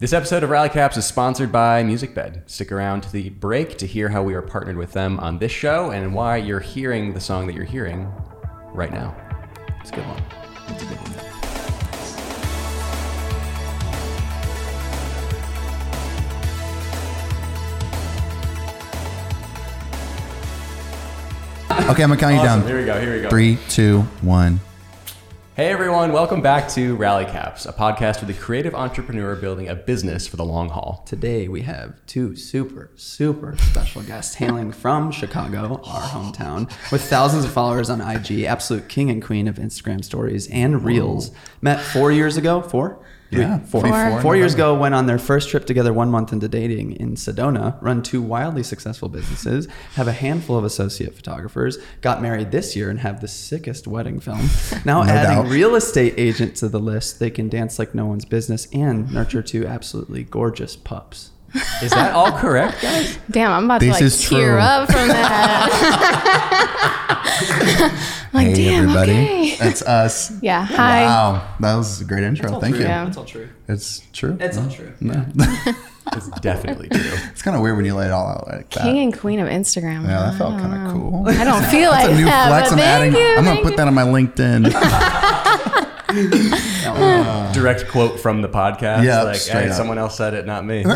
This 0.00 0.14
episode 0.14 0.42
of 0.42 0.48
Rally 0.48 0.70
Caps 0.70 0.96
is 0.96 1.04
sponsored 1.04 1.52
by 1.52 1.82
MusicBed. 1.82 2.48
Stick 2.48 2.72
around 2.72 3.02
to 3.02 3.12
the 3.12 3.28
break 3.28 3.76
to 3.76 3.86
hear 3.86 4.08
how 4.08 4.22
we 4.22 4.32
are 4.32 4.40
partnered 4.40 4.78
with 4.78 4.92
them 4.94 5.20
on 5.20 5.38
this 5.38 5.52
show 5.52 5.90
and 5.90 6.14
why 6.14 6.38
you're 6.38 6.58
hearing 6.58 7.12
the 7.12 7.20
song 7.20 7.46
that 7.46 7.54
you're 7.54 7.66
hearing 7.66 8.10
right 8.72 8.90
now. 8.92 9.14
It's 9.82 9.90
a 9.90 9.96
good 9.96 10.06
one. 10.06 10.22
It's 10.68 10.82
a 10.84 10.86
good 10.86 10.96
one. 10.96 11.10
Okay, 21.90 22.02
I'm 22.04 22.08
gonna 22.08 22.16
count 22.16 22.34
you 22.34 22.40
Awesome. 22.40 22.60
down. 22.60 22.68
Here 22.68 22.78
we 22.78 22.84
go. 22.86 23.00
Here 23.00 23.14
we 23.16 23.20
go. 23.22 23.28
Three, 23.28 23.58
two, 23.68 24.00
one. 24.22 24.60
Hey 25.60 25.68
everyone, 25.68 26.12
welcome 26.12 26.40
back 26.40 26.70
to 26.70 26.96
Rally 26.96 27.26
Caps, 27.26 27.66
a 27.66 27.72
podcast 27.74 28.20
with 28.20 28.30
a 28.30 28.40
creative 28.40 28.74
entrepreneur 28.74 29.36
building 29.36 29.68
a 29.68 29.74
business 29.74 30.26
for 30.26 30.36
the 30.36 30.44
long 30.44 30.70
haul. 30.70 31.02
Today 31.04 31.48
we 31.48 31.60
have 31.60 32.00
two 32.06 32.34
super, 32.34 32.90
super 32.96 33.54
special 33.58 34.00
guests 34.02 34.36
hailing 34.36 34.72
from 34.72 35.10
Chicago, 35.12 35.82
our 35.84 36.00
hometown, 36.00 36.70
with 36.90 37.02
thousands 37.02 37.44
of 37.44 37.52
followers 37.52 37.90
on 37.90 38.00
IG, 38.00 38.44
absolute 38.44 38.88
king 38.88 39.10
and 39.10 39.22
queen 39.22 39.46
of 39.46 39.56
Instagram 39.56 40.02
stories 40.02 40.48
and 40.48 40.82
reels. 40.82 41.30
Met 41.60 41.82
four 41.82 42.10
years 42.10 42.38
ago, 42.38 42.62
four? 42.62 43.04
Yeah, 43.30 43.58
four. 43.60 43.82
Four. 43.82 44.20
Four 44.22 44.36
years 44.36 44.54
ago, 44.54 44.74
went 44.74 44.94
on 44.94 45.06
their 45.06 45.18
first 45.18 45.48
trip 45.50 45.64
together 45.66 45.92
one 45.92 46.10
month 46.10 46.32
into 46.32 46.48
dating 46.48 46.92
in 46.96 47.14
Sedona, 47.14 47.80
run 47.80 48.02
two 48.02 48.20
wildly 48.20 48.62
successful 48.62 49.08
businesses, 49.08 49.68
have 49.94 50.08
a 50.08 50.12
handful 50.12 50.56
of 50.58 50.64
associate 50.64 51.14
photographers, 51.14 51.78
got 52.00 52.20
married 52.20 52.50
this 52.50 52.74
year 52.74 52.90
and 52.90 52.98
have 53.00 53.20
the 53.20 53.28
sickest 53.28 53.86
wedding 53.86 54.18
film. 54.20 54.40
Now 54.84 55.02
No 55.02 55.10
adding 55.10 55.44
doubt. 55.44 55.50
real 55.52 55.74
estate 55.76 56.14
agent 56.16 56.56
to 56.56 56.68
the 56.68 56.80
list, 56.80 57.18
they 57.20 57.30
can 57.30 57.48
dance 57.48 57.78
like 57.78 57.94
no 57.94 58.06
one's 58.06 58.24
business 58.24 58.66
and 58.72 59.12
nurture 59.12 59.42
two 59.42 59.66
absolutely 59.66 60.24
gorgeous 60.24 60.74
pups. 60.76 61.30
Is 61.82 61.90
that 61.92 62.12
all 62.14 62.30
correct, 62.32 62.80
guys? 62.82 63.18
Damn, 63.30 63.50
I'm 63.52 63.64
about 63.64 63.80
This 63.80 63.88
to 63.88 63.92
like 63.94 64.02
is 64.02 64.28
tear 64.28 64.52
true. 64.52 64.60
up 64.60 64.86
from 64.90 65.08
that. 65.08 65.70
like, 68.32 68.46
hey, 68.48 68.54
damn, 68.54 68.82
everybody. 68.88 69.12
okay. 69.12 69.56
That's 69.56 69.82
us. 69.82 70.30
Yeah, 70.42 70.64
hi. 70.64 71.02
Wow, 71.04 71.54
that 71.60 71.74
was 71.76 72.00
a 72.00 72.04
great 72.04 72.22
intro. 72.24 72.60
Thank 72.60 72.76
you. 72.76 72.82
Yeah. 72.82 73.04
That's 73.04 73.16
all 73.16 73.24
true. 73.24 73.48
It's 73.68 74.00
true. 74.12 74.36
It's 74.40 74.56
all 74.58 74.68
true. 74.70 74.92
No, 75.00 75.24
It's 76.12 76.28
definitely 76.40 76.88
true. 76.92 77.00
It's 77.30 77.42
kind 77.42 77.56
of 77.56 77.62
weird 77.62 77.76
when 77.76 77.84
you 77.84 77.94
lay 77.94 78.06
it 78.06 78.10
all 78.12 78.26
out 78.26 78.46
like 78.48 78.70
that. 78.70 78.82
King 78.82 78.98
and 78.98 79.16
queen 79.18 79.38
of 79.38 79.48
Instagram. 79.48 80.02
yeah, 80.04 80.30
that 80.30 80.38
felt 80.38 80.58
kind 80.58 80.86
of 80.86 80.92
cool. 80.92 81.28
I 81.28 81.44
don't 81.44 81.64
feel 81.66 81.90
like 81.90 82.10
a 82.10 82.14
new 82.14 82.24
that, 82.24 82.48
flex 82.48 82.70
but 82.70 82.72
I'm 82.74 82.78
thank 82.78 83.14
adding. 83.14 83.14
you. 83.20 83.36
I'm 83.36 83.44
gonna 83.44 83.62
put 83.62 83.72
you. 83.72 83.76
that 83.76 83.86
on 83.88 83.94
my 83.94 84.02
LinkedIn. 84.02 85.86
Direct 87.54 87.88
quote 87.88 88.18
from 88.20 88.42
the 88.42 88.48
podcast. 88.48 89.04
Yeah, 89.04 89.22
like, 89.22 89.40
hey, 89.42 89.68
up. 89.68 89.76
someone 89.76 89.98
else 89.98 90.16
said 90.16 90.34
it, 90.34 90.46
not 90.46 90.64
me. 90.64 90.84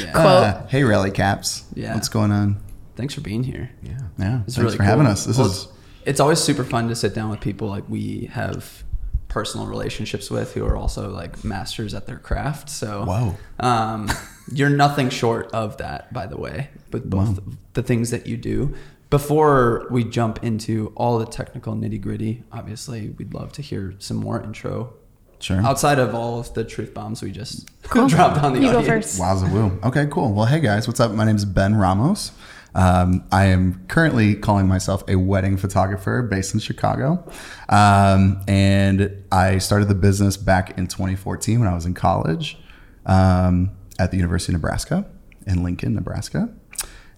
Yeah. 0.00 0.12
Uh, 0.18 0.66
hey, 0.68 0.84
Rally 0.84 1.10
Caps. 1.10 1.64
Yeah. 1.74 1.94
What's 1.94 2.08
going 2.08 2.30
on? 2.30 2.60
Thanks 2.96 3.14
for 3.14 3.20
being 3.22 3.42
here. 3.42 3.70
yeah. 3.82 3.98
Yeah. 4.18 4.40
It's 4.46 4.54
Thanks 4.54 4.58
really 4.58 4.76
for 4.76 4.82
having 4.84 5.06
us. 5.06 5.24
This 5.24 5.38
Well, 5.38 5.46
is 5.48 5.68
It's 6.04 6.20
always 6.20 6.38
super 6.38 6.62
fun 6.64 6.88
to 6.88 6.94
sit 6.94 7.14
down 7.14 7.30
with 7.30 7.40
people 7.40 7.68
like 7.68 7.88
we 7.88 8.26
have 8.32 8.84
personal 9.28 9.66
relationships 9.66 10.30
with 10.30 10.52
who 10.54 10.64
are 10.64 10.76
also 10.76 11.10
like 11.10 11.42
masters 11.42 11.94
at 11.94 12.06
their 12.06 12.18
craft. 12.18 12.68
So 12.70 13.04
Whoa. 13.04 13.36
um, 13.60 14.10
you're 14.52 14.68
nothing 14.70 15.08
short 15.10 15.50
of 15.52 15.78
that, 15.78 16.12
by 16.12 16.26
the 16.26 16.36
way, 16.36 16.68
with 16.92 17.08
both 17.08 17.38
Wow. 17.40 17.44
the 17.72 17.82
things 17.82 18.10
that 18.10 18.26
you 18.26 18.36
do. 18.36 18.74
Before 19.12 19.86
we 19.90 20.04
jump 20.04 20.42
into 20.42 20.90
all 20.96 21.18
the 21.18 21.26
technical 21.26 21.74
nitty 21.74 22.00
gritty, 22.00 22.44
obviously, 22.50 23.10
we'd 23.10 23.34
love 23.34 23.52
to 23.52 23.60
hear 23.60 23.92
some 23.98 24.16
more 24.16 24.42
intro. 24.42 24.94
sure. 25.38 25.60
Outside 25.60 25.98
of 25.98 26.14
all 26.14 26.40
of 26.40 26.54
the 26.54 26.64
truth 26.64 26.94
bombs 26.94 27.20
we 27.20 27.30
just 27.30 27.68
dropped 27.90 28.42
on 28.42 28.54
the 28.54 28.60
You 28.60 28.72
go 28.72 28.78
audience. 28.78 29.18
first. 29.18 29.20
Wowza 29.20 29.52
woo. 29.52 29.78
Okay, 29.86 30.06
cool. 30.10 30.32
Well, 30.32 30.46
hey 30.46 30.60
guys, 30.60 30.88
what's 30.88 30.98
up? 30.98 31.12
My 31.12 31.26
name 31.26 31.36
is 31.36 31.44
Ben 31.44 31.74
Ramos. 31.74 32.32
Um, 32.74 33.22
I 33.30 33.44
am 33.48 33.84
currently 33.86 34.34
calling 34.34 34.66
myself 34.66 35.04
a 35.06 35.16
wedding 35.16 35.58
photographer 35.58 36.22
based 36.22 36.54
in 36.54 36.60
Chicago. 36.60 37.22
Um, 37.68 38.42
and 38.48 39.24
I 39.30 39.58
started 39.58 39.88
the 39.88 39.94
business 39.94 40.38
back 40.38 40.78
in 40.78 40.86
2014 40.86 41.58
when 41.60 41.68
I 41.68 41.74
was 41.74 41.84
in 41.84 41.92
college 41.92 42.56
um, 43.04 43.72
at 43.98 44.10
the 44.10 44.16
University 44.16 44.52
of 44.54 44.62
Nebraska 44.62 45.04
in 45.46 45.62
Lincoln, 45.62 45.94
Nebraska. 45.96 46.48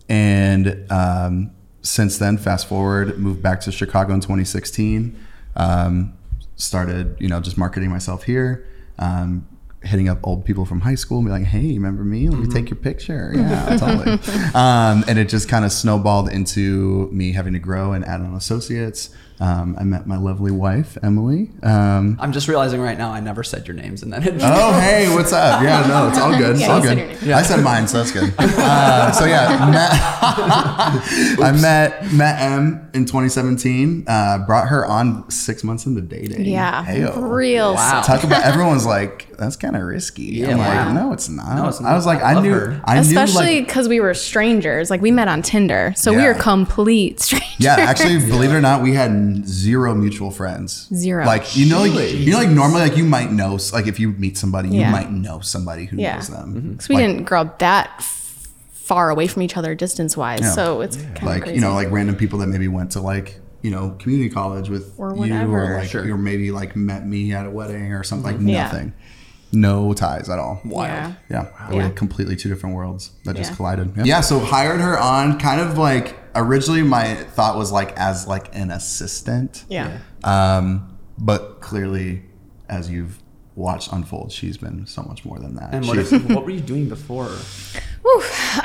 And 0.08 0.90
um, 0.90 1.52
since 1.84 2.18
then, 2.18 2.38
fast 2.38 2.66
forward, 2.66 3.18
moved 3.18 3.42
back 3.42 3.60
to 3.60 3.70
Chicago 3.72 4.14
in 4.14 4.20
2016. 4.20 5.16
Um, 5.54 6.14
started, 6.56 7.16
you 7.20 7.28
know, 7.28 7.40
just 7.40 7.58
marketing 7.58 7.90
myself 7.90 8.24
here. 8.24 8.66
Um, 8.98 9.46
hitting 9.82 10.08
up 10.08 10.18
old 10.24 10.46
people 10.46 10.64
from 10.64 10.80
high 10.80 10.94
school 10.94 11.18
and 11.18 11.26
be 11.26 11.30
like, 11.30 11.44
"Hey, 11.44 11.74
remember 11.74 12.04
me? 12.04 12.28
Let 12.28 12.40
me 12.40 12.46
take 12.48 12.70
your 12.70 12.78
picture." 12.78 13.32
Yeah, 13.34 13.76
totally. 13.76 14.18
Um, 14.54 15.04
and 15.06 15.18
it 15.18 15.28
just 15.28 15.48
kind 15.48 15.64
of 15.64 15.72
snowballed 15.72 16.30
into 16.30 17.08
me 17.12 17.32
having 17.32 17.52
to 17.52 17.58
grow 17.58 17.92
and 17.92 18.04
add 18.04 18.20
on 18.20 18.34
associates. 18.34 19.10
Um, 19.40 19.74
I 19.78 19.82
met 19.84 20.06
my 20.06 20.16
lovely 20.16 20.52
wife, 20.52 20.96
Emily. 21.02 21.50
Um, 21.62 22.16
I'm 22.20 22.32
just 22.32 22.46
realizing 22.46 22.80
right 22.80 22.96
now 22.96 23.10
I 23.10 23.18
never 23.20 23.42
said 23.42 23.66
your 23.66 23.76
names 23.76 24.02
in 24.04 24.10
that 24.10 24.24
intro. 24.26 24.48
Oh, 24.48 24.78
hey, 24.80 25.12
what's 25.14 25.32
up? 25.32 25.60
Yeah, 25.62 25.84
no, 25.88 26.08
it's 26.08 26.18
all 26.18 26.30
good. 26.38 26.52
It's 26.52 26.60
Yeah, 26.60 26.70
all 26.72 26.78
you 26.80 26.86
said 26.86 27.18
good. 27.18 27.26
your. 27.26 27.36
I 27.36 27.42
said 27.42 27.62
mine, 27.64 27.88
so 27.88 27.98
that's 27.98 28.12
good. 28.12 28.32
Uh, 28.38 29.10
so 29.12 29.24
yeah, 29.24 29.70
met, 29.70 29.90
I 31.40 31.52
met 31.60 32.12
met 32.12 32.40
Em 32.40 32.88
in 32.94 33.04
2017. 33.06 34.04
Uh, 34.06 34.38
brought 34.46 34.68
her 34.68 34.86
on 34.86 35.28
six 35.30 35.64
months 35.64 35.86
into 35.86 36.00
dating. 36.00 36.44
Yeah, 36.46 36.84
Heyo. 36.84 37.16
real. 37.30 37.74
Wow. 37.74 38.02
Talk 38.02 38.24
about 38.24 38.44
everyone's 38.44 38.86
like 38.86 39.28
that's 39.38 39.56
kind 39.56 39.76
of 39.76 39.82
risky. 39.82 40.24
Yeah, 40.24 40.50
I'm 40.52 40.58
wow. 40.58 40.84
like, 40.86 40.94
no, 40.94 41.12
it's 41.12 41.28
not. 41.28 41.56
No, 41.56 41.68
it's 41.68 41.80
I 41.80 41.94
was 41.94 42.06
like, 42.06 42.22
I 42.22 42.34
I, 42.34 42.40
knew, 42.42 42.52
her. 42.52 42.80
I 42.84 42.98
Especially 42.98 43.46
knew 43.46 43.54
like. 43.60 43.66
because 43.66 43.88
we 43.88 44.00
were 44.00 44.14
strangers. 44.14 44.90
Like 44.90 45.00
we 45.00 45.10
met 45.10 45.28
on 45.28 45.42
Tinder, 45.42 45.92
so 45.96 46.12
we 46.12 46.18
Yeah. 46.22 46.28
were 46.28 46.34
complete 46.34 47.20
strangers. 47.20 47.48
Yeah, 47.58 47.76
actually, 47.78 48.18
believe 48.30 48.50
it 48.50 48.54
or 48.54 48.60
not, 48.60 48.82
we 48.82 48.94
had 48.94 49.46
zero 49.46 49.94
mutual 49.94 50.30
friends. 50.30 50.88
Zero. 50.94 51.24
Like 51.26 51.56
you 51.56 51.66
know, 51.68 51.84
like 51.84 52.12
you 52.14 52.32
know, 52.32 52.38
like 52.38 52.48
normally, 52.50 52.80
like 52.82 52.96
you 52.96 53.04
might 53.04 53.30
know, 53.32 53.58
like 53.72 53.86
if 53.86 54.00
you 54.00 54.10
meet 54.12 54.36
somebody, 54.38 54.68
you 54.70 54.84
might 54.86 55.10
know 55.10 55.40
somebody 55.40 55.86
who 55.86 55.96
Yeah. 55.98 56.16
knows 56.16 56.28
them. 56.28 56.54
Mm-hmm. 56.54 56.70
Because 56.72 56.88
we 56.88 56.94
Like- 56.96 57.06
didn't 57.06 57.24
grow 57.24 57.42
up 57.42 57.58
that 57.60 58.02
far 58.72 59.08
away 59.10 59.26
from 59.26 59.42
each 59.42 59.56
other 59.56 59.74
distance 59.74 60.16
wise, 60.16 60.40
Yeah. 60.40 60.50
so 60.52 60.80
it's 60.82 60.96
kind 60.96 61.16
of 61.16 61.22
like 61.24 61.42
crazy. 61.44 61.54
you 61.56 61.60
know 61.62 61.72
like 61.74 61.90
random 61.90 62.16
people 62.16 62.38
that 62.40 62.48
maybe 62.48 62.68
went 62.68 62.90
to 62.92 63.00
like 63.00 63.40
you 63.62 63.70
know 63.70 63.96
community 63.98 64.28
college 64.28 64.68
with 64.68 64.92
Or 64.98 65.12
you 65.14 65.20
whatever. 65.20 65.72
or 65.74 65.78
like 65.78 65.88
Sure. 65.88 66.02
or 66.12 66.18
maybe 66.18 66.50
like 66.50 66.76
met 66.76 67.06
me 67.06 67.32
at 67.32 67.46
a 67.46 67.50
wedding 67.50 67.94
or 67.94 68.02
something 68.04 68.26
like 68.26 68.36
mm-hmm. 68.36 68.48
Yeah. 68.50 68.64
nothing 68.64 68.92
no 69.54 69.94
ties 69.94 70.28
at 70.28 70.38
all 70.38 70.60
Yeah. 70.64 71.12
yeah, 71.30 71.46
we 71.70 71.76
Yeah. 71.76 71.82
had 71.84 71.96
completely 71.96 72.36
two 72.36 72.48
different 72.48 72.74
worlds 72.76 73.10
that 73.24 73.36
just 73.36 73.50
Yeah. 73.52 73.56
collided 73.56 73.92
yeah. 73.96 74.04
yeah 74.04 74.20
so 74.20 74.38
hired 74.40 74.80
her 74.80 74.98
on 74.98 75.38
kind 75.38 75.60
of 75.60 75.78
like 75.78 76.16
originally 76.34 76.82
my 76.82 77.14
thought 77.14 77.56
was 77.56 77.70
like 77.72 77.92
as 77.96 78.26
like 78.26 78.54
an 78.54 78.70
assistant 78.70 79.64
Yeah. 79.68 79.98
um 80.24 80.96
but 81.18 81.60
clearly 81.60 82.22
as 82.68 82.90
you've 82.90 83.18
watched 83.56 83.92
unfold 83.92 84.32
she's 84.32 84.56
been 84.56 84.84
so 84.86 85.02
much 85.02 85.24
more 85.24 85.38
than 85.38 85.54
that 85.54 85.72
And 85.72 85.86
what, 85.86 85.94
She's- 86.06 86.22
what 86.24 86.44
were 86.44 86.50
you 86.50 86.60
doing 86.60 86.88
before? 86.88 87.30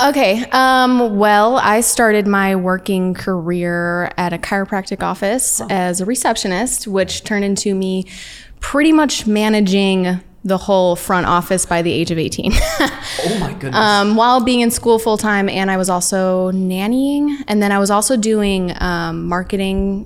Okay. 0.03 0.45
Um, 0.51 1.17
well, 1.17 1.57
I 1.57 1.81
started 1.81 2.27
my 2.27 2.55
working 2.55 3.13
career 3.13 4.11
at 4.17 4.33
a 4.33 4.37
chiropractic 4.37 5.01
office 5.01 5.61
as 5.69 6.01
a 6.01 6.05
receptionist, 6.05 6.87
which 6.87 7.23
turned 7.23 7.45
into 7.45 7.73
me 7.73 8.05
pretty 8.59 8.91
much 8.91 9.25
managing 9.27 10.19
the 10.49 10.57
whole 10.57 10.97
front 10.97 11.25
office 11.25 11.65
by 11.65 11.81
the 11.81 11.91
age 11.93 12.11
of 12.11 12.17
18. 12.17 12.51
Oh 13.21 13.37
my 13.39 13.53
goodness. 13.53 13.75
um, 13.75 14.15
while 14.15 14.39
being 14.43 14.61
in 14.61 14.71
school 14.71 14.97
full 14.97 15.17
time, 15.17 15.49
and 15.49 15.69
I 15.69 15.75
was 15.77 15.89
also 15.89 16.51
nannying, 16.51 17.43
and 17.47 17.61
then 17.61 17.71
I 17.71 17.77
was 17.79 17.91
also 17.91 18.15
doing 18.15 18.71
um, 18.81 19.25
marketing 19.27 20.05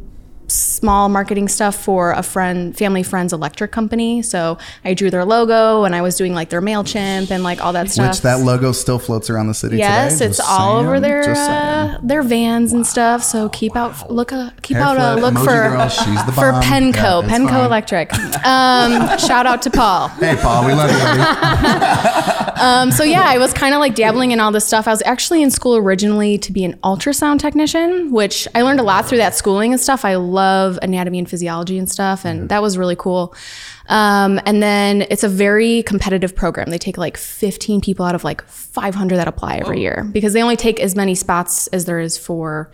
small 0.54 1.10
marketing 1.10 1.48
stuff 1.48 1.76
for 1.84 2.12
a 2.12 2.24
friend 2.24 2.78
family 2.78 3.04
friend's 3.04 3.34
electric 3.34 3.72
company 3.72 4.22
so 4.22 4.58
i 4.86 4.94
drew 4.94 5.10
their 5.10 5.26
logo 5.26 5.84
and 5.84 5.96
i 5.96 6.02
was 6.02 6.16
doing 6.16 6.34
like 6.34 6.50
their 6.50 6.62
mailchimp 6.62 7.32
and 7.32 7.44
like 7.44 7.60
all 7.64 7.74
that 7.74 7.90
stuff 7.90 8.10
which 8.10 8.22
that 8.22 8.40
logo 8.40 8.72
still 8.72 9.00
floats 9.00 9.30
around 9.30 9.48
the 9.48 9.54
city 9.54 9.78
Yes, 9.78 10.14
today, 10.14 10.26
it's 10.28 10.38
just 10.38 10.50
all 10.50 10.78
over 10.78 11.00
their 11.00 11.34
uh, 11.36 11.98
their 12.04 12.22
vans 12.22 12.74
and 12.74 12.86
stuff. 12.86 13.24
So 13.24 13.50
keep 13.50 13.76
out 13.76 14.12
look 14.12 14.32
uh, 14.32 14.52
keep 14.62 14.78
Hair 14.78 14.86
out 14.86 14.98
a 14.98 15.20
flip, 15.20 15.34
look 15.34 15.44
for 15.44 15.70
girl, 15.70 15.90
for. 16.34 16.52
Penco 16.64 17.22
Yeah, 17.24 17.30
Penco 17.30 17.50
fine. 17.50 17.66
Electric. 17.66 18.14
Um, 18.46 19.18
shout 19.18 19.46
out 19.46 19.62
to 19.64 19.72
Paul. 19.72 20.10
Hey, 20.10 20.36
Paul, 20.36 20.66
we 20.68 20.74
love 20.74 20.92
you. 20.92 22.34
Um, 22.64 22.92
so 22.92 23.04
yeah, 23.04 23.24
I 23.26 23.40
was 23.40 23.52
kind 23.54 23.74
of 23.74 23.80
like 23.82 23.94
dabbling 23.96 24.32
in 24.32 24.40
all 24.40 24.52
this 24.52 24.66
stuff. 24.66 24.88
I 24.88 24.92
was 24.92 25.02
actually 25.06 25.42
in 25.42 25.52
school 25.52 25.76
originally 25.76 26.38
to 26.38 26.52
be 26.52 26.64
an 26.64 26.78
ultrasound 26.84 27.40
technician, 27.40 28.12
which 28.12 28.48
I 28.56 28.62
learned 28.62 28.80
a 28.80 28.84
lot 28.84 29.06
through 29.06 29.18
that 29.18 29.36
schooling 29.36 29.74
and 29.74 29.82
stuff. 29.82 30.06
I 30.06 30.16
love 30.16 30.43
anatomy 30.82 31.20
and 31.20 31.30
physiology 31.30 31.78
and 31.78 31.90
stuff, 31.90 32.26
and 32.26 32.50
that 32.50 32.62
was 32.62 32.78
really 32.78 32.96
cool. 32.96 33.36
Um, 33.88 34.40
and 34.46 34.64
then 34.64 35.06
it's 35.10 35.24
a 35.24 35.30
very 35.30 35.84
competitive 35.84 36.36
program. 36.36 36.70
They 36.70 36.78
take 36.78 36.98
like 36.98 37.18
15 37.18 37.82
people 37.82 38.06
out 38.06 38.16
of 38.16 38.24
like 38.24 38.42
500 38.48 39.18
that 39.18 39.28
apply 39.28 39.58
every 39.58 39.82
year 39.82 40.10
because 40.12 40.34
they 40.34 40.42
only 40.42 40.56
take 40.56 40.80
as 40.80 40.96
many 40.96 41.16
spots 41.16 41.68
as 41.68 41.86
there 41.86 42.00
is 42.00 42.18
for 42.18 42.72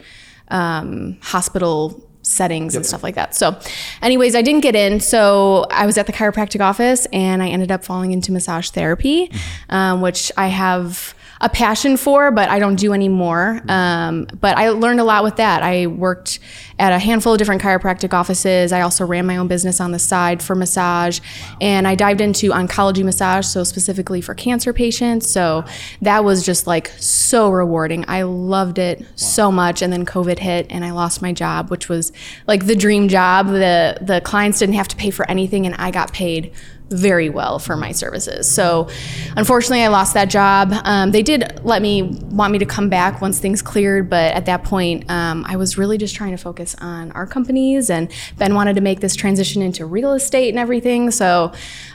um, 0.49 1.17
hospital 1.21 2.05
settings 2.21 2.75
and 2.75 2.85
stuff 2.85 3.01
like 3.03 3.15
that. 3.15 3.35
So, 3.35 3.59
anyways, 4.01 4.35
I 4.35 4.41
didn't 4.41 4.61
get 4.61 4.75
in. 4.75 4.99
So 4.99 5.65
I 5.71 5.85
was 5.85 5.97
at 5.97 6.05
the 6.05 6.13
chiropractic 6.13 6.61
office 6.61 7.07
and 7.11 7.41
I 7.41 7.49
ended 7.49 7.71
up 7.71 7.83
falling 7.83 8.11
into 8.11 8.31
massage 8.31 8.69
therapy, 8.69 9.31
um, 9.69 10.01
which 10.01 10.31
I 10.37 10.47
have 10.47 11.15
a 11.41 11.47
passion 11.47 11.95
for, 11.95 12.31
but 12.31 12.49
I 12.49 12.59
don't 12.59 12.75
do 12.75 12.91
anymore. 12.91 13.61
Um, 13.69 14.27
but 14.41 14.57
I 14.57 14.69
learned 14.69 14.99
a 14.99 15.05
lot 15.05 15.23
with 15.23 15.37
that. 15.37 15.63
I 15.63 15.87
worked 15.87 16.39
at 16.77 16.91
a 16.91 16.99
handful 16.99 17.33
of 17.33 17.37
different 17.39 17.61
chiropractic 17.61 18.13
offices. 18.13 18.73
I 18.73 18.81
also 18.81 19.05
ran 19.05 19.25
my 19.25 19.37
own 19.37 19.47
business 19.47 19.79
on 19.79 19.91
the 19.91 19.99
side 19.99 20.43
for 20.43 20.53
massage, 20.53 21.21
and 21.61 21.87
I 21.87 21.95
dived 21.95 22.19
into 22.19 22.51
oncology 22.51 23.05
massage, 23.05 23.45
so 23.45 23.63
specifically 23.63 24.19
for 24.19 24.33
cancer 24.33 24.73
patients. 24.73 25.29
So 25.29 25.63
that 26.01 26.25
was 26.25 26.45
just 26.45 26.67
like 26.67 26.91
so 26.97 27.49
rewarding. 27.49 28.03
I 28.07 28.23
loved 28.23 28.77
it 28.77 29.05
so 29.15 29.49
much. 29.51 29.81
And 29.81 29.93
then 29.93 30.05
COVID 30.05 30.39
hit, 30.39 30.67
and 30.69 30.83
I 30.83 30.91
lost 30.91 31.21
my 31.21 31.31
job, 31.31 31.71
which 31.71 31.87
was 31.87 32.11
like 32.47 32.65
the 32.65 32.75
dream 32.75 33.07
job. 33.07 33.47
the 33.47 33.97
The 34.01 34.19
clients 34.21 34.59
didn't 34.59 34.75
have 34.75 34.89
to 34.89 34.95
pay 34.97 35.09
for 35.09 35.29
anything, 35.31 35.65
and 35.65 35.75
I 35.75 35.91
got 35.91 36.11
paid 36.11 36.53
very 36.89 37.29
well 37.29 37.59
for 37.59 37.75
my 37.75 37.91
services. 37.91 38.49
So, 38.49 38.89
unfortunately, 39.35 39.83
I 39.83 39.87
lost 39.87 40.13
that 40.13 40.29
job. 40.29 40.73
Um, 40.83 41.11
they 41.11 41.21
did 41.21 41.63
let 41.63 41.81
me 41.81 42.03
want 42.03 42.51
me 42.51 42.59
to 42.59 42.65
come 42.65 42.89
back 42.89 43.21
once 43.21 43.39
things 43.39 43.61
cleared, 43.61 44.09
but 44.09 44.33
at 44.33 44.45
that 44.45 44.63
point, 44.63 45.09
um, 45.09 45.45
I 45.47 45.55
was 45.55 45.77
really 45.77 45.97
just 45.97 46.15
trying 46.15 46.31
to 46.31 46.37
focus 46.37 46.75
on 46.79 47.11
our 47.11 47.27
companies. 47.27 47.89
And 47.89 48.11
Ben 48.37 48.55
wanted 48.55 48.75
to 48.75 48.81
make 48.81 48.99
this 48.99 49.15
transition 49.15 49.61
into 49.61 49.85
real 49.85 50.13
estate 50.13 50.49
and 50.49 50.59
everything. 50.59 51.11
So, 51.11 51.53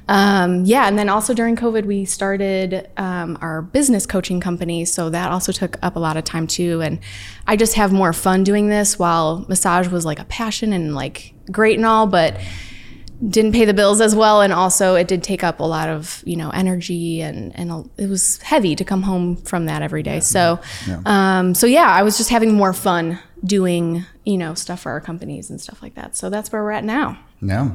um, 0.08 0.64
yeah. 0.64 0.86
And 0.86 0.98
then 0.98 1.08
also 1.08 1.34
during 1.34 1.56
COVID, 1.56 1.84
we 1.86 2.04
started 2.04 2.88
um, 2.96 3.38
our 3.40 3.62
business 3.62 4.06
coaching 4.06 4.40
company. 4.40 4.84
So 4.84 5.10
that 5.10 5.32
also 5.32 5.50
took 5.50 5.76
up 5.82 5.96
a 5.96 5.98
lot 5.98 6.16
of 6.16 6.24
time 6.24 6.46
too. 6.46 6.82
And 6.82 7.00
I 7.46 7.56
just 7.56 7.74
have 7.74 7.92
more 7.92 8.12
fun 8.12 8.44
doing 8.44 8.68
this 8.68 8.98
while 8.98 9.44
massage 9.48 9.88
was 9.88 10.04
like 10.04 10.18
a 10.18 10.24
passion 10.24 10.72
and 10.72 10.94
like 10.94 11.34
great 11.50 11.76
and 11.76 11.86
all, 11.86 12.06
but 12.06 12.38
didn't 13.28 13.52
pay 13.52 13.64
the 13.64 13.72
bills 13.74 14.00
as 14.00 14.14
well 14.14 14.40
and 14.42 14.52
also 14.52 14.94
it 14.96 15.08
did 15.08 15.22
take 15.22 15.42
up 15.42 15.60
a 15.60 15.64
lot 15.64 15.88
of 15.88 16.22
you 16.26 16.36
know 16.36 16.50
energy 16.50 17.20
and 17.22 17.54
and 17.56 17.70
a- 17.70 17.84
it 17.96 18.08
was 18.08 18.38
heavy 18.42 18.74
to 18.76 18.84
come 18.84 19.02
home 19.02 19.36
from 19.36 19.66
that 19.66 19.80
every 19.82 20.02
day 20.02 20.20
so 20.20 20.60
um 21.06 21.54
so 21.54 21.66
yeah 21.66 21.88
i 21.90 22.02
was 22.02 22.16
just 22.18 22.30
having 22.30 22.52
more 22.52 22.72
fun 22.72 23.18
doing 23.44 24.04
you 24.24 24.36
know 24.36 24.52
stuff 24.54 24.80
for 24.80 24.92
our 24.92 25.00
companies 25.00 25.48
and 25.50 25.60
stuff 25.60 25.82
like 25.82 25.94
that 25.94 26.16
so 26.16 26.28
that's 26.28 26.52
where 26.52 26.62
we're 26.62 26.72
at 26.72 26.84
now 26.84 27.18
Yeah. 27.40 27.70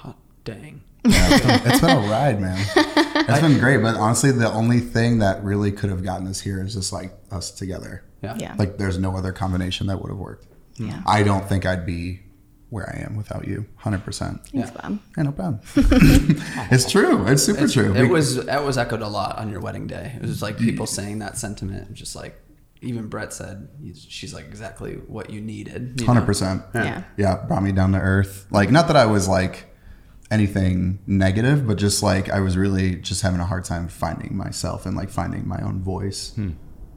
Hot 0.00 0.16
dang. 0.44 0.82
Yeah, 1.04 1.28
it's 1.30 1.46
been, 1.46 1.72
it's 1.72 1.80
been 1.80 1.96
a 1.96 2.00
ride, 2.10 2.40
man. 2.40 2.58
It's 2.76 3.40
been 3.40 3.58
great, 3.60 3.78
but 3.80 3.94
honestly, 3.96 4.30
the 4.32 4.52
only 4.52 4.80
thing 4.80 5.20
that 5.20 5.42
really 5.42 5.70
could 5.72 5.88
have 5.90 6.02
gotten 6.04 6.26
us 6.26 6.40
here 6.40 6.60
is 6.62 6.74
just 6.74 6.92
like 6.92 7.12
us 7.30 7.50
together. 7.52 8.02
Yeah. 8.20 8.36
yeah 8.38 8.54
Like, 8.58 8.76
there's 8.78 8.98
no 8.98 9.16
other 9.16 9.32
combination 9.32 9.86
that 9.86 10.02
would 10.02 10.10
have 10.10 10.18
worked. 10.18 10.46
Yeah. 10.76 11.00
I 11.06 11.22
don't 11.22 11.48
think 11.48 11.64
I'd 11.64 11.86
be 11.86 12.20
where 12.70 12.88
I 12.94 13.02
am 13.04 13.16
without 13.16 13.46
you, 13.46 13.66
hundred 13.76 14.04
percent. 14.04 14.46
thanks 14.48 14.70
bob 14.70 14.98
Yeah, 15.16 15.22
no 15.22 15.32
problem. 15.32 15.60
it's 16.70 16.90
true. 16.90 17.26
It's 17.26 17.42
super 17.42 17.66
true. 17.68 17.94
It 17.94 18.08
was 18.08 18.44
that 18.46 18.64
was 18.64 18.76
echoed 18.76 19.02
a 19.02 19.08
lot 19.08 19.38
on 19.38 19.50
your 19.50 19.60
wedding 19.60 19.86
day. 19.86 20.12
It 20.16 20.22
was 20.22 20.42
like 20.42 20.58
people 20.58 20.86
saying 20.86 21.20
that 21.20 21.38
sentiment, 21.38 21.94
just 21.94 22.14
like 22.14 22.40
even 22.80 23.08
Brett 23.08 23.32
said, 23.32 23.68
she's 23.94 24.32
like 24.32 24.46
exactly 24.46 24.94
what 24.94 25.30
you 25.30 25.40
needed. 25.40 26.00
Hundred 26.00 26.26
percent. 26.26 26.62
Yeah. 26.74 27.04
Yeah, 27.16 27.36
brought 27.46 27.62
me 27.62 27.72
down 27.72 27.92
to 27.92 27.98
earth. 27.98 28.46
Like, 28.50 28.70
not 28.70 28.86
that 28.88 28.96
I 28.96 29.06
was 29.06 29.28
like 29.28 29.66
anything 30.30 30.98
negative, 31.06 31.66
but 31.66 31.78
just 31.78 32.02
like 32.02 32.28
I 32.28 32.40
was 32.40 32.56
really 32.56 32.96
just 32.96 33.22
having 33.22 33.40
a 33.40 33.46
hard 33.46 33.64
time 33.64 33.88
finding 33.88 34.36
myself 34.36 34.86
and 34.86 34.96
like 34.96 35.10
finding 35.10 35.48
my 35.48 35.60
own 35.60 35.82
voice 35.82 36.36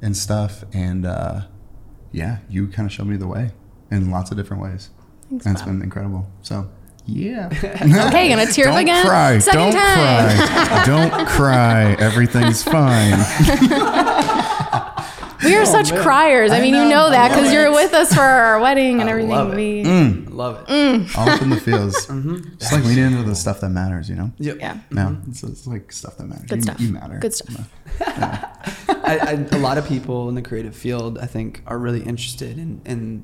and 0.02 0.18
stuff. 0.18 0.64
And 0.74 1.06
uh, 1.06 1.42
yeah, 2.12 2.40
you 2.50 2.68
kind 2.68 2.86
of 2.86 2.92
showed 2.92 3.08
me 3.08 3.18
the 3.18 3.28
way 3.28 3.52
in 3.90 4.12
lots 4.12 4.32
of 4.32 4.38
different 4.38 4.64
ways, 4.64 4.90
and 5.32 5.54
it's 5.54 5.62
Bob. 5.62 5.66
been 5.66 5.82
incredible. 5.82 6.28
So 6.42 6.70
yeah. 7.06 7.48
okay 8.08 8.30
gonna 8.30 8.46
tear 8.46 8.68
up 8.68 8.74
Don't 8.74 8.82
again 8.82 9.06
cry. 9.06 9.40
second 9.40 9.60
Don't 9.60 9.74
time 9.74 10.38
cry. 10.48 10.84
Don't 10.86 11.28
cry. 11.28 11.94
Everything's 12.00 12.64
fine. 12.64 13.18
we 15.44 15.56
are 15.56 15.62
oh, 15.62 15.66
such 15.66 15.92
criers 15.96 16.52
i, 16.52 16.62
mean 16.62 16.76
you 16.76 16.86
know 16.88 17.10
that 17.10 17.30
because 17.30 17.52
you're 17.52 17.72
with 17.72 17.94
us 17.94 18.14
for 18.14 18.22
our 18.22 18.60
wedding 18.60 19.02
and 19.02 19.10
I 19.10 19.14
everything 19.14 19.32
love 19.32 19.54
it. 19.54 19.56
we 19.56 19.84
Mm. 19.84 20.34
Love 20.34 20.62
it. 20.62 20.68
Mm. 20.68 21.18
All 21.18 21.30
up 21.30 21.42
in 21.42 21.50
the 21.50 21.58
feels. 21.58 22.06
Mm-hmm. 22.08 22.58
Just 22.58 22.72
like 22.72 22.84
leaning 22.84 23.06
into 23.06 23.24
the 23.24 23.36
stuff 23.36 23.62
that 23.62 23.70
matters, 23.70 24.10
you 24.10 24.16
know? 24.16 24.32
Yep. 24.38 24.58
yeah 24.60 24.80
No, 24.90 25.08
mm-hmm. 25.08 25.32
it's, 25.32 25.44
it's 25.44 25.68
like 25.68 25.92
stuff 25.92 26.18
that 26.18 26.28
matters. 26.28 26.46
good 26.46 26.58
you, 26.58 26.64
stuff 26.64 26.80
you 26.80 26.90
matter. 26.92 27.20
good 27.20 27.34
stuff 27.34 27.70
I, 29.04 29.18
I, 29.18 29.32
a 29.52 29.58
lot 29.58 29.78
of 29.78 29.88
people 29.88 30.30
in 30.30 30.36
the 30.36 30.42
creative 30.42 30.76
field, 30.76 31.18
I 31.18 31.26
think, 31.26 31.64
are 31.66 31.78
really 31.78 32.02
interested 32.02 32.58
in, 32.58 32.82
in 32.86 33.24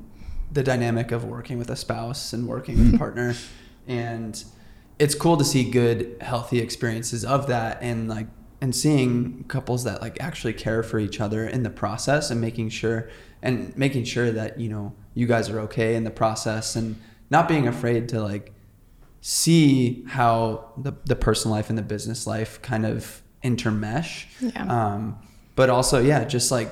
the 0.50 0.62
dynamic 0.62 1.12
of 1.12 1.24
working 1.24 1.58
with 1.58 1.70
a 1.70 1.76
spouse 1.76 2.32
and 2.32 2.48
working 2.48 2.78
with 2.78 2.94
a 2.94 2.98
partner. 2.98 3.34
And 3.86 4.42
it's 4.98 5.14
cool 5.14 5.36
to 5.36 5.44
see 5.44 5.70
good, 5.70 6.16
healthy 6.20 6.58
experiences 6.58 7.24
of 7.24 7.46
that 7.48 7.78
and 7.82 8.08
like, 8.08 8.26
and 8.60 8.74
seeing 8.74 9.44
couples 9.44 9.84
that 9.84 10.00
like 10.02 10.20
actually 10.20 10.52
care 10.52 10.82
for 10.82 10.98
each 10.98 11.20
other 11.20 11.46
in 11.46 11.62
the 11.62 11.70
process 11.70 12.30
and 12.30 12.40
making 12.40 12.70
sure, 12.70 13.08
and 13.40 13.76
making 13.76 14.04
sure 14.04 14.32
that, 14.32 14.58
you 14.58 14.68
know, 14.68 14.92
you 15.14 15.26
guys 15.26 15.48
are 15.48 15.60
okay 15.60 15.94
in 15.94 16.04
the 16.04 16.10
process 16.10 16.74
and 16.74 17.00
not 17.30 17.46
being 17.46 17.68
afraid 17.68 18.08
to 18.08 18.20
like 18.20 18.52
see 19.20 20.04
how 20.08 20.72
the, 20.76 20.92
the 21.04 21.14
personal 21.16 21.56
life 21.56 21.68
and 21.68 21.78
the 21.78 21.82
business 21.82 22.26
life 22.26 22.60
kind 22.62 22.84
of 22.84 23.22
intermesh. 23.44 24.26
Yeah. 24.40 24.66
Um, 24.66 25.18
but 25.54 25.70
also, 25.70 26.00
yeah, 26.00 26.24
just 26.24 26.50
like 26.50 26.70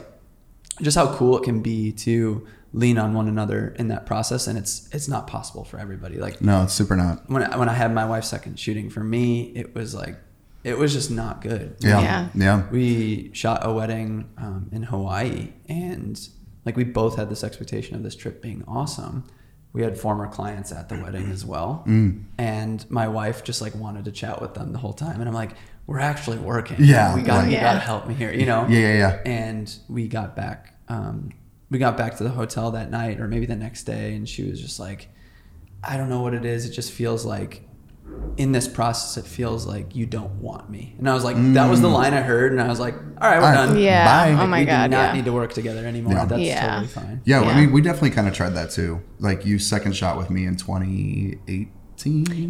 just 0.82 0.96
how 0.96 1.14
cool 1.14 1.38
it 1.38 1.44
can 1.44 1.60
be 1.62 1.92
to 1.92 2.46
lean 2.76 2.98
on 2.98 3.14
one 3.14 3.26
another 3.26 3.74
in 3.78 3.88
that 3.88 4.04
process, 4.06 4.46
and 4.46 4.56
it's 4.58 4.88
it's 4.92 5.08
not 5.08 5.26
possible 5.26 5.64
for 5.64 5.78
everybody. 5.80 6.18
Like 6.18 6.40
No, 6.42 6.62
it's 6.64 6.74
super 6.74 6.94
not. 6.94 7.28
when 7.28 7.42
I, 7.42 7.56
when 7.56 7.68
I 7.68 7.72
had 7.72 7.92
my 7.94 8.04
wife's 8.04 8.28
second 8.28 8.58
shooting, 8.60 8.90
for 8.90 9.00
me, 9.02 9.44
it 9.56 9.74
was 9.74 9.94
like 9.94 10.16
it 10.62 10.76
was 10.78 10.92
just 10.92 11.10
not 11.10 11.40
good. 11.40 11.76
Yeah. 11.80 12.00
Yeah. 12.02 12.28
Yeah. 12.34 12.62
We 12.70 13.30
shot 13.32 13.60
a 13.64 13.72
wedding 13.72 14.28
um, 14.36 14.68
in 14.72 14.82
Hawaii, 14.84 15.52
and 15.68 16.20
like 16.66 16.76
we 16.76 16.84
both 16.84 17.16
had 17.16 17.30
this 17.30 17.42
expectation 17.42 17.96
of 17.96 18.02
this 18.02 18.14
trip 18.14 18.42
being 18.42 18.62
awesome. 18.68 19.24
We 19.72 19.82
had 19.82 19.98
former 19.98 20.26
clients 20.26 20.72
at 20.72 20.88
the 20.88 20.96
wedding 21.02 21.30
as 21.30 21.44
well, 21.44 21.84
Mm. 21.86 22.24
and 22.38 22.84
my 22.90 23.08
wife 23.08 23.44
just 23.44 23.60
like 23.60 23.74
wanted 23.74 24.04
to 24.06 24.12
chat 24.12 24.40
with 24.42 24.54
them 24.54 24.72
the 24.72 24.78
whole 24.78 24.94
time, 24.94 25.20
and 25.20 25.28
I'm 25.28 25.34
like, 25.34 25.52
"We're 25.86 26.00
actually 26.00 26.38
working. 26.38 26.76
Yeah, 26.80 27.14
we 27.14 27.22
got 27.22 27.36
like- 27.38 27.46
you 27.46 27.52
Yeah. 27.52 27.62
got 27.62 27.74
to 27.74 27.80
help 27.80 28.06
me 28.08 28.14
here, 28.14 28.32
you 28.32 28.46
know." 28.46 28.66
Yeah, 28.68 28.80
yeah, 28.80 28.94
yeah. 28.98 29.18
And 29.24 29.74
we 29.88 30.08
got 30.08 30.34
back. 30.36 30.74
Um, 30.88 31.30
we 31.70 31.78
got 31.78 31.96
back 31.96 32.16
to 32.18 32.24
the 32.24 32.30
hotel 32.30 32.70
that 32.72 32.90
night, 32.90 33.20
or 33.20 33.26
maybe 33.28 33.46
the 33.46 33.56
next 33.56 33.84
day, 33.84 34.14
and 34.14 34.28
she 34.28 34.44
was 34.48 34.60
just 34.60 34.78
like, 34.80 35.08
"I 35.82 35.96
don't 35.96 36.08
know 36.08 36.20
what 36.22 36.34
it 36.34 36.44
is. 36.44 36.64
It 36.66 36.72
just 36.72 36.92
feels 36.92 37.24
like." 37.24 37.62
in 38.38 38.52
this 38.52 38.68
process, 38.68 39.16
it 39.22 39.28
feels 39.28 39.66
like 39.66 39.96
you 39.96 40.06
don't 40.06 40.40
want 40.40 40.70
me. 40.70 40.94
And 40.98 41.08
I 41.08 41.12
was 41.14 41.24
like, 41.24 41.36
that 41.54 41.68
was 41.68 41.80
the 41.80 41.88
line 41.88 42.14
I 42.14 42.20
heard, 42.20 42.52
and 42.52 42.60
I 42.60 42.68
was 42.68 42.78
like, 42.78 42.94
all 42.94 43.28
right, 43.28 43.40
we're 43.40 43.46
Mm. 43.48 43.56
All 43.58 43.66
right. 43.66 43.66
done. 43.66 43.78
yeah 43.80 44.04
Bye. 44.36 44.42
oh 44.42 44.46
my 44.46 44.60
we 44.60 44.64
god 44.66 44.90
do 44.90 44.96
not 44.96 45.06
yeah 45.08 45.12
need 45.14 45.24
to 45.24 45.32
work 45.32 45.52
together 45.52 45.84
anymore. 45.84 46.12
Yeah. 46.14 46.24
That's 46.24 46.40
Yeah. 46.42 46.68
totally 46.70 46.86
fine. 46.86 47.20
Yeah, 47.24 47.42
Yeah. 47.42 47.48
I 47.48 47.60
mean, 47.60 47.72
we 47.72 47.80
definitely 47.82 48.10
kind 48.10 48.28
of 48.28 48.32
tried 48.34 48.50
that 48.50 48.70
too. 48.70 49.02
Like 49.18 49.44
you 49.44 49.58
second 49.58 49.96
shot 49.96 50.16
with 50.16 50.30
me 50.30 50.46
in 50.46 50.54
2018. 50.56 51.68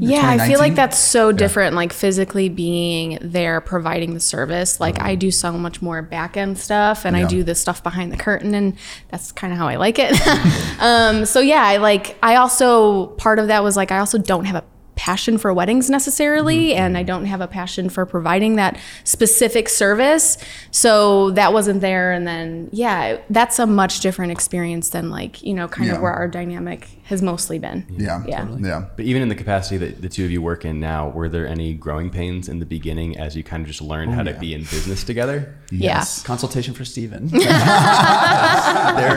Yeah, 0.00 0.28
I 0.28 0.46
feel 0.46 0.58
like 0.58 0.74
that's 0.74 0.98
so 0.98 1.32
different. 1.32 1.76
Like 1.76 1.92
physically 1.92 2.48
being 2.48 3.18
there, 3.20 3.60
providing 3.60 4.14
the 4.14 4.20
service. 4.20 4.80
Like 4.80 5.00
I 5.00 5.16
mm. 5.16 5.18
do 5.18 5.30
so 5.30 5.52
much 5.52 5.80
more 5.80 6.02
back 6.02 6.36
end 6.36 6.58
stuff, 6.58 7.04
and 7.04 7.16
I 7.16 7.26
do 7.26 7.42
the 7.42 7.54
stuff 7.54 7.82
behind 7.82 8.12
the 8.12 8.16
curtain, 8.16 8.54
and 8.54 8.76
that's 9.10 9.32
kind 9.32 9.52
of 9.52 9.58
how 9.58 9.68
I 9.68 9.76
like 9.76 9.98
it. 9.98 10.14
Mm-hmm. 10.14 10.80
um, 10.80 11.24
so 11.26 11.40
yeah, 11.40 11.62
I 11.62 11.76
like. 11.78 12.16
I 12.22 12.36
also 12.36 13.06
part 13.06 13.38
of 13.38 13.48
that 13.48 13.62
was 13.62 13.76
like 13.76 13.92
I 13.92 13.98
also 13.98 14.18
don't 14.18 14.44
have 14.44 14.56
a 14.56 14.64
passion 14.96 15.36
for 15.36 15.52
weddings 15.52 15.90
necessarily 15.90 16.70
mm-hmm. 16.70 16.80
and 16.80 16.98
I 16.98 17.02
don't 17.02 17.26
have 17.26 17.42
a 17.42 17.46
passion 17.46 17.90
for 17.90 18.06
providing 18.06 18.56
that 18.56 18.78
specific 19.04 19.68
service 19.68 20.38
so 20.70 21.30
that 21.32 21.52
wasn't 21.52 21.82
there 21.82 22.12
and 22.12 22.26
then 22.26 22.70
yeah 22.72 23.20
that's 23.28 23.58
a 23.58 23.66
much 23.66 24.00
different 24.00 24.32
experience 24.32 24.88
than 24.88 25.10
like 25.10 25.42
you 25.42 25.52
know 25.52 25.68
kind 25.68 25.88
Yeah. 25.88 25.96
of 25.96 26.00
where 26.00 26.12
our 26.12 26.26
dynamic 26.26 26.88
has 27.06 27.22
mostly 27.22 27.56
been 27.58 27.86
Yeah. 27.88 28.24
Yeah. 28.26 28.48
Yeah. 28.58 28.86
But 28.96 29.04
even 29.04 29.22
in 29.22 29.28
the 29.28 29.36
capacity 29.36 29.76
that 29.78 30.02
the 30.02 30.08
two 30.08 30.24
of 30.24 30.30
you 30.32 30.42
work 30.42 30.64
in 30.64 30.80
now, 30.80 31.08
were 31.08 31.28
there 31.28 31.46
any 31.46 31.72
growing 31.72 32.10
pains 32.10 32.48
in 32.48 32.58
the 32.58 32.66
beginning 32.66 33.16
as 33.16 33.36
you 33.36 33.44
kind 33.44 33.62
of 33.62 33.68
just 33.68 33.80
learned 33.80 34.12
how 34.12 34.24
to 34.24 34.34
be 34.34 34.54
in 34.54 34.62
business 34.62 35.04
together? 35.04 35.54
Yes. 35.70 36.24
Consultation 36.24 36.74
for 36.74 36.84
Steven. 36.84 37.28
They're 37.28 37.44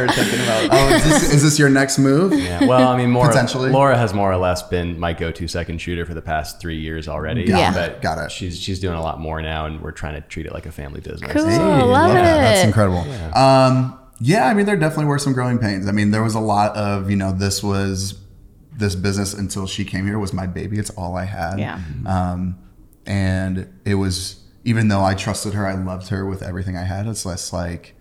thinking 0.10 0.40
about. 0.42 0.70
Oh, 0.72 0.90
is 0.94 1.04
this, 1.04 1.34
is 1.34 1.42
this 1.42 1.58
your 1.58 1.70
next 1.70 1.98
move? 1.98 2.34
Yeah. 2.34 2.66
Well, 2.66 2.88
I 2.90 2.96
mean, 2.96 3.10
more 3.10 3.28
Potentially. 3.28 3.72
Laura 3.72 3.98
has 3.98 4.14
more 4.14 4.32
or 4.32 4.38
less 4.38 4.62
been 4.62 5.00
my 5.00 5.14
go-to 5.14 5.48
second 5.48 5.80
shooter 5.80 6.06
for 6.06 6.14
the 6.14 6.22
past 6.22 6.62
three 6.62 6.78
years 6.78 7.08
already. 7.08 7.46
Got 7.46 7.58
Yeah. 7.58 7.74
But 7.74 8.04
Got 8.04 8.24
it. 8.24 8.32
She's 8.32 8.60
she's 8.60 8.80
doing 8.80 8.96
a 8.96 9.02
lot 9.02 9.20
more 9.20 9.42
now, 9.42 9.66
and 9.66 9.82
we're 9.82 9.92
trying 9.92 10.14
to 10.14 10.22
treat 10.28 10.46
it 10.46 10.54
like 10.54 10.68
a 10.68 10.72
family 10.72 11.02
business. 11.02 11.32
Cool. 11.32 11.48
Hey, 11.48 11.58
love 11.58 12.14
that. 12.14 12.38
That's 12.38 12.62
it. 12.62 12.68
incredible. 12.68 13.00
Um, 13.36 13.99
yeah, 14.20 14.48
I 14.48 14.54
mean, 14.54 14.66
there 14.66 14.76
definitely 14.76 15.06
were 15.06 15.20
some 15.20 15.34
growing 15.34 15.60
pains. 15.60 15.88
I 15.88 15.92
mean, 15.92 16.12
there 16.12 16.24
was 16.24 16.36
a 16.36 16.40
lot 16.40 16.76
of, 16.76 17.10
you 17.10 17.16
know, 17.16 17.32
this 17.32 17.64
was 17.64 18.20
this 18.72 18.96
business 18.96 19.34
until 19.34 19.68
she 19.68 19.86
came 19.86 20.06
here 20.06 20.20
was 20.20 20.34
my 20.34 20.48
baby. 20.48 20.80
It's 20.80 20.90
all 20.92 21.16
I 21.16 21.26
had. 21.26 21.60
Yeah. 21.60 21.78
Mm-hmm. 21.78 22.08
Um, 22.08 22.60
and 23.06 23.74
it 23.86 23.96
was, 23.96 24.42
even 24.64 24.88
though 24.88 25.04
I 25.04 25.16
trusted 25.16 25.54
her, 25.54 25.66
I 25.66 25.74
loved 25.74 26.10
her 26.10 26.26
with 26.26 26.42
everything 26.42 26.78
I 26.78 26.84
had. 26.84 27.08
It's 27.08 27.26
less 27.26 27.52
like, 27.54 27.96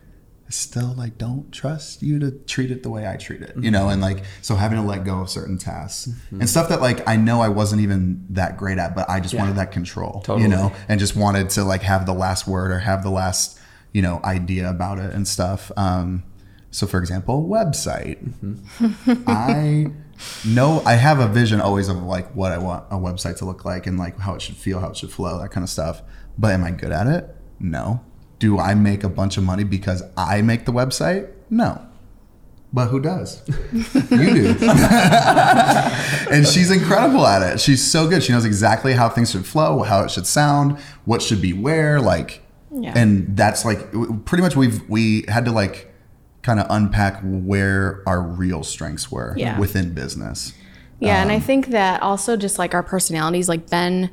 I 0.46 0.50
still 0.50 0.94
like 0.96 1.18
don't 1.18 1.52
trust 1.52 2.02
you 2.02 2.18
to 2.20 2.30
treat 2.30 2.70
it 2.70 2.82
the 2.82 2.88
way 2.88 3.06
I 3.06 3.16
treat 3.16 3.42
it, 3.42 3.54
you 3.60 3.70
know, 3.70 3.80
mm-hmm. 3.82 3.90
and 3.90 4.00
like 4.00 4.24
so 4.40 4.54
having 4.54 4.78
to 4.78 4.84
let 4.84 5.04
go 5.04 5.20
of 5.20 5.28
certain 5.28 5.58
tasks 5.58 6.08
mm-hmm. 6.08 6.40
and 6.40 6.48
stuff 6.48 6.70
that 6.70 6.80
like 6.80 7.06
I 7.06 7.16
know 7.16 7.42
I 7.42 7.50
wasn't 7.50 7.82
even 7.82 8.24
that 8.30 8.56
great 8.56 8.78
at, 8.78 8.94
but 8.94 9.10
I 9.10 9.20
just 9.20 9.34
wanted 9.34 9.56
that 9.56 9.72
control, 9.72 10.22
Totally. 10.24 10.44
you 10.44 10.48
know, 10.48 10.72
and 10.88 10.98
just 10.98 11.14
wanted 11.14 11.50
to 11.50 11.64
like 11.64 11.82
have 11.82 12.06
the 12.06 12.14
last 12.14 12.48
word 12.48 12.70
or 12.70 12.78
have 12.78 13.02
the 13.02 13.10
last 13.10 13.57
you 13.92 14.02
know 14.02 14.20
idea 14.24 14.70
about 14.70 14.98
it 14.98 15.14
and 15.14 15.26
stuff. 15.26 15.70
Um, 15.76 16.24
so 16.70 16.86
for 16.86 16.98
example, 16.98 17.46
website. 17.48 18.18
I 19.26 19.90
know 20.44 20.82
I 20.84 20.94
have 20.94 21.20
a 21.20 21.28
vision 21.28 21.60
always 21.60 21.88
of 21.88 22.02
like 22.02 22.34
what 22.34 22.52
I 22.52 22.58
want 22.58 22.84
a 22.90 22.96
website 22.96 23.36
to 23.38 23.44
look 23.44 23.64
like 23.64 23.86
and 23.86 23.98
like 23.98 24.18
how 24.18 24.34
it 24.34 24.42
should 24.42 24.56
feel, 24.56 24.80
how 24.80 24.90
it 24.90 24.96
should 24.96 25.10
flow, 25.10 25.38
that 25.40 25.50
kind 25.50 25.64
of 25.64 25.70
stuff. 25.70 26.02
But 26.36 26.52
am 26.52 26.64
I 26.64 26.70
good 26.70 26.92
at 26.92 27.06
it? 27.06 27.34
No. 27.58 28.04
Do 28.38 28.58
I 28.58 28.74
make 28.74 29.02
a 29.02 29.08
bunch 29.08 29.36
of 29.36 29.44
money 29.44 29.64
because 29.64 30.02
I 30.16 30.42
make 30.42 30.64
the 30.64 30.72
website? 30.72 31.30
No. 31.50 31.84
But 32.72 32.88
who 32.88 33.00
does? 33.00 33.42
you 34.10 34.54
do. 34.54 34.56
and 36.30 36.46
she's 36.46 36.70
incredible 36.70 37.26
at 37.26 37.42
it. 37.42 37.60
She's 37.60 37.82
so 37.82 38.06
good. 38.08 38.22
She 38.22 38.32
knows 38.32 38.44
exactly 38.44 38.92
how 38.92 39.08
things 39.08 39.30
should 39.30 39.46
flow, 39.46 39.82
how 39.82 40.04
it 40.04 40.10
should 40.10 40.26
sound, 40.26 40.78
what 41.06 41.22
should 41.22 41.40
be 41.40 41.54
where, 41.54 41.98
like 42.00 42.42
Yeah. 42.70 42.92
and 42.96 43.36
that's 43.36 43.64
like 43.64 43.90
pretty 44.26 44.42
much 44.42 44.54
we've 44.56 44.86
we 44.88 45.24
had 45.28 45.44
to 45.46 45.52
like 45.52 45.92
kind 46.42 46.60
of 46.60 46.66
unpack 46.70 47.20
where 47.22 48.02
our 48.06 48.20
real 48.20 48.62
strengths 48.62 49.10
were 49.10 49.34
Yeah. 49.36 49.58
within 49.58 49.94
business. 49.94 50.52
Yeah, 51.00 51.22
and 51.22 51.30
I 51.30 51.38
think 51.40 51.68
that 51.68 52.02
also 52.02 52.36
just 52.36 52.58
like 52.58 52.74
our 52.74 52.82
personalities, 52.82 53.48
like 53.48 53.70
Ben, 53.70 54.10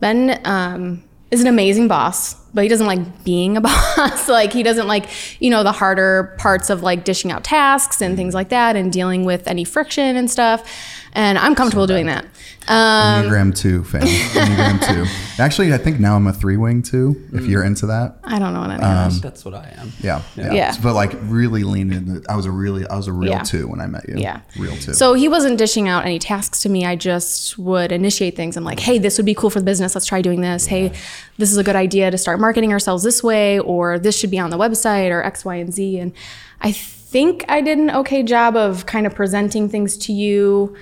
Ben 0.00 0.40
um, 0.44 1.02
is 1.30 1.40
an 1.40 1.46
amazing 1.46 1.88
boss, 1.88 2.34
but 2.52 2.62
he 2.62 2.68
doesn't 2.68 2.86
like 2.86 3.24
being 3.24 3.56
a 3.56 3.60
boss. 3.68 4.28
like 4.28 4.52
he 4.52 4.62
doesn't 4.62 4.86
like 4.86 5.06
you 5.40 5.48
know 5.50 5.62
the 5.62 5.72
harder 5.72 6.34
parts 6.38 6.68
of 6.70 6.82
like 6.82 7.04
dishing 7.04 7.32
out 7.32 7.44
tasks 7.44 8.00
and 8.02 8.16
things 8.16 8.34
like 8.34 8.50
that, 8.50 8.76
and 8.76 8.92
dealing 8.92 9.24
with 9.24 9.46
any 9.48 9.64
friction 9.64 10.16
and 10.16 10.30
stuff. 10.30 10.68
And 11.14 11.36
I'm 11.38 11.54
comfortable 11.54 11.86
doing 11.86 12.06
that. 12.06 12.24
Um, 12.68 13.24
Enneagram 13.26 13.54
two 13.56 13.84
fan. 13.84 14.02
Enneagram 14.02 14.86
two. 15.06 15.12
Actually, 15.42 15.74
I 15.74 15.78
think 15.78 16.00
now 16.00 16.16
I'm 16.16 16.26
a 16.26 16.32
three 16.32 16.56
wing 16.56 16.80
two. 16.82 17.28
If 17.32 17.44
you're 17.44 17.64
into 17.64 17.86
that, 17.86 18.18
I 18.24 18.38
don't 18.38 18.54
know 18.54 18.60
what 18.60 18.70
any 18.70 18.82
Um, 18.82 19.08
of. 19.08 19.20
That's 19.20 19.44
what 19.44 19.52
I 19.52 19.74
am. 19.76 19.92
yeah, 20.00 20.22
yeah. 20.36 20.52
Yeah. 20.54 20.76
But 20.82 20.94
like 20.94 21.12
really 21.24 21.64
lean 21.64 21.92
into. 21.92 22.22
I 22.30 22.36
was 22.36 22.46
a 22.46 22.50
really, 22.50 22.86
I 22.86 22.96
was 22.96 23.08
a 23.08 23.12
real 23.12 23.30
Yeah. 23.32 23.42
two 23.42 23.68
when 23.68 23.80
I 23.80 23.86
met 23.88 24.08
you. 24.08 24.14
Yeah. 24.16 24.40
real 24.56 24.74
two. 24.76 24.94
So 24.94 25.12
he 25.14 25.28
wasn't 25.28 25.58
dishing 25.58 25.86
out 25.88 26.04
any 26.06 26.18
tasks 26.18 26.60
to 26.62 26.68
me. 26.68 26.86
I 26.86 26.96
just 26.96 27.58
would 27.58 27.92
initiate 27.92 28.34
things. 28.36 28.56
I'm 28.56 28.64
like, 28.64 28.80
hey, 28.80 28.98
this 28.98 29.18
would 29.18 29.26
be 29.26 29.34
cool 29.34 29.50
for 29.50 29.58
the 29.58 29.66
business. 29.66 29.94
Let's 29.94 30.06
try 30.06 30.22
doing 30.22 30.40
this. 30.40 30.66
Hey, 30.66 30.92
this 31.36 31.50
is 31.50 31.58
a 31.58 31.64
good 31.64 31.76
idea 31.76 32.10
to 32.10 32.16
start 32.16 32.40
marketing 32.40 32.72
ourselves 32.72 33.02
this 33.02 33.22
way, 33.22 33.58
or 33.58 33.98
this 33.98 34.16
should 34.18 34.30
be 34.30 34.38
on 34.38 34.48
the 34.50 34.58
website, 34.58 35.10
or 35.10 35.22
X, 35.22 35.44
Y, 35.44 35.56
and 35.56 35.74
Z. 35.74 35.98
And 35.98 36.12
I 36.60 36.72
think 36.72 37.44
I 37.48 37.60
did 37.60 37.76
an 37.76 37.90
okay 37.90 38.22
job 38.22 38.56
of 38.56 38.86
kind 38.86 39.06
of 39.06 39.14
presenting 39.14 39.68
things 39.68 39.96
to 39.98 40.12
you 40.12 40.74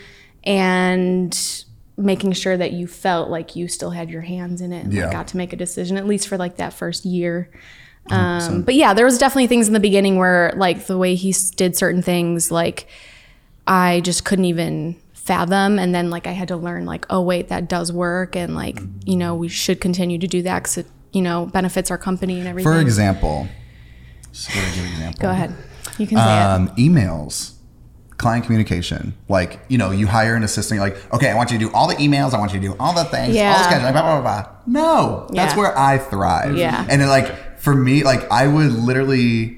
and 0.45 1.65
making 1.97 2.33
sure 2.33 2.57
that 2.57 2.73
you 2.73 2.87
felt 2.87 3.29
like 3.29 3.55
you 3.57 3.69
still 3.69 3.91
had 3.91 4.11
your 4.11 4.23
hands 4.23 4.61
in 4.61 4.73
it 4.73 4.85
and 4.85 4.95
like, 4.95 5.13
got 5.13 5.29
to 5.29 5.37
make 5.37 5.53
a 5.53 5.57
decision, 5.57 5.97
at 5.97 6.07
least 6.07 6.29
for 6.29 6.39
like 6.39 6.57
that 6.57 6.73
first 6.73 7.05
year. 7.05 7.51
Um, 8.11 8.63
but 8.63 8.75
yeah, 8.75 8.95
there 8.95 9.05
was 9.05 9.19
definitely 9.19 9.47
things 9.47 9.67
in 9.69 9.75
the 9.75 9.81
beginning 9.81 10.17
where 10.17 10.53
like 10.57 10.87
the 10.87 10.97
way 10.99 11.15
he 11.15 11.35
did 11.57 11.77
certain 11.77 12.03
things, 12.03 12.51
like 12.51 12.89
I 13.67 14.01
just 14.01 14.25
couldn't 14.25 14.47
even 14.47 14.97
fathom. 15.13 15.79
And 15.79 15.95
then 15.95 16.11
like 16.11 16.27
I 16.27 16.33
had 16.33 16.49
to 16.49 16.57
learn 16.57 16.87
like, 16.87 17.07
oh 17.11 17.21
wait, 17.21 17.49
that 17.49 17.69
does 17.69 17.93
work. 17.93 18.35
And 18.35 18.55
like, 18.55 18.81
you 19.05 19.17
know, 19.17 19.35
we 19.35 19.49
should 19.49 19.81
continue 19.81 20.19
to 20.19 20.27
do 20.27 20.43
that 20.43 20.61
because 20.61 20.79
it, 20.79 20.87
you 21.13 21.23
know, 21.23 21.47
benefits 21.47 21.91
our 21.91 21.99
company 21.99 22.39
and 22.39 22.49
everything. 22.49 22.73
For 22.73 22.81
example, 22.81 23.47
just 24.33 24.49
a 24.49 24.53
good 24.53 24.91
example. 24.91 25.21
Go 25.23 25.31
ahead. 25.31 25.55
You 25.99 26.07
can 26.07 26.17
say 26.17 26.25
it. 26.41 26.43
um, 26.43 26.69
emails 26.77 27.53
client 28.21 28.45
communication 28.45 29.15
like 29.29 29.59
you 29.69 29.79
know 29.79 29.91
you 29.91 30.07
hire 30.07 30.35
an 30.37 30.43
assistant 30.45 30.79
like 30.79 30.95
okay 31.13 31.31
i 31.31 31.35
want 31.35 31.51
you 31.51 31.59
to 31.59 31.65
do 31.67 31.73
all 31.73 31.89
the 31.89 31.95
emails 31.97 32.35
i 32.35 32.39
want 32.39 32.53
you 32.53 32.61
to 32.61 32.67
do 32.69 32.77
all 32.79 32.93
the 32.95 33.05
things 33.05 33.29
all 33.31 33.35
Yeah. 33.35 33.57
the 33.57 33.65
scheduling 33.75 33.93
blah 33.93 34.03
blah 34.03 34.21
blah, 34.21 34.43
blah. 34.43 34.51
no 34.67 35.27
that's 35.33 35.57
where 35.57 35.77
i 35.79 35.97
thrive 35.99 36.57
Yeah. 36.57 36.87
and 36.91 37.01
then 37.01 37.09
like 37.09 37.59
for 37.59 37.75
me 37.75 38.05
like 38.05 38.31
i 38.31 38.47
would 38.47 38.73
literally 38.73 39.57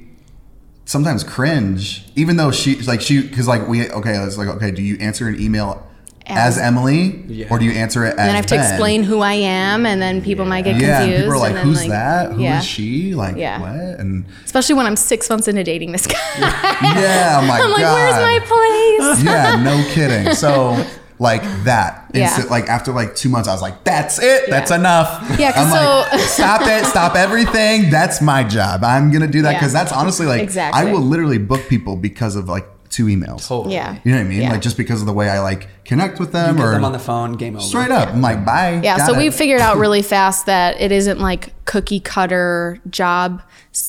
sometimes 0.84 1.24
cringe 1.24 2.04
even 2.16 2.36
though 2.36 2.50
she 2.50 2.76
like 2.82 3.00
she 3.00 3.22
because 3.22 3.48
like 3.48 3.66
we 3.68 3.88
okay 3.90 4.14
it's 4.16 4.38
like 4.38 4.48
okay 4.48 4.70
do 4.70 4.82
you 4.82 4.96
answer 4.98 5.26
an 5.28 5.40
email 5.40 5.86
as, 6.26 6.56
As- 6.56 6.62
Emily 6.62 7.22
Yeah. 7.28 7.46
or 7.50 7.58
do 7.58 7.64
you 7.64 7.72
answer 7.72 8.04
it 8.04 8.14
as 8.14 8.18
and 8.20 8.30
I 8.30 8.36
have 8.36 8.46
to 8.46 8.54
explain 8.54 9.02
who 9.02 9.20
I 9.20 9.34
am, 9.34 9.84
and 9.86 10.00
then 10.00 10.22
people 10.22 10.44
might 10.44 10.62
get 10.62 10.76
yeah, 10.80 11.02
and 11.02 11.10
confused. 11.10 11.22
people 11.24 11.32
are 11.34 11.38
like, 11.38 11.48
and 11.50 11.58
then, 11.58 11.66
"Who's 11.66 11.86
that? 11.88 12.26
Who 12.32 12.38
is 12.38 12.42
yeah. 12.42 12.60
she? 12.60 13.14
Like, 13.14 13.36
Yeah. 13.36 13.60
what?" 13.60 14.00
And 14.00 14.24
Especially 14.44 14.74
when 14.76 14.86
I'm 14.86 14.96
six 14.96 15.28
months 15.28 15.48
into 15.48 15.64
dating 15.64 15.92
this 15.92 16.06
guy. 16.06 16.18
yeah, 16.38 17.40
oh 17.42 17.46
my 17.46 17.60
I'm 17.62 17.70
like, 17.70 17.82
where's 17.82 18.14
my 18.14 18.38
place? 18.46 19.24
yeah, 19.24 19.56
no 19.64 19.84
kidding. 19.92 20.34
So 20.34 20.84
like 21.18 21.42
that. 21.64 22.10
Yeah. 22.14 22.24
Instant, 22.24 22.50
like 22.50 22.68
after 22.68 22.92
like 22.92 23.14
two 23.14 23.28
months, 23.28 23.48
I 23.48 23.52
was 23.52 23.62
like, 23.62 23.84
that's 23.84 24.20
it. 24.20 24.50
That's 24.50 24.70
enough. 24.72 25.24
Yeah, 25.38 25.52
'cause 25.52 25.66
I'm 25.66 25.70
like, 25.70 26.20
so- 26.20 26.26
stop 26.26 26.60
it. 26.64 26.84
Stop 26.86 27.14
everything. 27.16 27.90
That's 27.90 28.20
my 28.20 28.42
job. 28.44 28.82
I'm 28.84 29.10
gonna 29.12 29.26
do 29.28 29.42
that 29.42 29.52
Yeah. 29.52 29.58
because 29.58 29.72
that's 29.72 29.92
honestly 29.92 30.26
like 30.26 30.40
Exactly. 30.42 30.80
I 30.80 30.92
will 30.92 31.00
literally 31.00 31.38
book 31.38 31.68
people 31.68 31.96
because 31.96 32.34
of 32.36 32.48
like 32.48 32.66
two 32.92 33.06
emails. 33.06 33.48
Totally. 33.48 33.74
Yeah. 33.74 33.98
You 34.04 34.12
know 34.12 34.18
what 34.18 34.26
I 34.26 34.28
mean? 34.28 34.42
Yeah. 34.42 34.52
Like 34.52 34.60
just 34.62 34.76
because 34.76 35.00
of 35.00 35.06
the 35.06 35.12
way 35.12 35.28
I 35.28 35.40
like 35.40 35.68
connect 35.84 36.20
with 36.20 36.32
them 36.32 36.56
Get 36.56 36.64
or 36.64 36.70
them 36.72 36.84
on 36.84 36.92
the 36.92 36.98
phone. 36.98 37.32
Game 37.32 37.56
over. 37.56 37.64
straight 37.64 37.90
up. 37.90 38.10
I'm 38.10 38.20
like, 38.20 38.44
bye. 38.44 38.80
Yeah, 38.82 38.98
got 38.98 39.06
so 39.06 39.14
it. 39.14 39.18
we 39.18 39.30
figured 39.30 39.60
out 39.60 39.76
really 39.78 40.02
fast 40.02 40.46
that 40.46 40.80
it 40.80 40.92
isn't 40.92 41.18
like 41.18 41.52
cookie 41.64 42.00
cutter 42.00 42.78
job, 42.90 43.42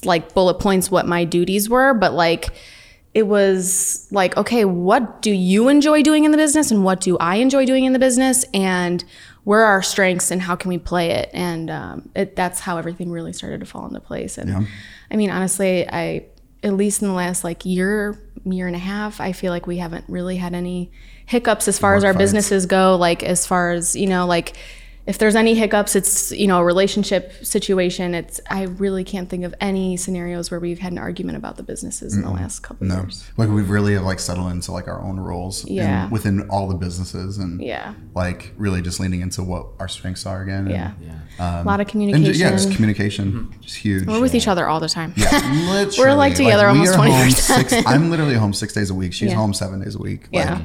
like 0.05 0.33
bullet 0.33 0.55
points 0.55 0.89
what 0.89 1.05
my 1.05 1.25
duties 1.25 1.69
were, 1.69 1.93
but 1.93 2.13
like 2.13 2.49
it 3.13 3.27
was 3.27 4.07
like, 4.11 4.35
okay, 4.37 4.65
what 4.65 5.21
do 5.21 5.31
you 5.31 5.67
enjoy 5.67 6.01
doing 6.01 6.23
in 6.23 6.31
the 6.31 6.37
business 6.37 6.71
and 6.71 6.83
what 6.83 6.99
do 6.99 7.17
I 7.19 7.35
enjoy 7.35 7.65
doing 7.65 7.83
in 7.83 7.93
the 7.93 7.99
business? 7.99 8.43
And 8.53 9.03
where 9.43 9.59
are 9.61 9.73
our 9.73 9.83
strengths 9.83 10.31
and 10.31 10.41
how 10.41 10.55
can 10.55 10.69
we 10.69 10.79
play 10.79 11.11
it? 11.11 11.29
And 11.33 11.69
um, 11.69 12.09
it, 12.15 12.35
that's 12.35 12.59
how 12.59 12.77
everything 12.77 13.11
really 13.11 13.33
started 13.33 13.59
to 13.59 13.65
fall 13.67 13.85
into 13.85 13.99
place. 13.99 14.37
And 14.37 14.67
I 15.11 15.15
mean, 15.15 15.29
honestly, 15.29 15.87
I, 15.87 16.25
at 16.63 16.73
least 16.73 17.01
in 17.01 17.09
the 17.09 17.13
last 17.13 17.43
like 17.43 17.65
year, 17.65 18.17
year 18.45 18.67
and 18.67 18.75
a 18.75 18.79
half, 18.79 19.21
I 19.21 19.31
feel 19.31 19.51
like 19.51 19.67
we 19.67 19.77
haven't 19.77 20.05
really 20.07 20.37
had 20.37 20.53
any 20.53 20.91
hiccups 21.25 21.67
as 21.67 21.79
far 21.79 21.95
as 21.95 22.03
our 22.03 22.13
fights. 22.13 22.23
businesses 22.23 22.65
go. 22.65 22.95
Like, 22.95 23.23
as 23.23 23.47
far 23.47 23.71
as, 23.71 23.95
you 23.95 24.07
know, 24.07 24.25
like, 24.25 24.57
if 25.05 25.17
there's 25.17 25.35
any 25.35 25.53
hiccups, 25.53 25.97
it's 25.97 26.31
you 26.31 26.47
know 26.47 26.59
a 26.59 26.63
relationship 26.63 27.33
situation. 27.45 28.13
It's 28.15 28.39
I 28.49 28.63
really 28.63 29.03
can't 29.03 29.29
think 29.29 29.43
of 29.43 29.53
any 29.59 29.97
scenarios 29.97 30.49
where 30.49 30.61
we've 30.61 30.79
had 30.79 30.93
an 30.93 30.97
argument 30.97 31.37
about 31.37 31.57
the 31.57 31.63
businesses 31.63 32.15
in 32.15 32.21
the 32.21 32.29
last 32.31 32.59
couple 32.59 32.87
no, 32.87 33.01
years. 33.01 33.29
like 33.35 33.49
we've 33.49 33.69
really 33.69 33.97
like 33.99 34.19
settled 34.19 34.51
into 34.51 34.71
like 34.71 34.87
our 34.87 35.01
own 35.01 35.19
roles 35.19 35.65
in- 35.65 35.73
Yeah. 35.75 36.07
within 36.09 36.47
all 36.49 36.69
the 36.69 36.75
businesses 36.75 37.37
and 37.37 37.61
Yeah, 37.61 37.95
like 38.15 38.53
really 38.57 38.81
just 38.81 38.99
leaning 39.01 39.19
into 39.19 39.43
what 39.43 39.67
our 39.79 39.89
strengths 39.89 40.25
are 40.25 40.41
again. 40.41 40.67
and- 40.67 40.71
yeah, 40.71 40.91
Um, 41.39 41.65
a 41.65 41.69
lot 41.69 41.79
of 41.81 41.85
And 41.85 41.89
communication. 41.91 42.33
ju- 42.33 42.39
yeah, 42.39 42.51
just 42.51 42.71
communication, 42.71 43.53
just 43.59 43.75
huge. 43.75 44.07
We're 44.07 44.21
with 44.21 44.35
each 44.35 44.47
other 44.47 44.67
all 44.67 44.79
the 44.79 44.87
time. 44.89 45.13
Yeah, 45.17 45.31
literally. 45.69 45.97
We're 46.11 46.15
like 46.15 46.35
together 46.35 46.63
we 46.71 46.77
almost 46.79 46.93
are 46.93 46.97
home 47.03 47.07
24/7. 47.29 47.83
I'm 47.87 48.09
literally 48.09 48.35
home 48.35 48.53
six 48.53 48.73
days 48.73 48.89
a 48.89 48.93
week. 48.95 49.11
She's 49.11 49.31
Yeah. 49.31 49.35
home 49.35 49.53
seven 49.53 49.81
days 49.83 49.95
a 49.95 49.99
week. 49.99 50.27
Yeah. 50.31 50.61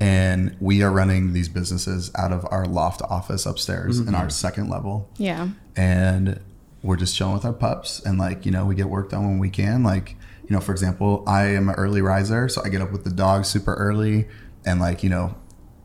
Like, 0.00 0.08
and 0.08 0.56
we 0.60 0.82
are 0.82 0.90
running 0.90 1.32
these 1.32 1.48
businesses 1.48 2.10
out 2.14 2.32
of 2.32 2.46
our 2.50 2.64
loft 2.66 3.02
office 3.02 3.46
upstairs 3.46 3.98
in 3.98 4.14
our 4.14 4.22
mm-hmm. 4.22 4.30
second 4.30 4.68
level. 4.68 5.08
yeah, 5.16 5.48
And 5.76 6.40
we're 6.82 6.96
just 6.96 7.16
chilling 7.16 7.34
with 7.34 7.44
our 7.44 7.52
pups. 7.52 8.00
And 8.04 8.18
like, 8.18 8.46
you 8.46 8.52
know, 8.52 8.64
we 8.64 8.74
get 8.74 8.88
work 8.88 9.10
done 9.10 9.26
when 9.26 9.38
we 9.38 9.50
can. 9.50 9.82
Like, 9.82 10.16
you 10.48 10.54
know, 10.54 10.60
for 10.60 10.72
example, 10.72 11.24
I 11.26 11.46
am 11.46 11.68
an 11.68 11.74
early 11.74 12.00
riser. 12.00 12.48
So 12.48 12.62
I 12.64 12.68
get 12.68 12.80
up 12.80 12.92
with 12.92 13.04
the 13.04 13.10
dogs 13.10 13.48
super 13.48 13.74
early 13.74 14.28
and 14.64 14.80
like, 14.80 15.02
you 15.02 15.10
know, 15.10 15.34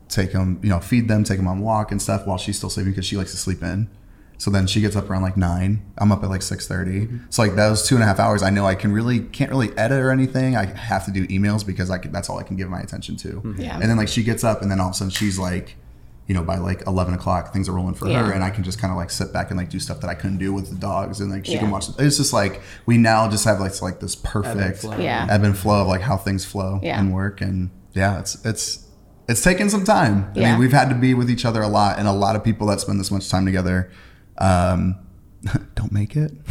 take 0.07 0.31
them, 0.31 0.59
you 0.61 0.69
know, 0.69 0.79
feed 0.79 1.07
them, 1.07 1.23
take 1.23 1.37
them 1.37 1.47
on 1.47 1.59
walk 1.59 1.91
and 1.91 2.01
stuff 2.01 2.27
while 2.27 2.37
she's 2.37 2.57
still 2.57 2.69
sleeping 2.69 2.91
because 2.91 3.05
she 3.05 3.17
likes 3.17 3.31
to 3.31 3.37
sleep 3.37 3.63
in. 3.63 3.89
So 4.37 4.51
then 4.51 4.67
she 4.67 4.81
gets 4.81 4.95
up 4.95 5.09
around 5.09 5.21
like 5.21 5.37
nine. 5.37 5.83
I'm 5.97 6.11
up 6.11 6.23
at 6.23 6.29
like 6.29 6.41
six 6.41 6.67
So 6.67 7.41
like 7.41 7.55
those 7.55 7.87
two 7.87 7.95
and 7.95 8.03
a 8.03 8.07
half 8.07 8.19
hours, 8.19 8.43
I 8.43 8.49
know 8.49 8.65
I 8.65 8.75
can 8.75 8.91
really 8.91 9.19
can't 9.21 9.49
really 9.51 9.75
edit 9.77 9.99
or 9.99 10.11
anything. 10.11 10.55
I 10.57 10.65
have 10.65 11.05
to 11.05 11.11
do 11.11 11.25
emails 11.27 11.65
because 11.65 11.89
I 11.89 11.97
can, 11.97 12.11
that's 12.11 12.29
all 12.29 12.37
I 12.39 12.43
can 12.43 12.57
give 12.57 12.69
my 12.69 12.81
attention 12.81 13.15
to. 13.17 13.27
Mm-hmm. 13.29 13.61
Yeah. 13.61 13.75
And 13.79 13.83
then 13.89 13.95
like 13.97 14.09
she 14.09 14.23
gets 14.23 14.43
up 14.43 14.61
and 14.61 14.69
then 14.69 14.79
all 14.79 14.87
of 14.89 14.91
a 14.93 14.95
sudden 14.97 15.11
she's 15.11 15.39
like, 15.39 15.77
you 16.27 16.33
know, 16.33 16.43
by 16.43 16.57
like 16.57 16.85
eleven 16.87 17.13
o'clock 17.13 17.51
things 17.51 17.67
are 17.67 17.73
rolling 17.73 17.95
for 17.95 18.07
Yeah. 18.07 18.25
her, 18.25 18.31
and 18.31 18.43
I 18.45 18.49
can 18.49 18.63
just 18.63 18.79
kind 18.79 18.91
of 18.91 18.97
like 18.97 19.09
sit 19.09 19.33
back 19.33 19.49
and 19.51 19.57
like 19.57 19.69
do 19.69 19.77
stuff 19.77 19.99
that 20.01 20.09
I 20.09 20.13
couldn't 20.13 20.37
do 20.37 20.53
with 20.53 20.69
the 20.69 20.75
dogs, 20.75 21.19
and 21.19 21.29
like 21.29 21.45
she 21.45 21.57
can 21.57 21.69
watch. 21.69 21.87
It's 21.99 22.15
just 22.15 22.31
like 22.31 22.61
we 22.85 22.97
now 22.97 23.29
just 23.29 23.43
have 23.43 23.59
like 23.59 23.81
like 23.81 23.99
this 23.99 24.15
perfect 24.15 24.79
flow. 24.79 24.97
Yeah. 24.97 25.27
ebb 25.29 25.43
and 25.43 25.57
flow 25.57 25.81
of 25.81 25.87
like 25.89 25.99
how 25.99 26.15
things 26.15 26.45
flow 26.45 26.79
Yeah. 26.81 26.97
and 26.97 27.13
work, 27.13 27.41
and 27.41 27.71
yeah, 27.91 28.19
it's 28.19 28.43
it's 28.45 28.87
it's 29.27 29.43
taken 29.43 29.69
some 29.69 29.83
time. 29.83 30.31
I 30.35 30.39
mean, 30.39 30.59
we've 30.59 30.71
had 30.71 30.87
to 30.89 30.95
be 30.95 31.13
with 31.13 31.29
each 31.29 31.43
other 31.43 31.61
a 31.61 31.67
lot, 31.67 31.99
and 31.99 32.07
a 32.07 32.13
lot 32.13 32.37
of 32.37 32.43
people 32.43 32.67
that 32.67 32.79
spend 32.79 33.01
this 33.01 33.11
much 33.11 33.29
time 33.29 33.45
together 33.45 33.91
um, 34.37 34.95
don't 35.75 35.91
make 35.91 36.15
it. 36.15 36.31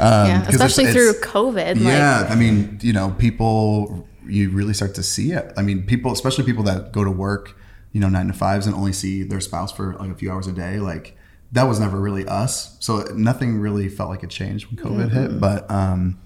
um, 0.00 0.26
yeah. 0.28 0.40
it's- 0.42 0.54
Especially 0.54 0.84
it's- 0.84 0.94
through 0.94 1.20
COVID. 1.22 1.76
yeah, 1.80 2.20
Like, 2.22 2.30
I 2.30 2.34
mean, 2.34 2.78
you 2.82 2.92
know, 2.92 3.14
people 3.18 4.06
you 4.28 4.50
really 4.50 4.74
start 4.74 4.94
to 4.96 5.02
see 5.02 5.30
it. 5.32 5.52
I 5.56 5.62
mean, 5.62 5.86
people, 5.86 6.10
especially 6.12 6.44
people 6.44 6.64
that 6.64 6.92
go 6.92 7.04
to 7.04 7.10
work, 7.10 7.56
you 7.92 8.00
know, 8.00 8.08
nine 8.08 8.26
to 8.26 8.32
fives 8.32 8.66
and 8.66 8.74
only 8.74 8.92
see 8.92 9.22
their 9.22 9.40
spouse 9.40 9.70
for 9.72 9.94
like 9.94 10.10
a 10.10 10.14
few 10.14 10.30
hours 10.32 10.46
a 10.48 10.52
day, 10.52 10.78
like 10.80 11.16
that 11.52 11.62
was 11.64 11.78
never 11.78 12.00
really 12.00 12.26
us. 12.26 12.76
So 12.80 13.02
nothing 13.14 13.58
really 13.60 13.88
felt 13.88 14.10
like 14.10 14.22
it 14.24 14.30
changed 14.30 14.66
when 14.66 14.76
COVID 14.84 15.10
Mm-hmm. 15.10 15.16
hit. 15.32 15.40
But 15.40 15.70
um, 15.70 16.18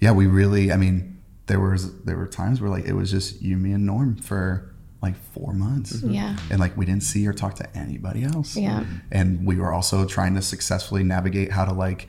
yeah, 0.00 0.10
we 0.10 0.26
really. 0.26 0.72
I 0.72 0.76
mean, 0.76 1.22
there 1.46 1.60
was 1.60 2.02
there 2.02 2.16
were 2.16 2.26
times 2.26 2.60
where 2.60 2.68
like 2.70 2.84
it 2.84 2.94
was 2.94 3.10
just 3.12 3.40
you, 3.40 3.56
me, 3.56 3.72
and 3.72 3.86
Norm 3.86 4.16
for 4.16 4.69
like 5.02 5.16
four 5.32 5.52
months. 5.54 5.94
Mm-hmm. 5.96 6.10
Yeah. 6.10 6.36
and 6.50 6.60
like 6.60 6.76
we 6.76 6.84
didn't 6.84 7.02
see 7.04 7.26
or 7.26 7.32
talk 7.32 7.54
to 7.56 7.76
anybody 7.76 8.24
else. 8.24 8.56
Yeah. 8.56 8.80
Mm-hmm. 8.80 8.96
and 9.12 9.46
we 9.46 9.56
were 9.56 9.72
also 9.72 10.04
trying 10.04 10.34
to 10.34 10.42
successfully 10.42 11.02
navigate 11.02 11.52
how 11.52 11.64
to 11.64 11.72
like 11.72 12.08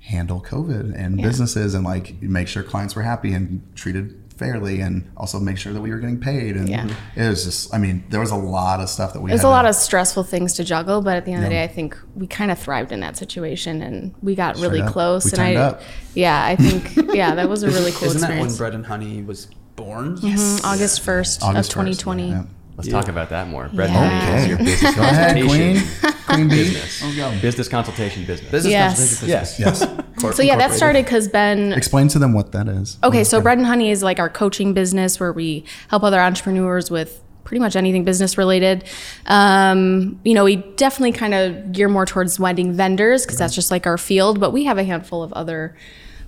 handle 0.00 0.40
COVID 0.40 0.94
and 0.96 1.20
Yeah. 1.20 1.26
businesses 1.26 1.74
and 1.74 1.84
like 1.84 2.20
make 2.20 2.48
sure 2.48 2.62
clients 2.64 2.96
were 2.96 3.02
happy 3.02 3.32
and 3.32 3.62
treated 3.76 4.18
fairly 4.36 4.80
and 4.80 5.08
also 5.16 5.38
make 5.38 5.56
sure 5.56 5.72
that 5.72 5.80
we 5.80 5.90
were 5.90 5.98
getting 5.98 6.18
paid 6.18 6.56
and 6.56 6.68
Yeah. 6.68 6.88
it 7.14 7.28
was 7.28 7.44
just 7.44 7.72
I 7.72 7.78
mean 7.78 8.02
there 8.08 8.18
was 8.18 8.32
a 8.32 8.36
lot 8.36 8.80
of 8.80 8.88
stuff 8.88 9.12
that 9.12 9.20
we 9.20 9.28
There's 9.30 9.42
had 9.42 9.46
a 9.46 9.50
lot 9.50 9.62
to- 9.62 9.68
of 9.68 9.76
stressful 9.76 10.24
things 10.24 10.54
to 10.54 10.64
juggle, 10.64 11.00
but 11.00 11.16
at 11.16 11.24
the 11.24 11.30
end 11.32 11.44
of 11.44 11.48
the 11.50 11.54
day, 11.54 11.62
I 11.62 11.68
think 11.68 11.96
we 12.16 12.26
kind 12.26 12.50
of 12.50 12.58
thrived 12.58 12.90
in 12.90 12.98
that 13.00 13.16
situation 13.16 13.80
and 13.82 14.12
we 14.20 14.34
got 14.34 14.56
Straight 14.56 14.68
really 14.68 14.82
up. 14.82 14.92
close. 14.92 15.26
We 15.26 15.38
and 15.38 15.58
I, 15.58 15.62
up. 15.62 15.82
yeah, 16.14 16.44
I 16.44 16.56
think, 16.56 17.14
yeah, 17.14 17.36
that 17.36 17.48
was 17.48 17.62
a 17.62 17.68
really 17.68 17.92
cool 17.98 18.08
Isn't 18.08 18.20
that 18.22 18.40
when. 18.40 18.52
Bread 18.56 18.74
and 18.74 18.86
Honey 18.86 19.22
was 19.22 19.46
born? 19.76 20.16
Mhm, 20.18 20.64
August 20.64 21.00
1st 21.04 21.42
August 21.42 21.70
of 21.70 21.78
1st, 21.84 21.98
2020. 21.98 22.28
yeah. 22.30 22.42
Let's 22.76 22.88
talk 22.88 23.08
about 23.08 23.28
that 23.30 23.48
more. 23.48 23.68
Bread 23.72 23.90
Yeah. 23.90 24.02
and 24.02 24.22
honey 24.22 24.40
is 24.42 24.48
your 24.48 24.58
business 24.58 24.94
Go 24.96 25.02
ahead, 25.02 25.34
Queen. 25.46 25.76
consultation 25.76 26.24
Queen 26.26 26.48
business. 26.48 27.02
Let's. 27.02 27.40
Business 27.40 27.68
consultation 27.68 28.24
business. 28.24 28.50
Business 28.50 28.72
Yes. 28.72 28.96
consultation 28.98 29.28
Yes. 29.28 29.58
business. 29.58 29.88
Yes. 29.90 30.06
So 30.36 30.42
yeah, 30.42 30.56
that 30.56 30.72
started 30.72 31.04
because 31.04 31.26
Ben 31.26 31.72
Explain 31.72 32.06
to 32.08 32.18
them 32.20 32.32
what 32.32 32.52
that 32.52 32.68
is. 32.68 32.96
Okay, 33.02 33.24
so 33.24 33.40
Bread 33.40 33.58
and 33.58 33.66
Honey 33.66 33.90
is 33.90 34.04
like 34.04 34.20
our 34.20 34.28
coaching 34.28 34.72
business 34.72 35.18
where 35.18 35.32
we 35.32 35.64
help 35.88 36.04
other 36.04 36.20
entrepreneurs 36.20 36.92
with 36.92 37.20
pretty 37.42 37.60
much 37.60 37.74
anything 37.74 38.04
business 38.04 38.38
related. 38.38 38.84
Um, 39.26 40.20
you 40.24 40.34
know, 40.34 40.44
we 40.44 40.56
definitely 40.76 41.10
kind 41.12 41.34
of 41.34 41.72
gear 41.72 41.88
more 41.88 42.06
towards 42.06 42.38
wedding 42.38 42.72
vendors 42.72 43.26
because 43.26 43.36
that's 43.38 43.54
just 43.54 43.70
like 43.72 43.84
our 43.86 43.98
field, 43.98 44.38
but 44.38 44.52
we 44.52 44.64
have 44.64 44.78
a 44.78 44.84
handful 44.84 45.24
of 45.24 45.32
other 45.32 45.74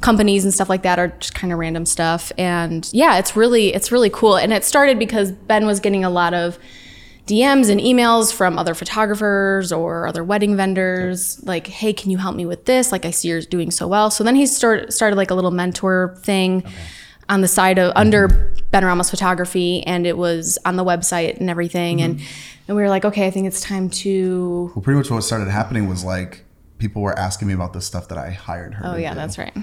companies 0.05 0.45
and 0.45 0.53
stuff 0.53 0.69
like 0.69 0.83
that 0.83 0.99
are 0.99 1.09
just 1.19 1.35
kind 1.35 1.51
of 1.51 1.59
random 1.59 1.87
stuff 1.87 2.31
and 2.37 2.91
yeah 2.93 3.17
it's 3.17 3.35
really 3.35 3.73
it's 3.73 3.91
really 3.91 4.11
cool 4.11 4.37
and 4.37 4.53
it 4.53 4.63
started 4.63 4.99
because 4.99 5.33
ben 5.33 5.65
was 5.65 5.81
getting 5.81 6.05
a 6.05 6.11
lot 6.11 6.35
of 6.35 6.59
DMs 7.27 7.71
and 7.71 7.81
emails 7.81 8.35
from 8.35 8.59
other 8.59 8.75
photographers 8.75 9.73
or 9.73 10.07
other 10.07 10.23
wedding 10.23 10.59
vendors, 10.59 11.43
like, 11.45 11.67
"Hey, 11.67 11.95
can 11.95 12.11
you 12.11 12.19
help 12.19 12.37
me 12.37 12.45
with 12.45 12.67
this? 12.67 12.93
Like, 12.93 13.07
I 13.07 13.13
see 13.13 13.29
you're 13.29 13.41
doing 13.41 13.71
so 13.71 13.89
well." 13.89 14.11
So 14.11 14.23
then 14.23 14.37
he 14.37 14.45
started 14.45 14.93
started 14.93 15.17
like 15.17 15.31
a 15.31 15.35
little 15.35 15.51
mentor 15.51 16.19
thing 16.21 16.63
on 17.31 17.41
the 17.41 17.49
side 17.49 17.79
of 17.79 17.89
mm-hmm. 17.91 17.99
under 17.99 18.55
Ben 18.73 18.85
Ramos 18.85 19.09
Photography, 19.09 19.83
and 19.87 20.07
it 20.07 20.19
was 20.19 20.59
on 20.67 20.77
the 20.77 20.85
website 20.85 21.39
and 21.41 21.49
everything. 21.49 22.03
And 22.03 22.17
mm-hmm. 22.17 22.59
and 22.69 22.77
we 22.77 22.83
were 22.83 22.91
like, 22.91 23.07
"Okay, 23.07 23.27
I 23.27 23.31
think 23.31 23.47
it's 23.47 23.63
time 23.63 23.89
to." 24.05 24.71
Well, 24.75 24.83
pretty 24.83 24.99
much 24.99 25.11
what 25.11 25.25
started 25.25 25.49
happening 25.49 25.89
was 25.89 26.05
like 26.05 26.45
people 26.77 27.01
were 27.01 27.19
asking 27.19 27.49
me 27.49 27.55
about 27.55 27.73
the 27.73 27.81
stuff 27.81 28.09
that 28.09 28.19
I 28.19 28.33
hired 28.33 28.75
her. 28.75 28.87
Oh 28.87 28.97
yeah, 28.97 29.15
do. 29.15 29.21
that's 29.21 29.39
right. 29.39 29.57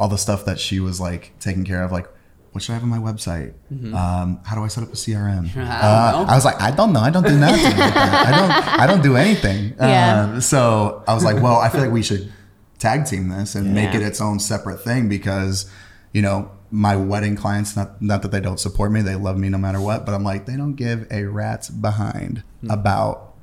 All 0.00 0.08
the 0.08 0.18
stuff 0.18 0.44
that 0.46 0.58
she 0.58 0.80
was 0.80 0.98
like 1.00 1.32
taking 1.40 1.64
care 1.64 1.82
of, 1.84 1.92
like 1.92 2.08
what 2.52 2.62
should 2.64 2.72
I 2.72 2.74
have 2.74 2.82
on 2.82 2.88
my 2.88 2.98
website? 2.98 3.52
Um, 3.94 4.40
how 4.44 4.56
do 4.56 4.64
I 4.64 4.68
set 4.68 4.82
up 4.82 4.88
a 4.90 4.96
CRM? 4.96 5.56
I 5.56 5.60
Uh. 5.62 6.24
I 6.28 6.34
was 6.34 6.44
like, 6.44 6.60
I 6.60 6.72
don't 6.72 6.92
know. 6.92 6.98
I 7.00 7.10
don't 7.10 7.22
do 7.24 7.38
nothing. 7.38 7.62
like 7.64 7.76
that. 7.94 8.26
I 8.26 8.30
don't. 8.40 8.80
I 8.80 8.86
don't 8.88 9.02
do 9.02 9.14
anything. 9.16 9.74
Yeah. 9.78 10.22
Um, 10.34 10.40
so 10.40 11.04
I 11.06 11.14
was 11.14 11.22
like, 11.22 11.40
well, 11.40 11.58
I 11.60 11.68
feel 11.68 11.80
like 11.82 11.92
we 11.92 12.02
should 12.02 12.32
tag 12.78 13.04
team 13.06 13.28
this 13.28 13.54
and 13.54 13.72
make 13.74 13.94
it 13.94 14.02
its 14.02 14.20
own 14.20 14.40
separate 14.40 14.82
thing 14.82 15.08
because, 15.08 15.70
you 16.12 16.22
know, 16.22 16.50
my 16.72 16.96
wedding 16.96 17.36
clients, 17.36 17.76
not 17.76 18.00
not 18.02 18.22
that 18.22 18.30
they 18.32 18.40
don't 18.40 18.58
support 18.58 18.90
me, 18.90 19.02
they 19.02 19.16
love 19.16 19.36
me 19.38 19.48
no 19.48 19.58
matter 19.58 19.80
what, 19.80 20.04
but 20.06 20.12
I'm 20.14 20.24
like, 20.24 20.46
they 20.46 20.56
don't 20.56 20.74
give 20.74 21.06
a 21.12 21.24
rat's 21.24 21.68
behind 21.68 22.42
about 22.68 23.34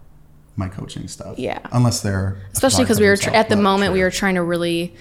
my 0.58 0.68
coaching 0.68 1.08
stuff. 1.08 1.38
Yeah. 1.40 1.60
Unless 1.72 2.02
they're 2.02 2.40
especially 2.52 2.84
because 2.84 3.00
we 3.00 3.08
were 3.08 3.16
tr- 3.16 3.30
at 3.30 3.48
the 3.48 3.56
moment 3.56 3.92
but- 3.92 3.94
we 3.94 4.02
were 4.02 4.12
trying 4.12 4.36
to 4.36 4.44
really 4.44 4.94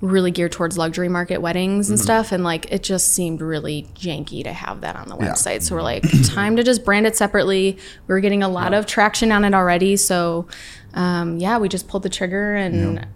really 0.00 0.30
geared 0.30 0.50
towards 0.52 0.78
luxury 0.78 1.08
market 1.08 1.42
weddings 1.42 1.86
Mm-hmm. 1.86 1.92
and 1.94 2.00
stuff 2.00 2.32
and 2.32 2.42
like 2.42 2.70
it 2.72 2.82
just 2.82 3.12
seemed 3.12 3.40
really 3.42 3.86
janky 3.94 4.42
to 4.44 4.52
have 4.52 4.80
that 4.80 4.96
on 4.96 5.08
the 5.08 5.16
Yeah. 5.18 5.32
website 5.32 5.62
so 5.62 5.74
we're 5.74 5.82
like 5.82 6.04
time 6.24 6.56
to 6.56 6.62
just 6.62 6.84
brand 6.86 7.06
it 7.06 7.16
separately 7.16 7.76
we 8.06 8.12
were 8.14 8.20
getting 8.20 8.42
a 8.42 8.48
lot 8.48 8.72
of 8.72 8.86
traction 8.86 9.30
on 9.30 9.44
it 9.44 9.52
already 9.52 9.96
so 9.96 10.46
um, 10.94 11.36
yeah 11.38 11.58
we 11.58 11.68
just 11.68 11.86
pulled 11.86 12.02
the 12.02 12.08
trigger 12.08 12.54
and 12.54 13.06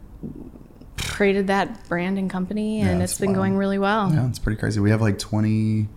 created 0.99 1.47
that 1.49 1.89
brand 1.89 2.19
and 2.19 2.29
company 2.31 2.81
and 2.81 2.99
Yeah, 2.99 3.05
it's 3.05 3.13
it's 3.13 3.21
been 3.21 3.31
wild. 3.31 3.37
going 3.39 3.57
really 3.57 3.79
well 3.79 4.13
Yeah, 4.13 4.29
it's 4.29 4.39
pretty 4.39 4.59
crazy. 4.59 4.81
We 4.81 4.91
have 4.91 5.01
like 5.01 5.19
20, 5.19 5.89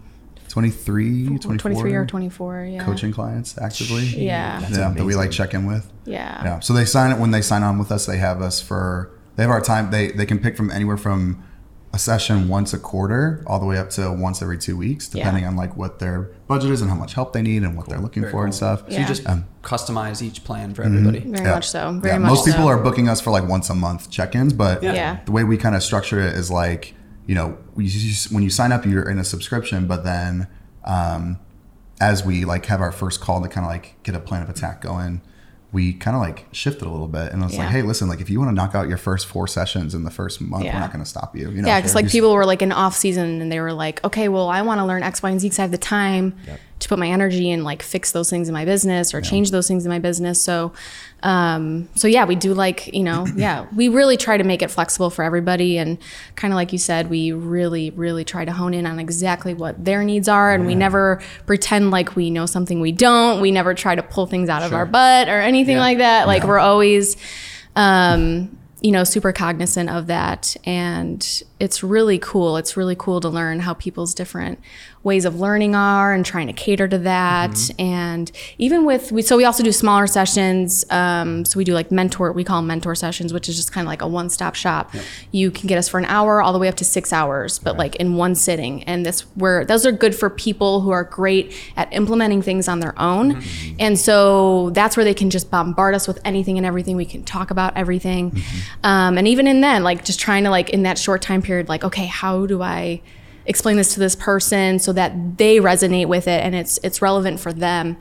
23, 0.50 1.26
24 1.40 1.58
23 1.58 1.94
or 1.96 2.06
24 2.06 2.64
yeah 2.66 2.84
coaching 2.86 3.12
clients 3.12 3.58
actively. 3.58 4.06
yeah 4.06 4.60
yeah, 4.70 4.90
that 4.94 5.04
we 5.06 5.16
like 5.16 5.32
check 5.32 5.54
in 5.54 5.66
with. 5.66 5.92
yeah 6.06 6.44
Yeah. 6.44 6.60
So 6.62 6.74
they 6.74 6.86
sign 6.86 7.12
it 7.12 7.20
when 7.20 7.32
they 7.32 7.42
sign 7.42 7.64
on 7.64 7.78
with 7.78 7.92
us. 7.92 8.06
They 8.06 8.18
have 8.18 8.42
us 8.42 8.62
for 8.62 9.12
they 9.38 9.44
have 9.44 9.50
our 9.52 9.62
time. 9.62 9.90
They 9.92 10.12
they 10.12 10.26
can 10.26 10.40
pick 10.40 10.58
from 10.58 10.70
anywhere 10.70 10.98
from 10.98 11.42
a 11.94 11.98
session 11.98 12.50
once 12.50 12.74
a 12.74 12.78
quarter 12.78 13.42
all 13.48 13.60
the 13.60 13.66
way 13.66 13.78
up 13.78 13.90
to 13.92 14.12
once 14.12 14.42
every 14.42 14.58
two 14.58 14.76
weeks, 14.76 15.08
depending 15.08 15.46
on 15.46 15.56
like 15.56 15.78
what 15.78 16.00
their 16.00 16.24
budget 16.46 16.70
is 16.72 16.82
and 16.82 16.90
how 16.92 16.98
much 16.98 17.14
help 17.14 17.32
they 17.32 17.42
need 17.42 17.64
and 17.64 17.78
what 17.78 17.88
they're 17.88 17.98
looking 18.02 18.24
Very 18.24 18.32
for 18.34 18.44
and 18.44 18.54
stuff. 18.54 18.84
So 18.92 19.00
you 19.00 19.06
just 19.06 19.26
Um, 19.28 19.46
customize 19.64 20.22
each 20.22 20.44
plan 20.44 20.74
for 20.74 20.84
everybody. 20.84 21.20
very 21.22 21.46
Yeah. 21.46 21.54
much 21.56 21.70
so 21.70 21.98
very 22.02 22.16
yeah, 22.16 22.20
much 22.20 22.30
most 22.30 22.46
people 22.46 22.64
so. 22.64 22.68
are 22.68 22.78
booking 22.78 23.08
us 23.08 23.22
for 23.22 23.32
like 23.32 23.48
once 23.48 23.70
a 23.70 23.74
month 23.74 24.10
check-ins, 24.10 24.52
but 24.52 24.84
Yeah. 24.84 24.94
Yeah. 24.94 25.18
the 25.26 25.32
way 25.32 25.46
we 25.46 25.56
kind 25.56 25.76
of 25.76 25.82
structure 25.82 26.20
it 26.20 26.36
is 26.36 26.52
like 26.52 26.94
you 27.26 27.36
know 27.36 27.58
we, 27.76 27.86
you- 27.86 28.14
when 28.32 28.44
you 28.44 28.50
sign 28.50 28.72
up 28.74 28.86
you're 28.86 29.10
in 29.10 29.18
a 29.18 29.24
subscription, 29.24 29.88
but 29.88 30.04
then 30.04 30.48
um, 30.84 31.38
as 32.02 32.24
we 32.26 32.44
like 32.46 32.66
have 32.66 32.82
our 32.82 32.92
first 32.92 33.22
call 33.22 33.42
to 33.42 33.48
kind 33.48 33.66
of 33.66 33.72
like 33.72 33.96
get 34.04 34.14
a 34.14 34.20
plan 34.20 34.42
of 34.44 34.50
attack 34.50 34.82
going, 34.82 35.22
we 35.74 35.94
kind 35.94 36.16
of 36.16 36.22
like 36.22 36.46
shifted 36.54 36.88
a 36.88 36.90
little 36.90 37.10
bit 37.10 37.34
and 37.34 37.44
it's 37.44 37.54
like, 37.54 37.64
Yeah. 37.66 37.70
hey, 37.72 37.82
listen, 37.82 38.08
like 38.08 38.22
if 38.22 38.30
you 38.30 38.40
want 38.40 38.50
to 38.50 38.56
knock 38.56 38.74
out 38.74 38.88
your 38.88 38.98
first 38.98 39.28
four 39.28 39.48
sessions 39.48 39.94
in 39.94 40.04
the 40.06 40.10
first 40.10 40.40
month, 40.40 40.64
Yeah. 40.64 40.74
we're 40.74 40.80
not 40.80 40.94
going 40.94 41.04
to 41.04 41.10
stop 41.10 41.36
you. 41.36 41.50
You 41.50 41.62
know, 41.62 41.68
Yeah, 41.68 41.80
because 41.80 41.94
like 41.94 42.06
Just- 42.06 42.14
people 42.14 42.34
were 42.34 42.46
like 42.46 42.62
in 42.62 42.72
off 42.72 42.96
season 42.96 43.42
and 43.42 43.52
they 43.52 43.60
were 43.60 43.74
like, 43.74 44.02
okay, 44.06 44.30
well, 44.30 44.48
I 44.48 44.62
want 44.62 44.80
to 44.80 44.86
learn 44.86 45.04
X, 45.04 45.22
Y, 45.22 45.30
and 45.30 45.42
Z 45.42 45.48
because 45.48 45.60
I 45.60 45.64
have 45.64 45.72
the 45.72 45.78
time 45.78 46.36
to 46.80 46.88
put 46.90 47.00
my 47.00 47.08
energy 47.10 47.50
and 47.50 47.64
like 47.64 47.82
fix 47.82 48.12
those 48.12 48.30
things 48.30 48.48
in 48.48 48.54
my 48.54 48.64
business 48.66 49.14
or 49.14 49.22
change 49.22 49.50
those 49.52 49.68
things 49.68 49.86
in 49.86 49.90
my 49.90 49.98
business. 50.00 50.42
So, 50.42 50.74
um, 51.24 51.90
so 51.96 52.08
yeah, 52.08 52.26
we 52.26 52.36
do 52.36 52.54
like 52.54 52.94
you 52.94 53.04
know, 53.04 53.26
yeah, 53.36 53.66
we 53.76 53.90
really 53.90 54.16
try 54.18 54.38
to 54.38 54.44
make 54.44 54.62
it 54.62 54.70
flexible 54.70 55.10
for 55.10 55.24
everybody 55.24 55.78
and 55.80 55.98
kind 56.36 56.54
of 56.54 56.56
like 56.56 56.72
you 56.72 56.78
said, 56.78 57.10
we 57.10 57.32
really, 57.32 57.90
really 57.92 58.24
try 58.24 58.46
to 58.46 58.52
hone 58.52 58.74
in 58.76 58.86
on 58.86 59.00
exactly 59.00 59.54
what 59.56 59.84
their 59.84 60.04
needs 60.04 60.28
are, 60.28 60.54
and 60.54 60.68
we 60.68 60.76
never 60.76 61.22
pretend 61.48 61.90
like 61.90 62.16
we 62.16 62.30
know 62.30 62.46
something 62.46 62.80
we 62.80 62.92
don't. 62.92 63.42
We 63.42 63.52
never 63.52 63.74
try 63.74 63.96
to 63.96 64.04
pull 64.04 64.28
things 64.28 64.48
out 64.50 64.62
of 64.64 64.72
our 64.74 64.86
butt 64.86 65.30
or 65.30 65.40
anything 65.42 65.78
Yeah. 65.78 65.82
like 65.82 65.98
that. 65.98 66.28
Like 66.28 66.44
we're 66.44 66.60
always. 66.60 67.18
Um, 67.76 68.58
you 68.80 68.92
know, 68.92 69.04
super 69.04 69.32
cognizant 69.32 69.90
of 69.90 70.06
that. 70.06 70.56
And 70.64 71.42
it's 71.60 71.84
really 71.84 72.20
cool. 72.20 72.58
It's 72.58 72.78
really 72.78 72.96
cool 72.96 73.20
to 73.22 73.30
learn 73.30 73.62
how 73.62 73.74
people's 73.74 74.14
different 74.14 74.60
ways 75.04 75.26
of 75.26 75.40
learning 75.40 75.74
are 75.74 76.14
and 76.14 76.26
trying 76.26 76.48
to 76.48 76.54
cater 76.54 76.88
to 76.88 76.98
that. 77.00 77.52
Mm-hmm. 77.52 77.82
And 77.82 78.32
even 78.58 78.86
with, 78.86 79.12
we, 79.12 79.22
so 79.22 79.38
we 79.38 79.46
also 79.46 79.64
do 79.64 79.72
smaller 79.72 80.06
sessions. 80.06 80.86
Um, 80.92 81.46
so 81.46 81.58
we 81.58 81.64
do 81.64 81.74
like 81.74 81.92
mentor, 81.92 82.32
we 82.34 82.44
call 82.44 82.58
them 82.60 82.68
mentor 82.68 82.94
sessions, 82.94 83.34
which 83.34 83.48
is 83.48 83.56
just 83.56 83.72
kind 83.72 83.88
of 83.88 83.90
like 83.90 84.02
a 84.02 84.08
one 84.08 84.30
stop 84.30 84.54
shop. 84.54 84.94
You 85.32 85.50
can 85.50 85.68
get 85.68 85.78
us 85.78 85.88
for 85.88 85.98
an 85.98 86.06
hour 86.06 86.42
all 86.42 86.54
the 86.54 86.60
way 86.60 86.68
up 86.68 86.76
to 86.76 86.86
six 86.86 87.14
hours, 87.14 87.58
but 87.58 87.78
like 87.78 87.96
in 87.96 88.16
one 88.16 88.36
sitting. 88.36 88.84
And 88.84 89.06
this, 89.06 89.22
where 89.36 89.66
those 89.66 89.86
are 89.86 89.92
good 89.92 90.14
for 90.14 90.30
people 90.30 90.82
who 90.82 90.92
are 90.92 91.06
great 91.06 91.56
at 91.76 91.92
implementing 91.94 92.42
things 92.42 92.68
on 92.68 92.82
their 92.82 93.00
own. 93.00 93.36
Mm-hmm. 93.36 93.76
And 93.80 93.98
so 93.98 94.72
that's 94.72 94.98
where 94.98 95.06
they 95.06 95.14
can 95.14 95.30
just 95.30 95.50
bombard 95.50 95.96
us 95.96 96.08
with 96.08 96.20
anything 96.26 96.58
and 96.58 96.66
everything. 96.66 96.98
We 96.98 97.06
can 97.06 97.24
talk 97.24 97.50
about 97.50 97.76
everything. 97.78 98.32
Mm-hmm. 98.32 98.86
Um, 98.86 99.18
and 99.18 99.28
even 99.28 99.48
in 99.48 99.62
then, 99.62 99.84
like 99.84 100.04
just 100.04 100.20
trying 100.20 100.44
to 100.44 100.50
like 100.50 100.70
in 100.70 100.84
that 100.84 100.98
short 100.98 101.22
time 101.22 101.42
period, 101.48 101.70
like, 101.70 101.84
okay, 101.84 102.06
how 102.06 102.46
do 102.46 102.62
I 102.62 103.02
explain 103.48 103.78
this 103.78 103.94
to 103.94 104.00
this 104.00 104.16
person 104.16 104.78
so 104.78 104.92
that 104.94 105.38
they 105.38 105.58
resonate 105.58 106.08
with 106.08 106.28
it 106.28 106.44
and 106.44 106.54
it's 106.54 106.78
it's 106.84 107.02
relevant 107.02 107.40
for 107.40 107.54
them. 107.54 107.98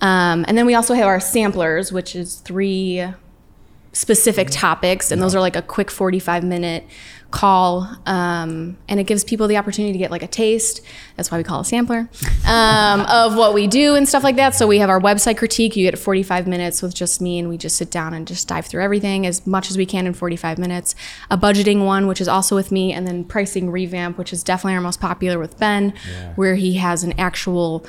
Um, 0.00 0.44
and 0.48 0.58
then 0.58 0.66
we 0.66 0.74
also 0.74 0.94
have 0.94 1.06
our 1.06 1.20
samplers, 1.20 1.92
which 1.92 2.16
is 2.16 2.36
three 2.40 3.06
specific 3.92 4.48
topics, 4.50 5.10
and 5.10 5.22
those 5.22 5.34
are 5.34 5.40
like 5.40 5.56
a 5.56 5.62
quick 5.62 5.90
45 5.90 6.44
minute 6.44 6.84
call. 7.30 7.86
Um, 8.06 8.78
and 8.88 8.98
it 8.98 9.04
gives 9.04 9.22
people 9.22 9.48
the 9.48 9.56
opportunity 9.58 9.92
to 9.92 9.98
get 9.98 10.10
like 10.10 10.22
a 10.22 10.26
taste. 10.26 10.80
That's 11.16 11.30
why 11.30 11.38
we 11.38 11.44
call 11.44 11.58
it 11.58 11.62
a 11.62 11.64
sampler 11.64 12.08
um, 12.46 13.00
of 13.08 13.36
what 13.36 13.52
we 13.52 13.66
do 13.66 13.94
and 13.94 14.08
stuff 14.08 14.24
like 14.24 14.36
that. 14.36 14.54
So 14.54 14.66
we 14.66 14.78
have 14.78 14.88
our 14.88 15.00
website 15.00 15.36
critique. 15.36 15.76
You 15.76 15.88
get 15.88 15.98
45 15.98 16.46
minutes 16.46 16.80
with 16.80 16.94
just 16.94 17.20
me, 17.20 17.38
and 17.38 17.48
we 17.48 17.58
just 17.58 17.76
sit 17.76 17.90
down 17.90 18.14
and 18.14 18.26
just 18.26 18.48
dive 18.48 18.66
through 18.66 18.82
everything 18.82 19.26
as 19.26 19.46
much 19.46 19.70
as 19.70 19.76
we 19.76 19.84
can 19.86 20.06
in 20.06 20.14
45 20.14 20.58
minutes. 20.58 20.94
A 21.30 21.36
budgeting 21.36 21.84
one, 21.84 22.06
which 22.06 22.20
is 22.20 22.28
also 22.28 22.54
with 22.54 22.72
me, 22.72 22.92
and 22.92 23.06
then 23.06 23.24
pricing 23.24 23.70
revamp, 23.70 24.16
which 24.16 24.32
is 24.32 24.42
definitely 24.42 24.74
our 24.74 24.80
most 24.80 25.00
popular 25.00 25.38
with 25.38 25.58
Ben, 25.58 25.92
where 26.36 26.54
he 26.54 26.74
has 26.74 27.04
an 27.04 27.12
actual 27.18 27.84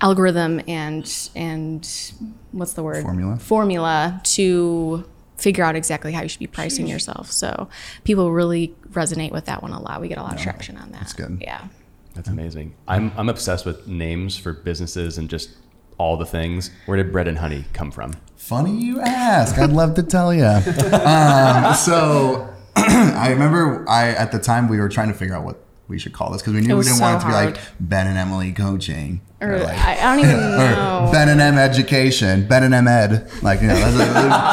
algorithm 0.00 0.60
and 0.66 1.30
and 1.34 2.12
what's 2.50 2.74
the 2.74 2.82
word 2.82 3.02
Formula. 3.02 3.38
formula 3.38 4.20
to 4.24 5.04
figure 5.36 5.64
out 5.64 5.76
exactly 5.76 6.12
how 6.12 6.22
you 6.22 6.28
should 6.28 6.40
be 6.40 6.46
pricing 6.46 6.86
yourself. 6.86 7.30
So 7.30 7.68
people 8.04 8.32
really 8.32 8.74
resonate 8.90 9.32
with 9.32 9.46
that 9.46 9.62
one 9.62 9.72
a 9.72 9.80
lot. 9.80 10.00
We 10.00 10.08
get 10.08 10.18
a 10.18 10.22
lot 10.22 10.34
of 10.34 10.40
traction 10.40 10.76
on 10.76 10.92
that. 10.92 11.00
That's 11.00 11.12
good. 11.12 11.38
Yeah. 11.40 11.68
That's 12.14 12.28
amazing. 12.28 12.74
I'm 12.86 13.12
I'm 13.16 13.28
obsessed 13.28 13.66
with 13.66 13.88
names 13.88 14.36
for 14.36 14.52
businesses 14.52 15.18
and 15.18 15.28
just 15.28 15.50
all 15.98 16.16
the 16.16 16.26
things. 16.26 16.70
Where 16.86 16.96
did 16.96 17.12
bread 17.12 17.28
and 17.28 17.38
honey 17.38 17.64
come 17.72 17.90
from? 17.90 18.14
Funny 18.36 18.76
you 18.76 19.00
ask. 19.00 19.58
I'd 19.58 19.70
love 19.70 19.94
to 19.94 20.02
tell 20.02 20.32
you. 20.32 20.44
Um, 20.44 21.74
so 21.74 22.54
I 22.76 23.30
remember 23.30 23.84
I 23.88 24.10
at 24.10 24.32
the 24.32 24.38
time 24.38 24.68
we 24.68 24.78
were 24.78 24.88
trying 24.88 25.08
to 25.08 25.14
figure 25.14 25.34
out 25.34 25.44
what 25.44 25.60
we 25.88 25.98
should 25.98 26.12
call 26.12 26.30
this 26.30 26.40
because 26.40 26.54
we 26.54 26.60
knew 26.60 26.76
we 26.76 26.84
didn't 26.84 26.96
so 26.96 27.04
want 27.04 27.16
it 27.16 27.20
to 27.20 27.26
be 27.26 27.32
like 27.32 27.58
Ben 27.80 28.06
and 28.06 28.16
Emily 28.16 28.52
coaching 28.52 29.20
Or, 29.50 29.58
like, 29.58 29.78
I, 29.78 29.92
I 29.98 30.16
don't 30.16 30.24
even 30.24 30.36
know. 30.40 31.08
Ben 31.12 31.28
and 31.28 31.40
Em 31.40 31.58
education, 31.58 32.46
Ben 32.46 32.62
and 32.62 32.74
Em 32.74 32.88
ed. 32.88 33.30
Like 33.42 33.60
you 33.60 33.68
know, 33.68 33.74
that's, 33.74 33.92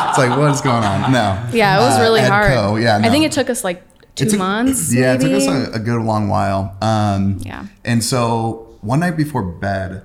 it's 0.10 0.18
like 0.18 0.38
what's 0.38 0.62
going 0.62 0.84
on? 0.84 1.12
No. 1.12 1.48
Yeah, 1.54 1.78
it 1.78 1.82
was 1.82 1.98
Uh, 1.98 2.02
really 2.02 2.22
Ed 2.22 2.30
hard. 2.30 2.52
Co, 2.54 2.76
Yeah, 2.78 3.00
I 3.04 3.10
think 3.10 3.26
it 3.26 3.32
took 3.32 3.50
us 3.50 3.64
like 3.64 3.84
two 4.16 4.26
took- 4.26 4.40
months. 4.40 4.94
Yeah, 4.94 5.14
maybe. 5.18 5.34
it 5.34 5.40
took 5.40 5.50
us 5.66 5.70
a, 5.70 5.78
a 5.78 5.80
good 5.80 6.02
long 6.02 6.28
while. 6.30 6.76
Um, 6.82 7.38
Yeah. 7.42 7.66
And 7.86 8.04
so 8.04 8.78
one 8.82 9.00
night 9.00 9.16
before 9.18 9.44
bed, 9.44 10.04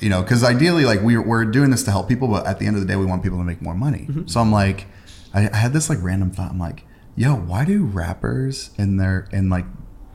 you 0.00 0.08
know, 0.08 0.22
because 0.22 0.42
ideally, 0.44 0.84
like 0.84 1.00
we're 1.00 1.22
we're 1.22 1.44
doing 1.44 1.70
this 1.70 1.82
to 1.84 1.90
help 1.90 2.08
people, 2.08 2.28
but 2.28 2.46
at 2.46 2.58
the 2.58 2.66
end 2.66 2.76
of 2.76 2.82
the 2.82 2.88
day, 2.88 2.96
we 2.96 3.06
want 3.06 3.22
people 3.22 3.38
to 3.38 3.44
make 3.44 3.62
more 3.62 3.74
money. 3.74 4.06
Mm-hmm. 4.10 4.26
So 4.26 4.40
I'm 4.40 4.50
like, 4.52 4.86
I, 5.32 5.48
I 5.48 5.56
had 5.56 5.72
this 5.72 5.88
like 5.88 5.98
random 6.02 6.30
thought. 6.30 6.50
I'm 6.50 6.58
like, 6.58 6.84
yo, 7.16 7.34
why 7.36 7.64
do 7.64 7.84
rappers 7.84 8.70
in 8.76 8.96
their 8.96 9.28
in 9.32 9.48
like 9.48 9.64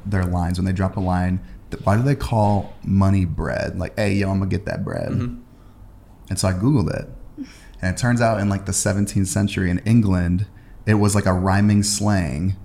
their 0.06 0.24
lines 0.26 0.58
when 0.60 0.66
they 0.66 0.74
drop 0.74 0.98
a 0.98 1.00
line, 1.00 1.40
why 1.84 1.98
do 1.98 2.04
they 2.04 2.16
call 2.16 2.74
money 2.84 3.26
bread? 3.26 3.78
Like, 3.78 3.96
hey, 3.98 4.14
yo, 4.14 4.30
I'm 4.30 4.40
gonna 4.40 4.50
get 4.50 4.66
that 4.66 4.84
bread. 4.84 5.10
Mm-hmm. 5.10 5.42
And 6.30 6.40
so 6.40 6.48
I 6.48 6.54
googled 6.54 6.94
it, 6.94 7.10
and 7.82 7.96
it 7.96 7.98
turns 7.98 8.22
out 8.22 8.40
in 8.40 8.50
like 8.50 8.66
the 8.66 8.72
17th 8.72 9.28
century 9.28 9.70
in 9.70 9.80
England, 9.80 10.46
it 10.86 10.96
was 10.96 11.16
like 11.16 11.26
a 11.26 11.34
rhyming 11.34 11.84
slang 11.84 12.56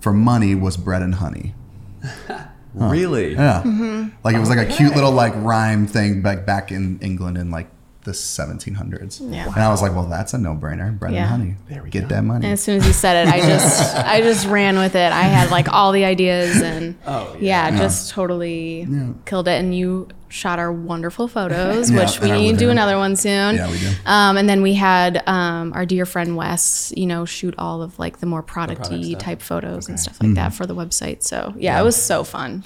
for 0.00 0.12
money 0.12 0.54
was 0.54 0.76
bread 0.76 1.02
and 1.02 1.16
honey. 1.16 1.54
Really? 2.74 3.34
Yeah. 3.34 3.62
Mm-hmm. 3.64 4.08
Like 4.24 4.34
it 4.34 4.40
was 4.40 4.48
like 4.48 4.58
a 4.58 4.66
cute 4.66 4.94
little 4.94 5.12
like 5.12 5.32
rhyme 5.36 5.86
thing 5.86 6.22
back 6.22 6.44
back 6.44 6.72
in 6.72 6.98
England 7.00 7.38
in 7.38 7.50
like 7.50 7.68
the 8.04 8.12
1700s. 8.12 9.20
Yeah. 9.32 9.46
And 9.46 9.56
I 9.56 9.68
was 9.70 9.82
like, 9.82 9.94
well, 9.94 10.06
that's 10.06 10.34
a 10.34 10.38
no-brainer. 10.38 10.98
Bread 10.98 11.12
Yeah. 11.14 11.20
and 11.22 11.28
honey. 11.30 11.56
There 11.68 11.82
we 11.82 11.90
Get 11.90 12.02
go. 12.08 12.08
that 12.16 12.22
money. 12.22 12.44
And 12.46 12.52
as 12.52 12.62
soon 12.62 12.78
as 12.78 12.86
you 12.86 12.92
said 12.92 13.26
it, 13.26 13.32
I 13.34 13.40
just 13.48 13.96
I 13.96 14.20
just 14.20 14.46
ran 14.46 14.76
with 14.78 14.94
it. 14.94 15.12
I 15.12 15.22
had 15.22 15.50
like 15.50 15.68
all 15.72 15.92
the 15.92 16.04
ideas 16.04 16.60
and 16.62 16.96
Oh, 17.06 17.36
yeah, 17.40 17.68
Yeah. 17.68 17.78
just 17.78 18.10
totally 18.10 18.82
Yeah. 18.82 19.08
killed 19.24 19.48
it. 19.48 19.60
And 19.60 19.74
you 19.76 20.08
shot 20.28 20.58
our 20.58 20.72
wonderful 20.72 21.28
photos, 21.28 21.90
Yeah, 21.92 22.00
which 22.00 22.20
we 22.20 22.30
need 22.32 22.52
to 22.54 22.58
do 22.58 22.68
another 22.70 22.96
one 22.98 23.14
soon. 23.14 23.54
Yeah, 23.54 23.70
we 23.70 23.78
do. 23.78 23.92
Um, 24.04 24.36
and 24.36 24.48
then 24.48 24.62
we 24.62 24.74
had 24.74 25.22
um, 25.28 25.72
our 25.74 25.86
dear 25.86 26.04
friend 26.06 26.36
Wes, 26.36 26.92
you 26.96 27.06
know, 27.06 27.24
shoot 27.24 27.54
all 27.56 27.82
of 27.82 27.96
like 28.00 28.18
the 28.18 28.26
more 28.26 28.42
producty 28.42 29.10
stuff. 29.10 29.22
type 29.22 29.40
photos 29.42 29.88
and 29.88 29.98
stuff 29.98 30.14
like 30.20 30.26
Mm-hmm. 30.30 30.34
that 30.34 30.52
for 30.54 30.66
the 30.66 30.74
website. 30.74 31.22
So 31.22 31.54
yeah, 31.56 31.80
it 31.80 31.84
was 31.84 31.94
so 31.94 32.24
fun. 32.24 32.64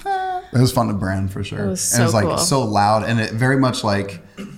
It 0.51 0.57
was 0.59 0.71
fun 0.71 0.87
to 0.87 0.93
brand 0.95 1.31
for 1.31 1.43
sure. 1.43 1.65
It 1.65 1.69
was 1.69 1.93
and 1.93 2.01
it 2.01 2.05
was 2.05 2.13
like 2.15 2.25
cool. 2.25 2.37
so 2.39 2.63
loud 2.63 3.03
and 3.03 3.19
it 3.19 3.31
very 3.33 3.57
much 3.57 3.83
like 3.83 4.19
th- 4.37 4.49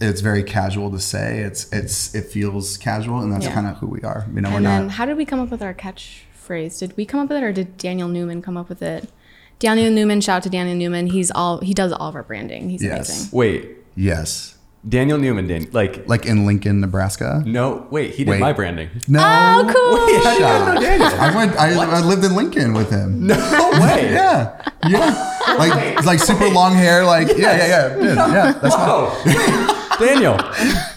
it's 0.00 0.20
very 0.20 0.42
casual 0.42 0.90
to 0.92 0.98
say. 1.00 1.40
It's 1.40 1.70
it's 1.72 2.14
it 2.14 2.26
feels 2.26 2.76
casual 2.76 3.20
and 3.20 3.32
that's 3.32 3.44
Yeah. 3.46 3.54
kind 3.54 3.66
of 3.66 3.76
who 3.78 3.86
we 3.86 4.00
are. 4.02 4.26
You 4.34 4.40
know, 4.40 4.50
we're 4.50 4.56
And 4.58 4.66
then 4.66 4.82
not 4.84 4.92
how 4.92 5.06
did 5.06 5.16
we 5.16 5.24
come 5.24 5.40
up 5.40 5.50
with 5.50 5.62
our 5.62 5.74
catchphrase? 5.74 6.78
Did 6.78 6.96
we 6.96 7.04
come 7.04 7.20
up 7.20 7.28
with 7.28 7.38
it 7.38 7.44
or 7.44 7.52
did 7.52 7.76
Daniel 7.76 8.08
Newman 8.08 8.42
come 8.42 8.56
up 8.56 8.68
with 8.68 8.82
it? 8.82 9.10
Daniel 9.58 9.90
Newman, 9.90 10.20
shout 10.20 10.36
out 10.36 10.42
to 10.44 10.50
Daniel 10.50 10.76
Newman. 10.76 11.08
He's 11.08 11.30
all 11.32 11.58
he 11.60 11.74
does 11.74 11.92
all 11.92 12.08
of 12.10 12.14
our 12.14 12.22
branding. 12.22 12.70
He's 12.70 12.82
Yes. 12.82 13.08
amazing. 13.08 13.36
Wait, 13.36 13.68
Yes. 13.96 14.54
Daniel 14.86 15.18
Newman 15.18 15.46
did 15.46 15.74
like 15.74 16.08
Like 16.08 16.24
in 16.26 16.46
Lincoln, 16.46 16.80
Nebraska. 16.80 17.42
no. 17.46 17.86
Wait, 17.90 18.14
he 18.14 18.24
did 18.24 18.30
Wait. 18.32 18.40
my 18.40 18.52
branding. 18.52 18.88
No. 19.08 19.20
Oh, 19.20 19.72
cool. 19.74 19.98
How 19.98 20.06
do 20.06 20.12
you 20.12 20.40
guys 20.40 20.74
know 20.74 20.80
Daniel? 20.80 21.08
I 21.20 21.34
went 21.36 21.56
I, 21.58 21.98
I 21.98 22.00
lived 22.00 22.24
in 22.24 22.34
Lincoln 22.36 22.72
with 22.74 22.90
him. 22.90 23.26
No 23.26 23.34
way. 23.80 24.12
Yeah. 24.18 24.62
Yeah. 24.86 25.34
Like 25.58 25.96
it's 25.98 26.06
like 26.06 26.20
super 26.20 26.48
long 26.48 26.74
hair, 26.74 27.04
like 27.04 27.28
yeah, 27.28 27.56
yeah, 27.56 27.66
yeah. 27.66 27.88
Dude, 27.94 28.04
yeah. 28.16 28.52
That's 28.62 28.76
my 28.76 28.86
Oh, 28.88 29.96
Daniel! 29.98 30.38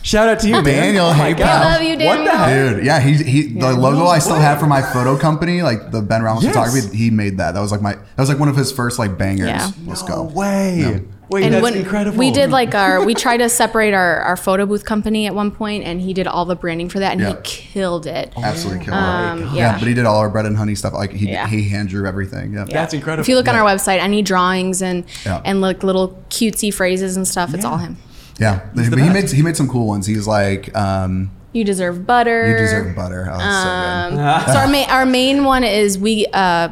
Shout 0.03 0.29
out 0.29 0.39
to 0.41 0.47
you, 0.47 0.53
man. 0.61 0.63
Daniel, 0.63 1.05
Oh 1.07 1.13
my 1.15 1.29
hey, 1.29 1.33
God. 1.33 1.45
pal. 1.45 1.71
Love 1.71 1.81
you, 1.81 1.89
What 2.05 2.17
the 2.19 2.23
Daniel. 2.25 2.35
heck? 2.37 2.75
Dude, 2.75 2.85
yeah, 2.85 2.99
he 2.99 3.13
he 3.23 3.41
the 3.59 3.73
logo 3.73 4.05
I 4.05 4.19
still 4.19 4.35
have 4.35 4.59
for 4.59 4.67
my 4.67 4.81
photo 4.83 5.17
company, 5.17 5.63
like 5.63 5.89
the 5.91 6.01
Ben 6.03 6.21
Ramos 6.21 6.43
Yes. 6.43 6.53
photography, 6.53 6.95
he 6.95 7.09
made 7.09 7.37
that. 7.39 7.53
That 7.53 7.61
was 7.61 7.71
like 7.71 7.81
my 7.81 7.93
that 7.95 8.17
was 8.19 8.29
like 8.29 8.37
one 8.39 8.49
of 8.49 8.55
his 8.55 8.71
first 8.71 8.99
like 8.99 9.17
bangers. 9.17 9.47
Yeah. 9.47 9.71
Let's 9.87 10.03
No 10.07 10.07
go. 10.07 10.23
way. 10.35 11.01
Wait, 11.31 11.45
and 11.45 11.53
that's 11.53 11.63
when 11.63 11.75
incredible. 11.75 12.17
we 12.17 12.29
did 12.29 12.49
like 12.51 12.75
our 12.75 13.05
we 13.05 13.13
tried 13.15 13.37
to 13.37 13.47
separate 13.47 13.93
our, 13.93 14.17
our 14.21 14.35
photo 14.35 14.65
booth 14.65 14.83
company 14.83 15.27
at 15.27 15.33
one 15.33 15.49
point 15.49 15.85
and 15.85 16.01
he 16.01 16.13
did 16.13 16.27
all 16.27 16.43
the 16.43 16.55
branding 16.57 16.89
for 16.89 16.99
that 16.99 17.13
and 17.13 17.21
Yeah. 17.21 17.29
he 17.35 17.41
killed 17.43 18.05
it 18.05 18.33
Absolutely 18.35 18.83
killed 18.83 18.97
Um, 18.97 19.43
it. 19.43 19.45
yeah. 19.45 19.53
Yeah, 19.55 19.79
but 19.79 19.87
he 19.87 19.93
did 19.93 20.05
all 20.05 20.17
our 20.17 20.29
bread 20.29 20.45
and 20.45 20.57
honey 20.57 20.75
stuff. 20.75 20.91
Like 20.93 21.11
he 21.13 21.29
Yeah. 21.31 21.47
he 21.47 21.69
hand 21.69 21.87
drew 21.89 22.05
everything. 22.05 22.53
Yeah. 22.53 22.65
That's 22.65 22.93
incredible. 22.93 23.21
if 23.21 23.29
you 23.29 23.35
look 23.37 23.47
on 23.47 23.55
our 23.55 23.63
website 23.65 23.99
any 23.99 24.21
drawings 24.21 24.81
and 24.81 25.05
Yeah. 25.25 25.41
and 25.45 25.61
like 25.61 25.83
little 25.83 26.19
cutesy 26.29 26.73
phrases 26.73 27.15
and 27.15 27.25
stuff 27.27 27.53
it's 27.53 27.63
all 27.63 27.77
him 27.77 27.95
Yeah. 28.37 28.59
the 28.75 28.89
But 28.89 28.99
he 28.99 29.09
made 29.09 29.31
he 29.31 29.41
made 29.41 29.55
some 29.55 29.69
cool 29.69 29.87
ones. 29.87 30.05
He's 30.07 30.27
like, 30.27 30.75
um, 30.77 31.31
you 31.53 31.63
deserve 31.63 32.05
butter 32.05 32.49
you 32.51 32.57
deserve 32.57 32.93
butter. 32.95 33.29
Oh, 33.31 33.37
that's 33.37 33.63
so 33.63 34.17
good. 34.47 34.53
so 34.53 34.59
our 34.59 34.67
main 34.67 34.89
our 34.89 35.05
main 35.05 35.43
one 35.45 35.63
is 35.63 35.97
we 35.97 36.25
uh 36.33 36.69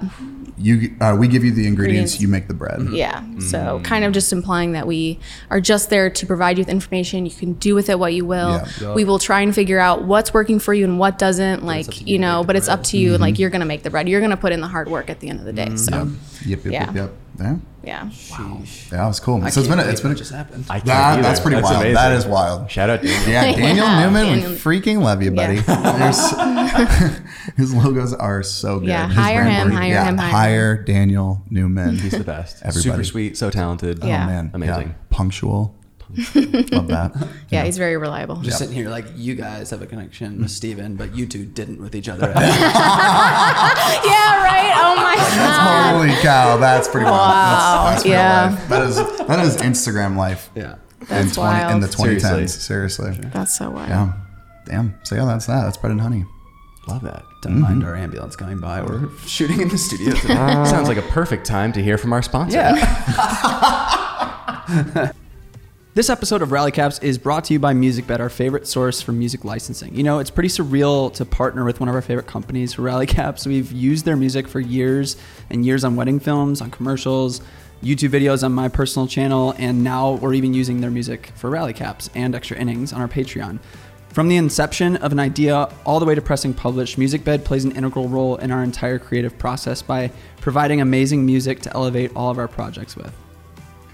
You 0.60 0.96
uh, 1.00 1.16
we 1.18 1.28
give 1.28 1.44
you 1.44 1.52
the 1.52 1.66
ingredients, 1.66 2.16
Ingredients. 2.16 2.22
you 2.22 2.28
make 2.28 2.48
the 2.48 2.54
bread. 2.54 2.80
Mm-hmm. 2.80 2.96
yeah 2.96 3.22
mm-hmm. 3.22 3.40
so 3.40 3.80
kind 3.84 4.04
of 4.04 4.12
just 4.12 4.32
implying 4.34 4.74
that 4.74 4.86
we 4.86 5.20
are 5.50 5.62
just 5.62 5.90
there 5.90 6.10
to 6.10 6.26
provide 6.26 6.58
you 6.58 6.62
with 6.62 6.70
information 6.70 7.26
you 7.26 7.32
can 7.32 7.54
do 7.54 7.76
with 7.76 7.90
it 7.90 7.98
what 7.98 8.14
you 8.14 8.26
will 8.26 8.62
Yeah. 8.82 8.94
we 8.94 9.06
will 9.06 9.20
try 9.20 9.42
and 9.42 9.56
figure 9.56 9.80
out 9.80 10.04
what's 10.04 10.34
working 10.34 10.60
for 10.60 10.74
you 10.74 10.84
and 10.84 11.00
what 11.00 11.18
doesn't 11.18 11.66
like 11.66 12.02
you 12.02 12.14
you 12.14 12.20
know 12.20 12.44
but 12.44 12.56
it's 12.56 12.68
up 12.68 12.84
to 12.86 12.98
you 12.98 13.10
and 13.10 13.16
mm-hmm. 13.16 13.24
like 13.24 13.40
you're 13.40 13.50
gonna 13.50 13.66
make 13.66 13.84
the 13.84 13.90
bread 13.90 14.08
you're 14.10 14.22
gonna 14.22 14.38
put 14.38 14.52
in 14.52 14.62
the 14.62 14.68
hard 14.68 14.90
work 14.90 15.10
at 15.10 15.20
the 15.20 15.30
end 15.30 15.40
of 15.40 15.46
the 15.46 15.54
day 15.54 15.76
so 15.76 16.10
Yep. 16.46 16.66
Yep. 16.66 16.66
Yep. 16.66 16.74
Yeah. 16.74 16.86
Yep. 16.86 16.96
Yep. 16.96 17.12
Yeah. 17.40 17.58
yeah 17.84 18.02
Sheesh. 18.10 18.92
Yeah. 18.92 18.98
That 18.98 19.08
was 19.08 19.20
cool. 19.20 19.44
I 19.44 19.50
so 19.50 19.62
it's 19.62 19.68
can't 19.68 19.80
been 19.80 19.88
a, 19.88 19.92
it's 19.92 20.02
been 20.02 20.12
a, 20.12 20.16
just 20.16 20.32
happened. 20.32 20.66
I 20.70 20.76
can't 20.80 20.86
that, 20.88 21.22
that's 21.22 21.40
pretty 21.40 21.62
wild. 21.62 21.76
amazing. 21.78 21.94
That 21.94 22.12
is 22.14 22.26
wild. 22.26 22.70
Shout 22.70 22.90
out 22.90 23.02
to 23.02 23.08
Daniel. 23.08 23.30
Yeah, 23.30 23.42
Daniel 23.56 23.86
Yeah. 23.86 24.06
Newman, 24.06 24.26
Daniel- 24.26 24.52
we 24.52 24.58
freaking 24.58 25.02
love 25.02 25.22
you, 25.24 25.32
buddy. 25.32 25.60
There's- 25.60 27.20
his 27.58 27.74
logos 27.74 28.14
are 28.14 28.44
so 28.44 28.80
good. 28.80 28.90
Yeah, 28.90 29.08
His 29.08 29.16
hire 29.18 29.44
him, 29.44 29.72
hire 29.72 29.90
yeah, 29.90 30.06
him, 30.06 30.18
hire 30.18 30.32
hire 30.32 30.84
Daniel 30.84 31.42
Newman. 31.50 31.98
He's 31.98 32.12
the 32.12 32.24
best. 32.24 32.58
Everybody. 32.64 32.82
Super 32.82 33.04
sweet, 33.04 33.38
so 33.38 33.50
talented. 33.50 34.04
Yeah. 34.04 34.24
Oh 34.24 34.28
man, 34.28 34.52
Amazing. 34.54 34.90
Yeah. 34.90 34.94
Punctual. 35.10 35.76
love 36.72 36.88
that. 36.88 37.14
Yeah, 37.50 37.66
he's 37.66 37.78
very 37.78 37.96
reliable. 37.96 38.38
Just 38.38 38.58
sitting 38.58 38.74
here 38.74 38.90
like 38.90 39.06
you 39.16 39.36
guys 39.36 39.70
have 39.70 39.84
a 39.84 39.86
connection 39.86 40.40
with 40.40 40.48
mm. 40.48 40.50
Steven, 40.50 40.96
but 40.96 41.16
you 41.16 41.28
two 41.28 41.46
didn't 41.46 41.80
with 41.80 41.94
each 41.96 42.10
other. 42.10 42.34
yeah, 42.36 42.44
right. 45.30 45.38
My 45.38 45.56
god. 45.56 45.96
Holy 45.96 46.22
cow, 46.22 46.58
that's 46.58 46.88
pretty 46.88 47.06
wild. 47.06 47.18
Wow, 47.18 47.84
That's, 47.86 48.04
that's 48.04 48.06
real 48.06 48.14
yeah. 48.14 48.50
life. 48.50 48.70
That 48.70 48.82
is 48.84 48.96
that 49.28 49.40
is 49.46 49.58
Instagram 49.58 50.18
life. 50.18 50.50
yeah. 50.56 50.76
That's 51.08 51.30
in, 51.30 51.44
20, 51.44 51.74
in 51.74 51.80
the 51.80 51.88
wild. 51.88 52.18
2010s. 52.18 52.50
Seriously. 52.50 53.06
Seriously. 53.06 53.30
That's 53.34 53.58
so 53.58 53.70
wild. 53.70 53.90
Yeah. 53.90 54.14
Damn. 54.66 54.94
So 55.04 55.16
yeah, 55.16 55.26
that's 55.26 55.46
that. 55.48 55.64
That's 55.64 55.78
bread 55.78 55.92
and 55.92 56.02
honey. 56.02 56.26
Love 56.88 57.04
that. 57.04 57.24
Don't 57.42 57.54
mm-hmm. 57.54 57.62
mind 57.62 57.84
our 57.84 57.96
ambulance 57.96 58.36
going 58.36 58.60
by. 58.60 58.82
We're 58.82 59.10
shooting 59.20 59.62
in 59.62 59.70
the 59.70 59.78
studio 59.78 60.14
today. 60.14 60.34
Sounds 60.66 60.88
like 60.88 60.98
a 60.98 61.04
perfect 61.04 61.46
time 61.46 61.72
to 61.74 61.82
hear 61.82 61.98
from 61.98 62.14
our 62.14 62.22
sponsor. 62.22 62.58
Yeah. 62.58 62.76
this 66.00 66.10
episode 66.10 66.42
of 66.42 66.54
Rally 66.54 66.72
Caps 66.72 66.98
is 67.00 67.18
brought 67.18 67.44
to 67.44 67.54
you 67.54 67.60
by 67.60 67.74
MusicBed, 67.74 68.22
our 68.22 68.30
favorite 68.30 68.66
source 68.66 69.02
for 69.02 69.12
music 69.12 69.44
licensing. 69.44 69.94
You 69.94 70.04
know, 70.04 70.20
it's 70.20 70.30
pretty 70.30 70.48
surreal 70.48 71.14
to 71.16 71.26
partner 71.26 71.66
with 71.66 71.82
one 71.82 71.90
of 71.90 71.96
our 71.96 72.02
favorite 72.02 72.26
companies 72.26 72.74
for 72.74 72.84
Rally 72.84 73.06
Caps. 73.06 73.46
We've 73.46 73.70
used 73.70 74.06
their 74.06 74.16
music 74.16 74.48
for 74.48 74.62
years 74.62 75.18
and 75.50 75.66
years 75.66 75.84
on 75.84 75.98
wedding 75.98 76.22
films, 76.22 76.62
on 76.62 76.72
commercials, 76.72 77.42
YouTube 77.84 78.12
videos 78.12 78.46
on 78.46 78.54
my 78.54 78.70
personal 78.70 79.10
channel, 79.10 79.54
and 79.58 79.84
now 79.84 80.14
we're 80.14 80.36
even 80.36 80.54
using 80.54 80.80
their 80.80 80.90
music 80.90 81.34
for 81.36 81.50
Rally 81.50 81.74
Caps 81.74 82.10
and 82.16 82.34
Extra 82.34 82.56
Innings 82.56 82.94
on 82.94 83.02
our 83.02 83.10
Patreon. 83.10 83.60
From 84.08 84.30
the 84.30 84.38
inception 84.38 84.96
of 84.96 85.12
an 85.12 85.20
idea 85.20 85.68
all 85.86 86.00
the 86.00 86.06
way 86.06 86.16
to 86.16 86.22
pressing 86.22 86.54
publish, 86.54 86.96
MusicBed 86.96 87.44
plays 87.44 87.66
an 87.66 87.74
integral 87.74 88.08
role 88.08 88.38
in 88.38 88.52
our 88.52 88.64
entire 88.64 89.00
creative 89.00 89.38
process 89.38 89.82
by 89.82 90.14
providing 90.40 90.80
amazing 90.80 91.26
music 91.26 91.60
to 91.64 91.74
elevate 91.74 92.16
all 92.16 92.32
of 92.32 92.38
our 92.38 92.48
projects 92.48 92.96
with. 92.96 93.14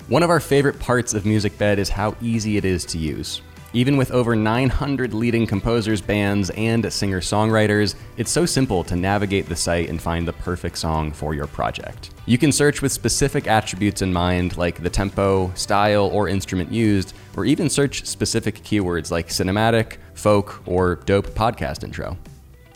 One 0.07 0.21
of 0.21 0.29
our 0.29 0.39
favorite 0.39 0.79
parts 0.79 1.15
of 1.15 1.23
MusicBed 1.23 1.79
is 1.79 1.89
how 1.89 2.15
easy 2.21 2.57
it 2.57 2.65
is 2.65 2.85
to 2.85 2.99
use. 2.99 3.41
Even 3.73 3.97
with 3.97 4.11
over 4.11 4.35
900 4.35 5.15
leading 5.15 5.47
composers, 5.47 5.99
bands, 5.99 6.51
and 6.51 6.93
singer 6.93 7.21
songwriters, 7.21 7.95
it's 8.15 8.29
so 8.29 8.45
simple 8.45 8.83
to 8.83 8.95
navigate 8.95 9.49
the 9.49 9.55
site 9.55 9.89
and 9.89 9.99
find 9.99 10.27
the 10.27 10.33
perfect 10.33 10.77
song 10.77 11.11
for 11.11 11.33
your 11.33 11.47
project. 11.47 12.11
You 12.27 12.37
can 12.37 12.51
search 12.51 12.83
with 12.83 12.91
specific 12.91 13.47
attributes 13.47 14.03
in 14.03 14.13
mind, 14.13 14.57
like 14.57 14.83
the 14.83 14.91
tempo, 14.91 15.51
style, 15.55 16.05
or 16.13 16.29
instrument 16.29 16.71
used, 16.71 17.15
or 17.35 17.43
even 17.45 17.67
search 17.67 18.05
specific 18.05 18.61
keywords 18.61 19.09
like 19.09 19.29
cinematic, 19.29 19.97
folk, 20.13 20.61
or 20.67 20.97
dope 20.97 21.29
podcast 21.29 21.83
intro. 21.83 22.15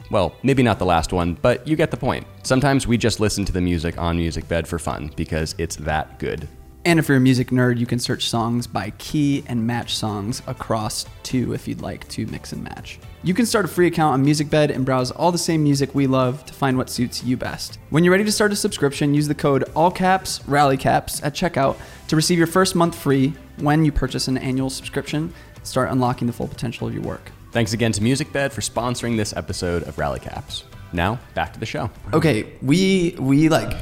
Well, 0.10 0.34
maybe 0.42 0.63
not 0.63 0.80
the 0.80 0.86
last 0.86 1.13
one, 1.13 1.36
but 1.44 1.68
you 1.68 1.76
get 1.76 1.92
the 1.92 1.98
point. 1.98 2.26
Sometimes 2.42 2.88
we 2.88 2.98
just 2.98 3.20
listen 3.20 3.46
to 3.46 3.52
the 3.52 3.62
music 3.62 4.00
on 4.00 4.18
MusicBed 4.18 4.65
for 4.65 4.80
fun 4.80 5.12
because 5.15 5.54
it's 5.60 5.76
that 5.76 6.18
good. 6.18 6.48
And 6.86 6.98
if 6.98 7.10
you're 7.10 7.18
a 7.18 7.22
music 7.22 7.50
nerd, 7.50 7.78
you 7.78 7.86
can 7.86 8.00
search 8.00 8.30
songs 8.30 8.65
by 8.65 8.92
key 8.92 9.44
and 9.48 9.68
match 9.68 9.98
songs 9.98 10.42
across 10.48 11.06
two 11.24 11.54
if 11.54 11.68
you'd 11.68 11.82
like 11.82 12.08
to 12.10 12.26
mix 12.28 12.54
and 12.54 12.63
match. 12.63 13.00
You 13.22 13.34
can 13.34 13.46
start 13.46 13.65
a 13.65 13.68
free 13.68 13.88
account 13.88 14.13
on 14.13 14.26
MusicBed 14.26 14.74
and 14.74 14.86
browse 14.86 15.12
all 15.12 15.32
the 15.32 15.38
same 15.38 15.62
music 15.62 15.94
we 15.94 16.08
love 16.08 16.46
to 16.46 16.54
find 16.54 16.78
what 16.78 16.89
suits 16.89 17.22
you 17.22 17.36
best. 17.36 17.80
When 17.89 18.06
you're 18.06 18.13
ready 18.13 18.24
to 18.24 18.32
start 18.32 18.54
a 18.54 18.56
subscription, 18.56 19.13
use 19.13 19.28
the 19.28 19.36
code 19.36 19.65
ALLCAPS 19.76 20.44
RALLYCAPS 20.46 21.22
at 21.22 21.34
checkout 21.34 21.76
to 22.08 22.15
receive 22.15 22.38
your 22.38 22.48
first 22.48 22.76
month 22.76 22.96
free 22.96 23.34
when 23.58 23.84
you 23.84 23.92
purchase 23.92 24.30
an 24.30 24.38
annual 24.38 24.70
subscription. 24.70 25.34
Start 25.63 25.92
unlocking 25.92 26.28
the 26.28 26.34
full 26.34 26.48
potential 26.48 26.88
of 26.88 26.94
your 26.94 27.04
work. 27.04 27.30
Thanks 27.52 27.74
again 27.74 27.92
to 27.92 28.02
MusicBed 28.02 28.54
for 28.54 28.62
sponsoring 28.62 29.18
this 29.18 29.36
episode 29.36 29.84
of 29.84 29.98
Rally 29.98 30.22
Caps. 30.22 30.63
Now, 30.94 31.20
back 31.34 31.52
to 31.54 31.60
the 31.60 31.65
show. 31.65 31.92
Okay, 32.13 32.54
we 32.62 33.15
we 33.20 33.50
like 33.50 33.78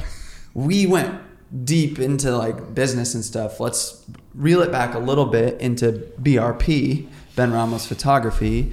we 0.54 0.86
went 0.86 1.20
deep 1.64 1.98
into 1.98 2.36
like 2.36 2.74
business 2.74 3.14
and 3.14 3.24
stuff. 3.24 3.60
Let's 3.60 4.04
reel 4.34 4.60
it 4.62 4.70
back 4.70 4.94
a 4.94 4.98
little 4.98 5.26
bit 5.26 5.60
into 5.60 5.92
BRP, 6.20 7.08
Ben 7.36 7.52
Ramos 7.52 7.86
Photography. 7.86 8.72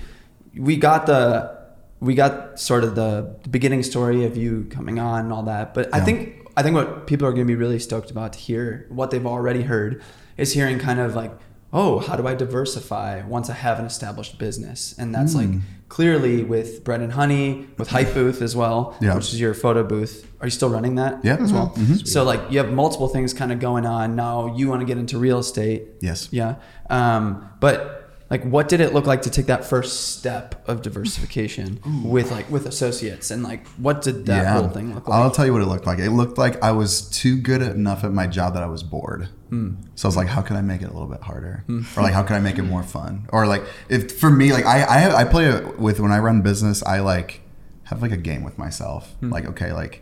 We 0.55 0.77
got 0.77 1.05
the 1.05 1.55
we 2.01 2.13
got 2.13 2.59
sort 2.59 2.83
of 2.83 2.95
the, 2.95 3.35
the 3.43 3.49
beginning 3.49 3.81
story 3.81 4.25
of 4.25 4.37
you 4.37 4.67
coming 4.69 4.99
on 4.99 5.25
and 5.25 5.33
all 5.33 5.43
that. 5.43 5.73
But 5.73 5.93
I 5.93 6.01
think 6.01 6.45
I 6.57 6.63
think 6.63 6.75
what 6.75 7.07
people 7.07 7.27
are 7.27 7.31
going 7.31 7.45
to 7.45 7.51
be 7.51 7.55
really 7.55 7.79
stoked 7.79 8.11
about 8.11 8.33
to 8.33 8.39
hear 8.39 8.85
what 8.89 9.11
they've 9.11 9.25
already 9.25 9.63
heard 9.63 10.01
is 10.37 10.53
hearing 10.53 10.79
kind 10.79 10.99
of 10.99 11.15
like, 11.15 11.31
oh, 11.75 11.99
how 11.99 12.15
do 12.15 12.25
I 12.25 12.33
diversify 12.33 13.21
once 13.27 13.49
I 13.49 13.53
have 13.53 13.77
an 13.79 13.85
established 13.85 14.39
business? 14.39 14.95
And 14.97 15.13
that's 15.13 15.35
like 15.35 15.49
clearly 15.89 16.43
with 16.43 16.83
Bread 16.83 17.01
and 17.01 17.11
Honey, 17.11 17.67
with 17.77 17.89
Hype 17.89 18.13
Booth 18.13 18.41
as 18.41 18.55
well, 18.55 18.95
Yeah. 19.01 19.13
which 19.15 19.33
is 19.33 19.39
your 19.39 19.53
photo 19.53 19.83
booth. 19.83 20.25
Are 20.41 20.47
you 20.47 20.51
still 20.51 20.69
running 20.69 20.95
that 20.95 21.19
Yeah. 21.23 21.35
as 21.39 21.51
well? 21.53 21.73
Mhm. 21.75 22.07
So 22.07 22.23
like 22.23 22.41
you 22.49 22.57
have 22.59 22.71
multiple 22.71 23.07
things 23.09 23.33
kind 23.33 23.51
of 23.51 23.59
going 23.59 23.85
on. 23.85 24.15
Now 24.15 24.55
you 24.55 24.69
want 24.69 24.79
to 24.81 24.85
get 24.85 24.97
into 24.97 25.17
real 25.17 25.39
estate. 25.39 25.83
Yes. 26.01 26.29
Yeah. 26.31 26.55
Um, 26.89 27.45
but 27.59 28.04
like 28.29 28.43
what 28.43 28.67
did 28.67 28.79
it 28.81 28.93
look 28.93 29.05
like 29.05 29.21
to 29.23 29.29
take 29.29 29.45
that 29.45 29.63
first 29.65 30.15
step 30.17 30.67
of 30.67 30.81
diversification 30.81 31.79
with 32.03 32.31
like 32.31 32.49
with 32.49 32.65
associates 32.65 33.29
and 33.29 33.43
like 33.43 33.67
what 33.77 34.01
did 34.01 34.25
that 34.25 34.47
whole 34.57 34.69
thing 34.69 34.95
look 34.95 35.07
like? 35.07 35.15
I'll 35.19 35.29
tell 35.31 35.45
you 35.45 35.53
what 35.53 35.61
it 35.61 35.67
looked 35.67 35.85
like. 35.85 35.99
It 35.99 36.09
looked 36.11 36.37
like 36.37 36.61
I 36.63 36.71
was 36.71 37.07
too 37.09 37.37
good 37.39 37.61
enough 37.61 38.03
at 38.03 38.11
my 38.11 38.25
job 38.27 38.53
that 38.55 38.63
I 38.63 38.67
was 38.67 38.81
bored. 38.83 39.29
Hmm. 39.49 39.75
So 39.93 40.07
I 40.07 40.09
was 40.09 40.17
like, 40.17 40.27
how 40.27 40.41
can 40.41 40.55
I 40.55 40.61
make 40.61 40.81
it 40.81 40.85
a 40.85 40.93
little 40.93 41.07
bit 41.07 41.21
harder? 41.21 41.63
Or 41.69 42.01
like, 42.01 42.13
how 42.13 42.23
can 42.23 42.35
I 42.35 42.39
make 42.39 42.57
it 42.57 42.63
more 42.63 42.81
fun? 42.81 43.27
Or 43.31 43.45
like, 43.45 43.63
if 43.89 44.19
for 44.19 44.31
me, 44.31 44.51
like 44.53 44.65
I 44.65 44.81
I, 44.81 45.21
I 45.21 45.23
play 45.25 45.63
with 45.77 45.99
when 45.99 46.11
I 46.11 46.17
run 46.19 46.41
business, 46.41 46.81
I 46.83 47.01
like 47.01 47.41
have 47.83 48.01
like 48.01 48.11
a 48.11 48.17
game 48.17 48.43
with 48.43 48.57
myself. 48.57 49.11
Hmm. 49.19 49.29
Like, 49.29 49.45
okay, 49.45 49.71
like 49.71 50.01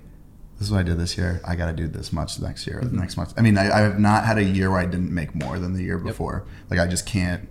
this 0.59 0.67
is 0.67 0.71
what 0.71 0.79
I 0.79 0.83
did 0.83 0.97
this 0.97 1.17
year. 1.17 1.41
I 1.45 1.55
got 1.55 1.65
to 1.67 1.73
do 1.73 1.87
this 1.89 2.13
much 2.13 2.39
next 2.39 2.65
year, 2.67 2.79
Mm-hmm. 2.81 2.99
next 2.99 3.17
month. 3.17 3.33
I 3.35 3.41
mean, 3.41 3.57
I, 3.57 3.69
I 3.69 3.79
have 3.81 3.99
not 3.99 4.23
had 4.23 4.37
a 4.37 4.43
year 4.43 4.69
where 4.71 4.79
I 4.79 4.85
didn't 4.85 5.11
make 5.13 5.35
more 5.35 5.59
than 5.59 5.73
the 5.73 5.83
year 5.83 5.97
before. 5.97 6.45
Like, 6.69 6.79
I 6.79 6.87
just 6.87 7.05
can't. 7.05 7.49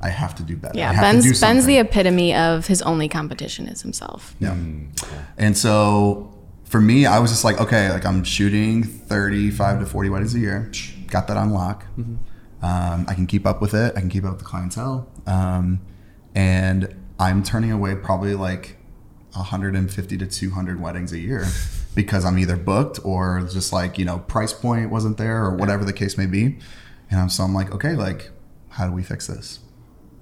I 0.00 0.10
have 0.10 0.34
to 0.36 0.42
do 0.42 0.56
better. 0.56 0.74
I 0.76 0.78
Yeah, 0.78 0.92
have 0.92 1.16
to 1.16 1.22
do 1.22 1.28
Ben's 1.28 1.40
Ben's 1.40 1.66
the 1.66 1.78
epitome 1.78 2.34
of 2.34 2.66
his 2.66 2.82
only 2.82 3.08
competition 3.08 3.66
is 3.66 3.82
himself. 3.82 4.34
Yeah. 4.40 4.54
And 5.38 5.56
so 5.56 6.32
for 6.64 6.80
me, 6.80 7.06
I 7.06 7.18
was 7.18 7.30
just 7.30 7.44
like, 7.44 7.60
okay, 7.60 7.90
like 7.90 8.04
I'm 8.04 8.22
shooting 8.24 8.82
35 8.84 9.80
to 9.80 9.86
40 9.86 10.08
weddings 10.10 10.34
a 10.34 10.38
year. 10.38 10.70
Got 11.08 11.28
that 11.28 11.36
on 11.36 11.50
lock. 11.50 11.84
Um, 12.62 13.04
I 13.08 13.14
can 13.14 13.26
keep 13.26 13.46
up 13.46 13.60
with 13.60 13.74
it. 13.74 13.94
I 13.96 14.00
can 14.00 14.08
keep 14.08 14.24
up 14.24 14.30
with 14.32 14.38
the 14.40 14.44
clientele. 14.44 15.08
Um, 15.26 15.80
and 16.34 16.94
I'm 17.18 17.42
turning 17.42 17.70
away 17.72 17.94
probably 17.94 18.34
like 18.34 18.76
150 19.32 20.18
to 20.18 20.26
200 20.26 20.80
weddings 20.80 21.12
a 21.12 21.18
year 21.18 21.46
because 21.94 22.24
I'm 22.24 22.38
either 22.38 22.56
booked 22.56 22.98
or 23.04 23.40
just 23.50 23.72
like, 23.72 23.98
you 23.98 24.04
know, 24.04 24.18
price 24.20 24.52
point 24.52 24.90
wasn't 24.90 25.16
there 25.18 25.44
or 25.44 25.54
whatever 25.54 25.84
the 25.84 25.92
case 25.92 26.18
may 26.18 26.26
be. 26.26 26.58
And 27.10 27.20
I'm, 27.20 27.28
so 27.28 27.44
I'm 27.44 27.54
like, 27.54 27.72
okay, 27.72 27.94
like, 27.94 28.30
how 28.70 28.86
do 28.86 28.92
we 28.92 29.02
fix 29.02 29.26
this? 29.28 29.60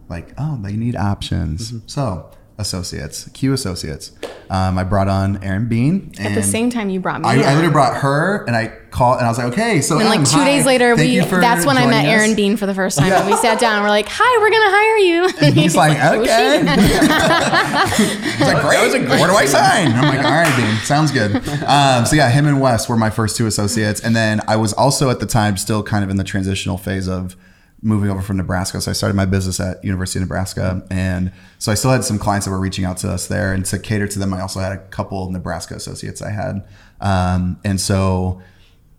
Like, 0.08 0.32
oh, 0.38 0.58
they 0.62 0.76
need 0.76 0.96
options. 0.96 1.72
Mm-hmm. 1.72 1.88
So, 1.88 2.30
associates, 2.58 3.28
Q 3.30 3.52
associates. 3.52 4.12
Um, 4.50 4.78
I 4.78 4.84
brought 4.84 5.08
on 5.08 5.42
Erin 5.42 5.68
Bean. 5.68 6.12
And 6.18 6.28
At 6.28 6.34
the 6.34 6.42
same 6.42 6.70
time 6.70 6.88
you 6.90 7.00
brought 7.00 7.22
me. 7.22 7.28
I, 7.28 7.32
I 7.34 7.54
literally 7.54 7.72
brought 7.72 7.96
her 7.96 8.44
and 8.46 8.54
I 8.54 8.68
called 8.90 9.16
and 9.18 9.26
I 9.26 9.28
was 9.28 9.38
like, 9.38 9.52
okay, 9.52 9.80
so. 9.80 9.98
and 9.98 10.08
like 10.08 10.20
Em, 10.20 10.24
two 10.24 10.38
hi. 10.38 10.44
days 10.44 10.66
later, 10.66 10.94
Thank 10.96 11.30
we 11.30 11.38
that's 11.40 11.66
when 11.66 11.76
I 11.76 11.86
met 11.86 12.02
joining 12.02 12.14
us." 12.14 12.20
Aaron 12.20 12.36
Bean 12.36 12.56
for 12.56 12.66
the 12.66 12.74
first 12.74 12.98
time. 12.98 13.08
Yeah. 13.08 13.22
And 13.22 13.30
we 13.30 13.36
sat 13.38 13.58
down. 13.58 13.76
and 13.76 13.82
We're 13.82 13.88
like, 13.88 14.06
"Hi, 14.08 14.38
we're 14.40 14.50
gonna 14.50 14.70
hire 14.70 14.96
you." 14.98 15.28
And 15.46 15.54
he's 15.54 15.74
like, 15.82 15.98
okay. 15.98 16.58
he's 18.36 18.46
like, 18.46 18.62
great. 18.62 19.08
Where 19.08 19.28
do 19.28 19.34
I 19.34 19.46
sign? 19.46 19.92
I'm 19.92 20.14
like, 20.14 20.24
all 20.24 20.32
right, 20.32 20.56
Bean, 20.56 20.76
sounds 20.84 21.10
good. 21.10 21.36
Um, 21.64 22.06
so 22.06 22.14
yeah, 22.14 22.30
him 22.30 22.46
and 22.46 22.60
Wes 22.60 22.88
were 22.88 22.96
my 22.96 23.10
first 23.10 23.36
two 23.36 23.46
associates, 23.46 24.00
and 24.00 24.14
then 24.14 24.40
I 24.46 24.56
was 24.56 24.72
also 24.72 25.10
at 25.10 25.18
the 25.20 25.26
time 25.26 25.56
still 25.56 25.82
kind 25.82 26.04
of 26.04 26.10
in 26.10 26.16
the 26.16 26.24
transitional 26.24 26.78
phase 26.78 27.08
of 27.08 27.36
moving 27.84 28.10
over 28.10 28.22
from 28.22 28.38
Nebraska. 28.38 28.80
So 28.80 28.90
I 28.90 28.94
started 28.94 29.14
my 29.14 29.26
business 29.26 29.60
at 29.60 29.84
University 29.84 30.18
of 30.18 30.22
Nebraska, 30.22 30.84
and 30.90 31.30
so 31.58 31.70
I 31.70 31.76
still 31.76 31.90
had 31.90 32.02
some 32.02 32.18
clients 32.18 32.46
that 32.46 32.50
were 32.50 32.60
reaching 32.60 32.84
out 32.84 32.96
to 32.98 33.10
us 33.10 33.28
there, 33.28 33.52
and 33.52 33.64
to 33.66 33.78
cater 33.78 34.08
to 34.08 34.18
them, 34.18 34.34
I 34.34 34.40
also 34.40 34.58
had 34.60 34.72
a 34.72 34.78
couple 34.78 35.30
Nebraska 35.30 35.74
associates 35.74 36.22
I 36.22 36.30
had, 36.30 36.66
um, 37.00 37.60
and 37.64 37.80
so 37.80 38.42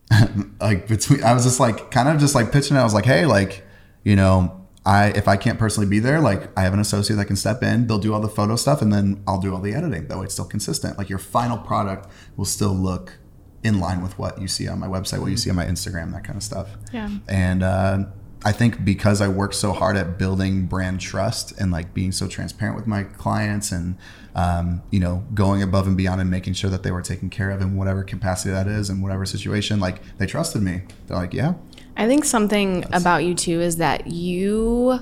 like 0.61 0.87
between 0.87 1.23
I 1.23 1.33
was 1.33 1.43
just 1.43 1.59
like 1.59 1.91
kind 1.91 2.07
of 2.09 2.19
just 2.19 2.35
like 2.35 2.51
pitching 2.51 2.77
it. 2.77 2.79
I 2.79 2.83
was 2.83 2.93
like, 2.93 3.05
hey, 3.05 3.25
like, 3.25 3.63
you 4.03 4.15
know, 4.15 4.67
I 4.85 5.07
if 5.07 5.27
I 5.27 5.37
can't 5.37 5.57
personally 5.57 5.89
be 5.89 5.99
there, 5.99 6.19
like 6.19 6.49
I 6.57 6.61
have 6.61 6.73
an 6.73 6.79
associate 6.79 7.15
that 7.17 7.25
can 7.25 7.35
step 7.35 7.63
in, 7.63 7.87
they'll 7.87 7.99
do 7.99 8.13
all 8.13 8.21
the 8.21 8.29
photo 8.29 8.55
stuff 8.55 8.81
and 8.81 8.93
then 8.93 9.23
I'll 9.27 9.41
do 9.41 9.53
all 9.53 9.61
the 9.61 9.73
editing. 9.73 10.07
That 10.07 10.17
way 10.17 10.25
it's 10.25 10.33
still 10.33 10.45
consistent. 10.45 10.97
Like 10.97 11.09
your 11.09 11.19
final 11.19 11.57
product 11.57 12.09
will 12.37 12.45
still 12.45 12.73
look 12.73 13.17
in 13.63 13.79
line 13.79 14.03
with 14.03 14.19
what 14.19 14.39
you 14.39 14.47
see 14.47 14.67
on 14.67 14.79
my 14.79 14.87
website, 14.87 15.19
what 15.19 15.31
you 15.31 15.37
see 15.37 15.49
on 15.49 15.55
my 15.55 15.65
Instagram, 15.65 16.11
that 16.13 16.23
kind 16.23 16.37
of 16.37 16.43
stuff. 16.43 16.69
Yeah. 16.93 17.09
And 17.27 17.63
uh 17.63 18.05
I 18.45 18.51
think 18.51 18.85
because 18.85 19.21
I 19.21 19.27
worked 19.27 19.55
so 19.55 19.73
hard 19.73 19.97
at 19.97 20.19
building 20.19 20.67
brand 20.67 21.01
trust 21.01 21.59
and 21.59 21.71
like 21.71 21.95
being 21.95 22.11
so 22.11 22.27
transparent 22.27 22.77
with 22.77 22.85
my 22.85 23.03
clients 23.03 23.71
and 23.71 23.97
um, 24.35 24.83
you 24.91 24.99
know 24.99 25.25
going 25.33 25.63
above 25.63 25.87
and 25.87 25.97
beyond 25.97 26.21
and 26.21 26.29
making 26.29 26.53
sure 26.53 26.69
that 26.69 26.83
they 26.83 26.91
were 26.91 27.01
taken 27.01 27.31
care 27.31 27.49
of 27.49 27.59
in 27.59 27.75
whatever 27.75 28.03
capacity 28.03 28.51
that 28.51 28.67
is 28.67 28.91
in 28.91 29.01
whatever 29.01 29.25
situation, 29.25 29.79
like 29.79 29.99
they 30.19 30.27
trusted 30.27 30.61
me. 30.61 30.83
They're 31.07 31.17
like, 31.17 31.33
yeah, 31.33 31.55
I 31.97 32.05
think 32.05 32.23
something 32.23 32.85
about 32.93 33.23
you 33.23 33.33
too 33.33 33.61
is 33.61 33.77
that 33.77 34.07
you 34.07 34.99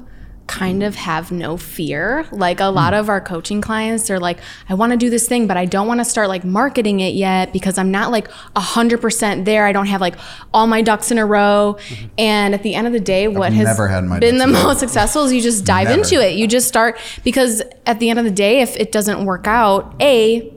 kind 0.48 0.84
of 0.84 0.96
have 0.96 1.32
no 1.32 1.56
fear. 1.56 2.28
Like 2.32 2.60
a 2.60 2.66
lot 2.66 2.94
of 2.94 3.10
our 3.10 3.22
coaching 3.22 3.62
clients, 3.62 4.08
they're 4.08 4.20
like, 4.20 4.40
I 4.68 4.74
want 4.74 4.92
to 4.92 4.98
do 4.98 5.10
this 5.10 5.28
thing, 5.28 5.48
but 5.48 5.56
I 5.56 5.66
don't 5.66 5.88
want 5.88 6.00
to 6.02 6.06
start 6.06 6.28
like 6.28 6.44
marketing 6.44 7.00
it 7.00 7.14
yet 7.14 7.54
because 7.54 7.78
I'm 7.78 7.92
not 7.92 8.12
like 8.12 8.28
a 8.56 8.60
hundred 8.60 9.02
percent 9.02 9.46
there. 9.46 9.66
I 9.66 9.72
don't 9.72 9.86
have 9.86 10.02
like 10.02 10.16
all 10.54 10.68
my 10.68 10.82
ducks 10.82 11.12
in 11.12 11.18
a 11.18 11.26
row. 11.26 11.78
And 12.18 12.54
at 12.54 12.64
the 12.64 12.76
end 12.76 12.88
of 12.88 12.94
the 12.94 13.00
day, 13.00 13.28
what 13.28 13.54
has 13.54 13.66
never 13.66 13.88
had 13.88 14.04
my 14.04 14.20
been 14.20 14.38
the 14.38 14.48
most 14.48 14.80
successful 14.80 15.24
is 15.24 15.34
you 15.34 15.42
just 15.42 15.66
dive 15.66 15.88
Never. 15.88 16.02
into 16.02 16.16
it. 16.22 16.36
You 16.36 16.48
just 16.48 16.68
start 16.68 17.00
because 17.24 17.62
at 17.86 18.00
the 18.00 18.10
end 18.10 18.20
of 18.20 18.26
the 18.26 18.32
day, 18.32 18.62
if 18.62 18.76
it 18.76 18.92
doesn't 18.92 19.26
work 19.26 19.48
out, 19.48 19.96
A, 20.02 20.54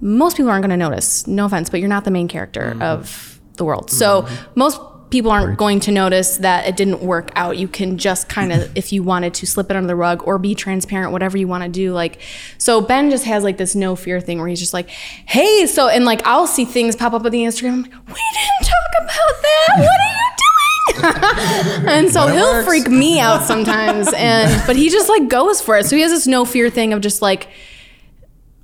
most 0.00 0.36
people 0.36 0.50
aren't 0.50 0.62
going 0.62 0.70
to 0.70 0.76
notice. 0.76 1.26
No 1.26 1.44
offense, 1.44 1.70
but 1.70 1.80
you're 1.80 1.88
not 1.88 2.04
the 2.04 2.10
main 2.10 2.28
character 2.28 2.70
mm-hmm. 2.72 2.82
of 2.82 3.40
the 3.56 3.64
world. 3.64 3.90
So 3.90 4.22
mm-hmm. 4.22 4.58
most 4.58 4.80
people 5.12 5.30
aren't 5.30 5.58
going 5.58 5.78
to 5.78 5.92
notice 5.92 6.38
that 6.38 6.66
it 6.66 6.74
didn't 6.74 7.00
work 7.00 7.30
out. 7.36 7.58
You 7.58 7.68
can 7.68 7.98
just 7.98 8.28
kind 8.28 8.52
of, 8.52 8.70
if 8.76 8.92
you 8.92 9.02
wanted 9.04 9.34
to, 9.34 9.46
slip 9.46 9.70
it 9.70 9.76
under 9.76 9.86
the 9.86 9.94
rug 9.94 10.26
or 10.26 10.38
be 10.38 10.54
transparent, 10.54 11.12
whatever 11.12 11.36
you 11.36 11.46
want 11.46 11.62
to 11.62 11.68
do. 11.68 11.92
Like, 11.92 12.20
so 12.58 12.80
Ben 12.80 13.10
just 13.10 13.24
has 13.24 13.44
like 13.44 13.58
this 13.58 13.74
no 13.74 13.94
fear 13.94 14.20
thing 14.20 14.38
where 14.38 14.48
he's 14.48 14.58
just 14.58 14.72
like, 14.72 14.88
hey, 14.88 15.66
so 15.66 15.88
and 15.88 16.04
like 16.04 16.26
I'll 16.26 16.46
see 16.46 16.64
things 16.64 16.96
pop 16.96 17.12
up 17.12 17.24
on 17.24 17.30
the 17.30 17.42
Instagram. 17.42 17.72
I'm 17.72 17.82
like, 17.82 17.92
we 17.92 18.22
didn't 18.34 18.62
talk 18.62 19.04
about 19.04 19.42
that. 19.42 19.68
What 19.78 20.00
are 20.00 20.14
you 20.14 20.30
doing? 20.36 21.88
and 21.88 22.10
so 22.10 22.26
he'll 22.26 22.52
works. 22.52 22.66
freak 22.66 22.88
me 22.88 23.20
out 23.20 23.42
sometimes 23.42 24.12
and 24.16 24.66
but 24.66 24.74
he 24.74 24.90
just 24.90 25.08
like 25.08 25.28
goes 25.28 25.60
for 25.60 25.78
it 25.78 25.86
so 25.86 25.94
he 25.94 26.02
has 26.02 26.10
this 26.10 26.26
no 26.26 26.44
fear 26.44 26.68
thing 26.70 26.92
of 26.92 27.00
just 27.00 27.22
like 27.22 27.48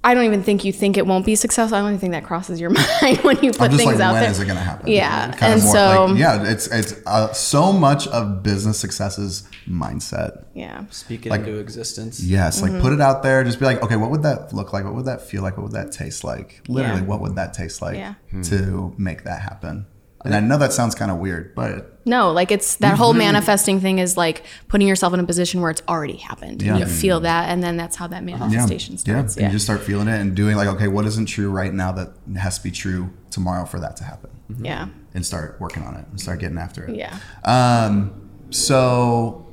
i 0.04 0.14
don't 0.14 0.24
even 0.24 0.42
think 0.42 0.64
you 0.64 0.72
think 0.72 0.96
it 0.96 1.06
won't 1.06 1.26
be 1.26 1.34
successful 1.34 1.76
i 1.76 1.80
don't 1.80 1.90
even 1.90 1.98
think 2.00 2.12
that 2.12 2.24
crosses 2.24 2.60
your 2.60 2.70
mind 3.02 3.18
when 3.18 3.36
you 3.42 3.50
put 3.52 3.62
I'm 3.62 3.70
just 3.72 3.82
things 3.84 3.96
like, 3.96 4.00
out 4.00 4.12
when 4.12 4.22
there 4.22 4.30
is 4.30 4.40
it 4.40 4.44
going 4.46 4.56
to 4.56 4.62
happen? 4.62 4.86
Yeah, 4.88 5.32
Kind 5.32 5.52
and 5.54 5.58
of 5.60 5.64
more 5.64 5.74
so- 5.74 6.04
like, 6.06 6.18
yeah, 6.18 6.50
it's 6.50 6.66
it's 6.68 6.94
uh, 7.06 7.32
so 7.32 7.72
much 7.72 8.06
of 8.08 8.42
business 8.42 8.78
successes 8.78 9.48
mindset. 9.68 10.44
yeah 10.54 10.84
Speak 10.90 11.26
it 11.26 11.30
Like- 11.30 11.40
into 11.40 11.58
existence. 11.58 12.20
Yes, 12.20 12.60
Mm-hmm. 12.62 12.74
like 12.74 12.82
put 12.82 12.92
it 12.92 13.00
out 13.00 13.22
there. 13.22 13.44
Just 13.44 13.58
be 13.58 13.66
like, 13.66 13.82
okay, 13.82 13.96
what 13.96 14.10
would 14.10 14.22
that 14.22 14.52
look 14.54 14.72
like? 14.72 14.84
What 14.84 14.94
would 14.94 15.04
that 15.06 15.20
feel 15.22 15.42
like? 15.42 15.56
What 15.56 15.64
would 15.64 15.72
that 15.72 15.92
taste 15.92 16.24
like? 16.24 16.62
Literally, 16.68 17.00
Yeah. 17.02 17.06
what 17.06 17.20
would 17.20 17.34
that 17.36 17.52
taste 17.52 17.82
like 17.82 17.96
Yeah. 17.96 18.14
to 18.44 18.94
make 18.96 19.24
that 19.24 19.40
happen? 19.42 19.86
And 20.24 20.34
I 20.34 20.40
know 20.40 20.58
that 20.58 20.72
sounds 20.72 20.94
kind 20.94 21.10
of 21.10 21.18
weird, 21.18 21.54
but 21.54 22.00
no 22.04 22.32
like 22.32 22.50
it's 22.50 22.76
that 22.76 22.96
whole 22.96 23.12
manifesting 23.12 23.80
thing 23.80 23.98
is 23.98 24.16
like 24.16 24.42
putting 24.66 24.88
yourself 24.88 25.14
in 25.14 25.20
a 25.20 25.24
position 25.24 25.60
where 25.60 25.70
it's 25.70 25.82
already 25.88 26.16
happened. 26.16 26.62
Yeah. 26.62 26.78
you 26.78 26.86
feel 26.86 27.20
that 27.20 27.48
and 27.50 27.62
then 27.62 27.76
that's 27.76 27.96
how 27.96 28.06
that 28.08 28.24
yeah, 28.24 28.36
manifestation 28.36 28.94
yeah, 28.94 28.98
starts. 28.98 29.36
You 29.36 29.48
just 29.48 29.64
start 29.64 29.82
feeling 29.82 30.08
it 30.08 30.20
and 30.20 30.34
doing 30.34 30.56
like, 30.56 30.68
okay, 30.68 30.88
what 30.88 31.04
isn't 31.06 31.26
true 31.26 31.50
right 31.50 31.72
now 31.72 31.92
that 31.92 32.12
has 32.36 32.58
to 32.58 32.64
be 32.64 32.70
true 32.70 33.10
tomorrow 33.30 33.64
for 33.64 33.78
that 33.80 33.96
to 33.98 34.04
happen, 34.04 34.30
yeah. 34.60 34.88
And 35.14 35.24
start 35.24 35.60
working 35.60 35.82
on 35.84 35.94
it 35.94 36.06
and 36.10 36.20
start 36.20 36.40
getting 36.40 36.58
after 36.58 36.84
it. 36.86 36.96
yeah. 36.96 37.18
Um, 37.44 38.28
so 38.50 39.46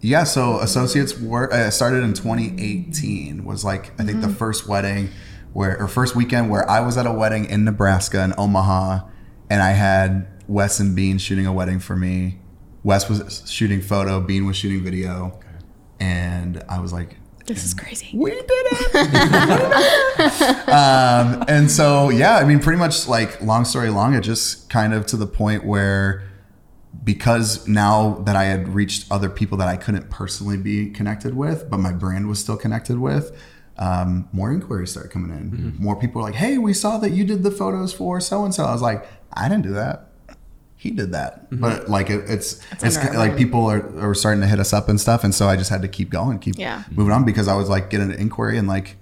yeah, 0.00 0.24
so 0.24 0.60
associates 0.60 1.18
work 1.18 1.52
uh, 1.52 1.70
started 1.70 2.04
in 2.04 2.12
2018 2.12 3.44
was 3.44 3.64
like 3.64 3.98
I 3.98 4.04
think 4.04 4.20
the 4.20 4.28
first 4.28 4.68
wedding 4.68 5.08
where 5.52 5.80
or 5.80 5.88
first 5.88 6.14
weekend 6.14 6.50
where 6.50 6.68
I 6.68 6.80
was 6.80 6.96
at 6.96 7.06
a 7.06 7.12
wedding 7.12 7.46
in 7.46 7.64
Nebraska 7.64 8.22
in 8.22 8.34
Omaha, 8.36 9.00
and 9.50 9.62
I 9.62 9.70
had 9.70 10.26
Wes 10.48 10.80
and 10.80 10.94
Bean 10.94 11.18
shooting 11.18 11.46
a 11.46 11.52
wedding 11.52 11.78
for 11.78 11.96
me. 11.96 12.38
Wes 12.82 13.08
was 13.08 13.42
shooting 13.50 13.80
photo, 13.80 14.20
Bean 14.20 14.46
was 14.46 14.56
shooting 14.56 14.82
video, 14.82 15.38
and 15.98 16.62
I 16.68 16.80
was 16.80 16.92
like, 16.92 17.16
this 17.46 17.64
is 17.64 17.74
crazy 17.74 18.10
we 18.14 18.30
did 18.32 18.42
it. 18.48 18.94
um, 20.68 21.44
and 21.48 21.70
so, 21.70 22.10
yeah, 22.10 22.36
I 22.36 22.44
mean, 22.44 22.58
pretty 22.58 22.78
much 22.78 23.06
like 23.06 23.40
long 23.40 23.64
story 23.64 23.90
long, 23.90 24.14
it 24.14 24.22
just 24.22 24.68
kind 24.68 24.92
of 24.92 25.06
to 25.06 25.16
the 25.16 25.26
point 25.26 25.64
where 25.64 26.24
because 27.04 27.68
now 27.68 28.14
that 28.24 28.34
I 28.36 28.44
had 28.44 28.68
reached 28.68 29.10
other 29.12 29.28
people 29.28 29.58
that 29.58 29.68
I 29.68 29.76
couldn't 29.76 30.10
personally 30.10 30.56
be 30.56 30.90
connected 30.90 31.34
with, 31.34 31.70
but 31.70 31.78
my 31.78 31.92
brand 31.92 32.28
was 32.28 32.40
still 32.40 32.56
connected 32.56 32.98
with, 32.98 33.36
um, 33.78 34.28
more 34.32 34.50
inquiries 34.52 34.90
start 34.90 35.10
coming 35.10 35.36
in. 35.36 35.50
Mm-hmm. 35.50 35.82
More 35.84 35.96
people 35.96 36.20
are 36.20 36.24
like, 36.24 36.34
"Hey, 36.34 36.58
we 36.58 36.72
saw 36.72 36.98
that 36.98 37.10
you 37.10 37.24
did 37.24 37.42
the 37.42 37.50
photos 37.50 37.92
for 37.92 38.20
so 38.20 38.44
and 38.44 38.54
so." 38.54 38.64
I 38.64 38.72
was 38.72 38.82
like, 38.82 39.06
"I 39.32 39.48
didn't 39.48 39.64
do 39.64 39.72
that. 39.74 40.08
He 40.76 40.90
did 40.90 41.12
that." 41.12 41.50
Mm-hmm. 41.50 41.60
But 41.60 41.88
like, 41.88 42.08
it, 42.10 42.24
it's 42.30 42.60
it's 42.82 42.96
under 42.96 43.10
our 43.10 43.16
like 43.28 43.36
people 43.36 43.66
are, 43.66 43.82
are 44.10 44.14
starting 44.14 44.40
to 44.40 44.46
hit 44.46 44.58
us 44.60 44.72
up 44.72 44.88
and 44.88 45.00
stuff, 45.00 45.24
and 45.24 45.34
so 45.34 45.46
I 45.48 45.56
just 45.56 45.70
had 45.70 45.82
to 45.82 45.88
keep 45.88 46.10
going, 46.10 46.38
keep 46.38 46.56
Yeah. 46.58 46.84
moving 46.90 47.12
on 47.12 47.24
because 47.24 47.48
I 47.48 47.54
was 47.54 47.68
like 47.68 47.90
getting 47.90 48.10
an 48.12 48.18
inquiry 48.18 48.56
and 48.58 48.66
like 48.68 48.96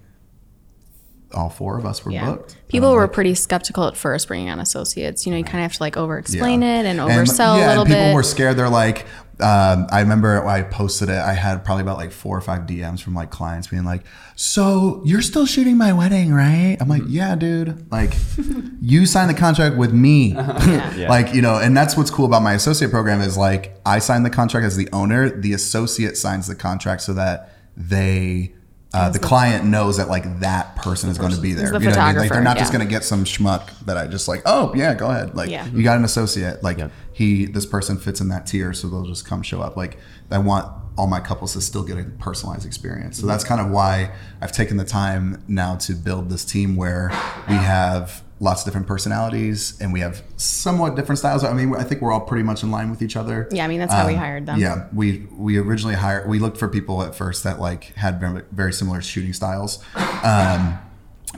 all 1.33 1.51
four 1.51 1.77
of 1.79 1.85
us 1.85 2.05
were 2.05 2.13
Yeah. 2.13 2.27
booked. 2.27 2.57
People 2.69 2.91
And, 2.91 2.97
were 2.97 3.03
like, 3.03 3.13
pretty 3.13 3.35
skeptical 3.35 3.89
at 3.89 3.97
first 3.97 4.29
bringing 4.29 4.51
on 4.51 4.61
associates. 4.61 5.27
You 5.27 5.33
know, 5.33 5.39
you 5.39 5.43
kind 5.45 5.57
of 5.57 5.63
have 5.63 5.73
to 5.79 5.83
like 5.83 5.97
over 5.97 6.17
explain 6.17 6.63
it 6.63 6.87
and 6.87 7.01
And, 7.01 7.11
oversell 7.11 7.59
yeah, 7.59 7.67
a 7.67 7.69
little 7.71 7.83
and 7.83 7.89
people 7.91 8.05
bit. 8.07 8.15
were 8.15 8.23
scared. 8.23 8.57
They're 8.57 8.69
like, 8.69 9.05
um, 9.41 9.87
I 9.91 10.01
remember 10.01 10.47
I 10.47 10.63
posted 10.63 11.09
it. 11.09 11.19
I 11.19 11.33
had 11.35 11.65
probably 11.65 11.83
about 11.83 11.97
like 11.97 12.13
four 12.13 12.37
or 12.37 12.41
five 12.41 12.63
DMs 12.63 13.03
from 13.03 13.15
like 13.15 13.31
clients 13.31 13.67
being 13.69 13.85
like, 13.85 14.03
"So 14.37 15.03
you're 15.05 15.23
still 15.23 15.47
shooting 15.47 15.77
my 15.77 15.93
wedding, 15.93 16.33
right?" 16.33 16.77
I'm 16.81 16.89
like, 16.89 17.03
"Yeah, 17.09 17.35
dude. 17.35 17.91
Like, 17.91 18.15
you 18.81 19.07
signed 19.07 19.31
the 19.31 19.35
contract 19.35 19.77
with 19.77 19.93
me. 19.93 20.33
Yeah. 20.35 21.07
like, 21.09 21.35
you 21.35 21.43
know." 21.43 21.59
And 21.59 21.77
that's 21.77 21.97
what's 21.97 22.11
cool 22.11 22.27
about 22.27 22.43
my 22.43 22.53
associate 22.55 22.91
program 22.91 23.21
is 23.21 23.37
like 23.37 23.77
I 23.85 23.99
sign 23.99 24.23
the 24.23 24.31
contract 24.31 24.65
as 24.67 24.77
the 24.77 24.89
owner. 24.93 25.29
The 25.31 25.53
associate 25.53 26.17
signs 26.17 26.47
the 26.47 26.55
contract 26.55 27.03
so 27.03 27.15
that 27.15 27.51
they. 27.77 28.53
Uh, 28.93 29.11
the 29.11 29.19
client 29.19 29.65
knows 29.65 29.97
that 29.97 30.09
like 30.09 30.39
that 30.39 30.77
person 30.77 31.11
is 31.11 31.19
going 31.19 31.33
to 31.33 31.41
be 31.41 31.53
there. 31.53 31.69
the 31.69 31.81
You 31.81 31.87
know 31.87 31.91
what 31.91 31.99
I 31.99 32.13
mean? 32.13 32.17
Like 32.21 32.29
they're 32.29 32.29
photographer, 32.29 32.45
not 32.45 32.57
just 32.59 32.73
going 32.73 32.87
to 32.87 32.89
get 32.89 33.03
some 33.03 33.25
schmuck 33.25 33.77
that 33.87 33.97
I 33.97 34.07
just 34.07 34.29
like. 34.29 34.43
Oh 34.47 34.73
yeah, 34.77 34.95
go 34.95 35.11
ahead. 35.11 35.35
Like 35.35 35.51
Yeah. 35.51 35.67
you 35.67 35.83
got 35.83 35.97
an 35.99 36.05
associate. 36.05 36.63
Like 36.63 36.79
Yeah. 36.79 36.91
He, 37.15 37.47
this 37.47 37.65
person 37.65 37.97
fits 37.97 38.21
in 38.21 38.29
that 38.29 38.45
tier, 38.47 38.73
so 38.75 38.89
they'll 38.89 39.07
just 39.07 39.25
come 39.25 39.41
show 39.43 39.63
up. 39.63 39.77
Like 39.77 39.99
I 40.31 40.39
want 40.39 40.67
all 40.99 41.07
my 41.07 41.21
couples 41.21 41.55
to 41.55 41.61
still 41.61 41.83
get 41.85 41.97
a 41.97 42.05
personalized 42.19 42.67
experience. 42.67 43.19
So 43.21 43.27
that's 43.27 43.45
kind 43.45 43.61
of 43.61 43.71
why 43.71 44.13
I've 44.41 44.53
taken 44.53 44.77
the 44.77 44.85
time 44.85 45.43
now 45.49 45.77
to 45.77 45.93
build 45.95 46.29
this 46.29 46.45
team 46.45 46.77
where 46.77 47.09
we 47.49 47.55
have 47.55 48.23
lots 48.41 48.63
of 48.63 48.67
different 48.67 48.87
personalities 48.87 49.81
and 49.81 49.93
we 49.93 50.01
have 50.01 50.23
somewhat 50.37 50.97
different 50.97 51.19
styles. 51.21 51.43
I 51.45 51.53
mean, 51.53 51.75
I 51.77 51.85
think 51.85 52.01
we're 52.01 52.13
all 52.13 52.21
pretty 52.21 52.43
much 52.43 52.63
in 52.63 52.71
line 52.71 52.91
with 52.91 53.01
each 53.01 53.17
other. 53.17 53.49
Yeah, 53.51 53.65
I 53.65 53.69
mean, 53.69 53.79
that's 53.81 53.93
how 53.93 54.07
we 54.07 54.15
Um, 54.15 54.19
hired 54.19 54.47
them. 54.47 54.59
Yeah, 54.61 54.87
we 54.93 55.27
we 55.37 55.57
originally 55.59 55.95
hired. 55.97 56.29
We 56.29 56.39
looked 56.41 56.59
for 56.59 56.69
people 56.69 57.03
at 57.03 57.15
first 57.15 57.43
that 57.45 57.59
like 57.61 57.95
had 57.95 58.21
very, 58.21 58.43
very 58.53 58.73
similar 58.73 59.01
shooting 59.03 59.33
styles. 59.33 59.83
Um, 60.23 60.79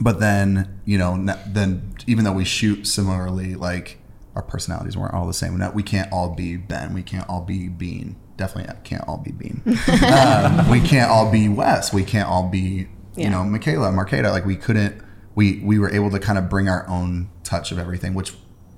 but 0.00 0.20
then 0.20 0.80
you 0.84 0.98
know, 0.98 1.16
then 1.46 1.94
even 2.06 2.24
though 2.24 2.32
we 2.32 2.44
shoot 2.44 2.86
similarly, 2.86 3.54
like 3.54 3.98
our 4.36 4.42
personalities 4.42 4.96
weren't 4.96 5.14
all 5.14 5.26
the 5.26 5.32
same. 5.34 5.58
We 5.74 5.82
can't 5.82 6.12
all 6.12 6.30
be 6.34 6.56
Ben. 6.56 6.92
We 6.94 7.02
can't 7.02 7.28
all 7.28 7.40
be 7.40 7.68
Bean. 7.68 8.14
Definitely 8.36 8.72
can't 8.84 9.02
all 9.08 9.16
be 9.16 9.32
Bean. 9.32 9.62
um, 9.66 10.70
we 10.70 10.80
can't 10.80 11.10
all 11.10 11.32
be 11.32 11.48
Wes. 11.48 11.92
We 11.92 12.04
can't 12.04 12.28
all 12.28 12.48
be 12.48 12.60
you 12.60 12.88
Yeah. 13.16 13.30
know 13.30 13.44
Michaela, 13.44 13.88
Marqueta. 13.90 14.30
Like 14.30 14.44
we 14.44 14.56
couldn't. 14.56 15.02
We 15.34 15.60
we 15.64 15.78
were 15.78 15.90
able 15.90 16.10
to 16.10 16.18
kind 16.20 16.38
of 16.38 16.48
bring 16.50 16.68
our 16.68 16.86
own 16.88 17.30
touch 17.44 17.72
of 17.72 17.78
everything, 17.78 18.12
which 18.14 18.34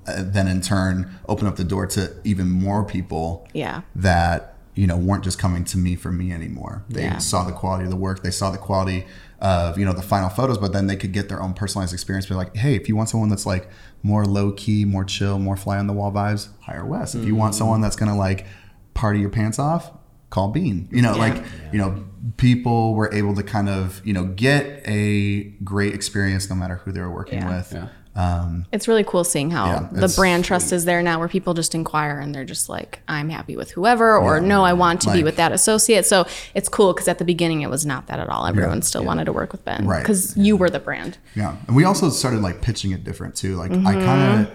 uh, 0.07 0.23
then 0.25 0.47
in 0.47 0.61
turn 0.61 1.19
opened 1.27 1.49
up 1.49 1.57
the 1.57 1.63
door 1.65 1.85
to 1.87 2.15
even 2.23 2.49
more 2.49 2.83
people 2.85 3.45
Yeah. 3.53 3.81
that 3.95 4.55
you 4.79 4.87
know 4.87 4.95
weren't 4.95 5.25
just 5.25 5.37
coming 5.37 5.65
to 5.65 5.77
me 5.77 5.95
for 5.95 6.09
me 6.11 6.31
anymore. 6.31 6.83
They 6.89 7.03
Yeah. 7.03 7.17
saw 7.17 7.43
the 7.43 7.51
quality 7.51 7.83
of 7.83 7.89
the 7.89 7.97
work, 7.97 8.23
they 8.23 8.31
saw 8.31 8.49
the 8.49 8.57
quality 8.57 9.05
of 9.41 9.77
you 9.77 9.85
know 9.85 9.91
the 9.93 10.01
final 10.01 10.29
photos, 10.29 10.57
but 10.57 10.71
then 10.71 10.87
they 10.87 10.95
could 10.95 11.11
get 11.11 11.27
their 11.27 11.41
own 11.41 11.53
personalized 11.53 11.93
experience. 11.93 12.25
Be 12.27 12.35
like, 12.35 12.55
hey, 12.55 12.75
if 12.75 12.87
you 12.87 12.95
want 12.95 13.09
someone 13.09 13.27
that's 13.29 13.45
like 13.45 13.67
more 14.03 14.23
low 14.25 14.51
key, 14.53 14.85
more 14.85 15.03
chill, 15.03 15.37
more 15.37 15.57
fly 15.57 15.77
on 15.77 15.87
the 15.87 15.93
wall 15.93 16.11
vibes, 16.13 16.47
hire 16.61 16.85
Wes. 16.85 17.13
If 17.13 17.25
you 17.25 17.35
want 17.35 17.53
mm. 17.53 17.57
someone 17.57 17.81
that's 17.81 17.97
gonna 17.97 18.17
like 18.17 18.45
party 18.93 19.19
your 19.19 19.29
pants 19.29 19.59
off, 19.59 19.91
call 20.29 20.47
Bean. 20.49 20.87
You 20.91 21.01
know, 21.01 21.15
like 21.17 21.43
you 21.73 21.79
know, 21.79 22.05
people 22.37 22.95
were 22.95 23.13
able 23.13 23.35
to 23.35 23.43
kind 23.43 23.67
of 23.67 24.01
you 24.05 24.13
know 24.13 24.25
get 24.25 24.81
a 24.85 25.43
great 25.63 25.93
experience 25.93 26.49
no 26.49 26.55
matter 26.55 26.75
who 26.75 26.93
they 26.93 27.01
were 27.01 27.11
working 27.11 27.39
Yeah. 27.39 27.57
with. 27.57 27.89
Yeah. 28.19 28.41
Um, 28.41 28.65
It's 28.71 28.87
really 28.87 29.03
cool 29.03 29.23
seeing 29.23 29.49
how 29.51 29.65
Yeah, 29.65 29.87
the 29.91 30.13
brand 30.15 30.43
trust 30.45 30.73
is 30.73 30.85
there 30.85 31.01
now 31.01 31.19
where 31.19 31.27
people 31.27 31.53
just 31.53 31.73
inquire 31.73 32.19
and 32.19 32.33
they're 32.35 32.45
just 32.45 32.67
like, 32.69 32.99
I'm 33.07 33.29
happy 33.29 33.55
with 33.55 33.71
whoever, 33.71 34.17
or 34.17 34.39
no, 34.41 34.63
I 34.65 34.73
want 34.73 35.01
to 35.01 35.11
be 35.13 35.23
with 35.23 35.37
that 35.37 35.51
associate. 35.51 36.05
So 36.05 36.25
it's 36.53 36.67
cool 36.69 36.93
because 36.93 37.07
at 37.07 37.17
the 37.19 37.25
beginning 37.25 37.61
it 37.61 37.69
was 37.69 37.85
not 37.85 38.07
that 38.07 38.19
at 38.19 38.29
all. 38.29 38.45
Everyone 38.45 38.81
still 38.81 39.03
wanted 39.03 39.25
to 39.25 39.33
work 39.33 39.51
with 39.51 39.63
Ben 39.65 39.87
Right. 39.87 40.01
because 40.01 40.35
you 40.35 40.57
were 40.57 40.69
the 40.69 40.79
brand. 40.79 41.17
Yeah, 41.35 41.55
and 41.67 41.75
we 41.75 41.83
also 41.85 42.09
started 42.09 42.41
like 42.41 42.61
pitching 42.61 42.91
it 42.91 43.03
different 43.03 43.35
too. 43.35 43.55
Like 43.55 43.71
I 43.71 43.93
kind 43.93 44.41
of 44.47 44.51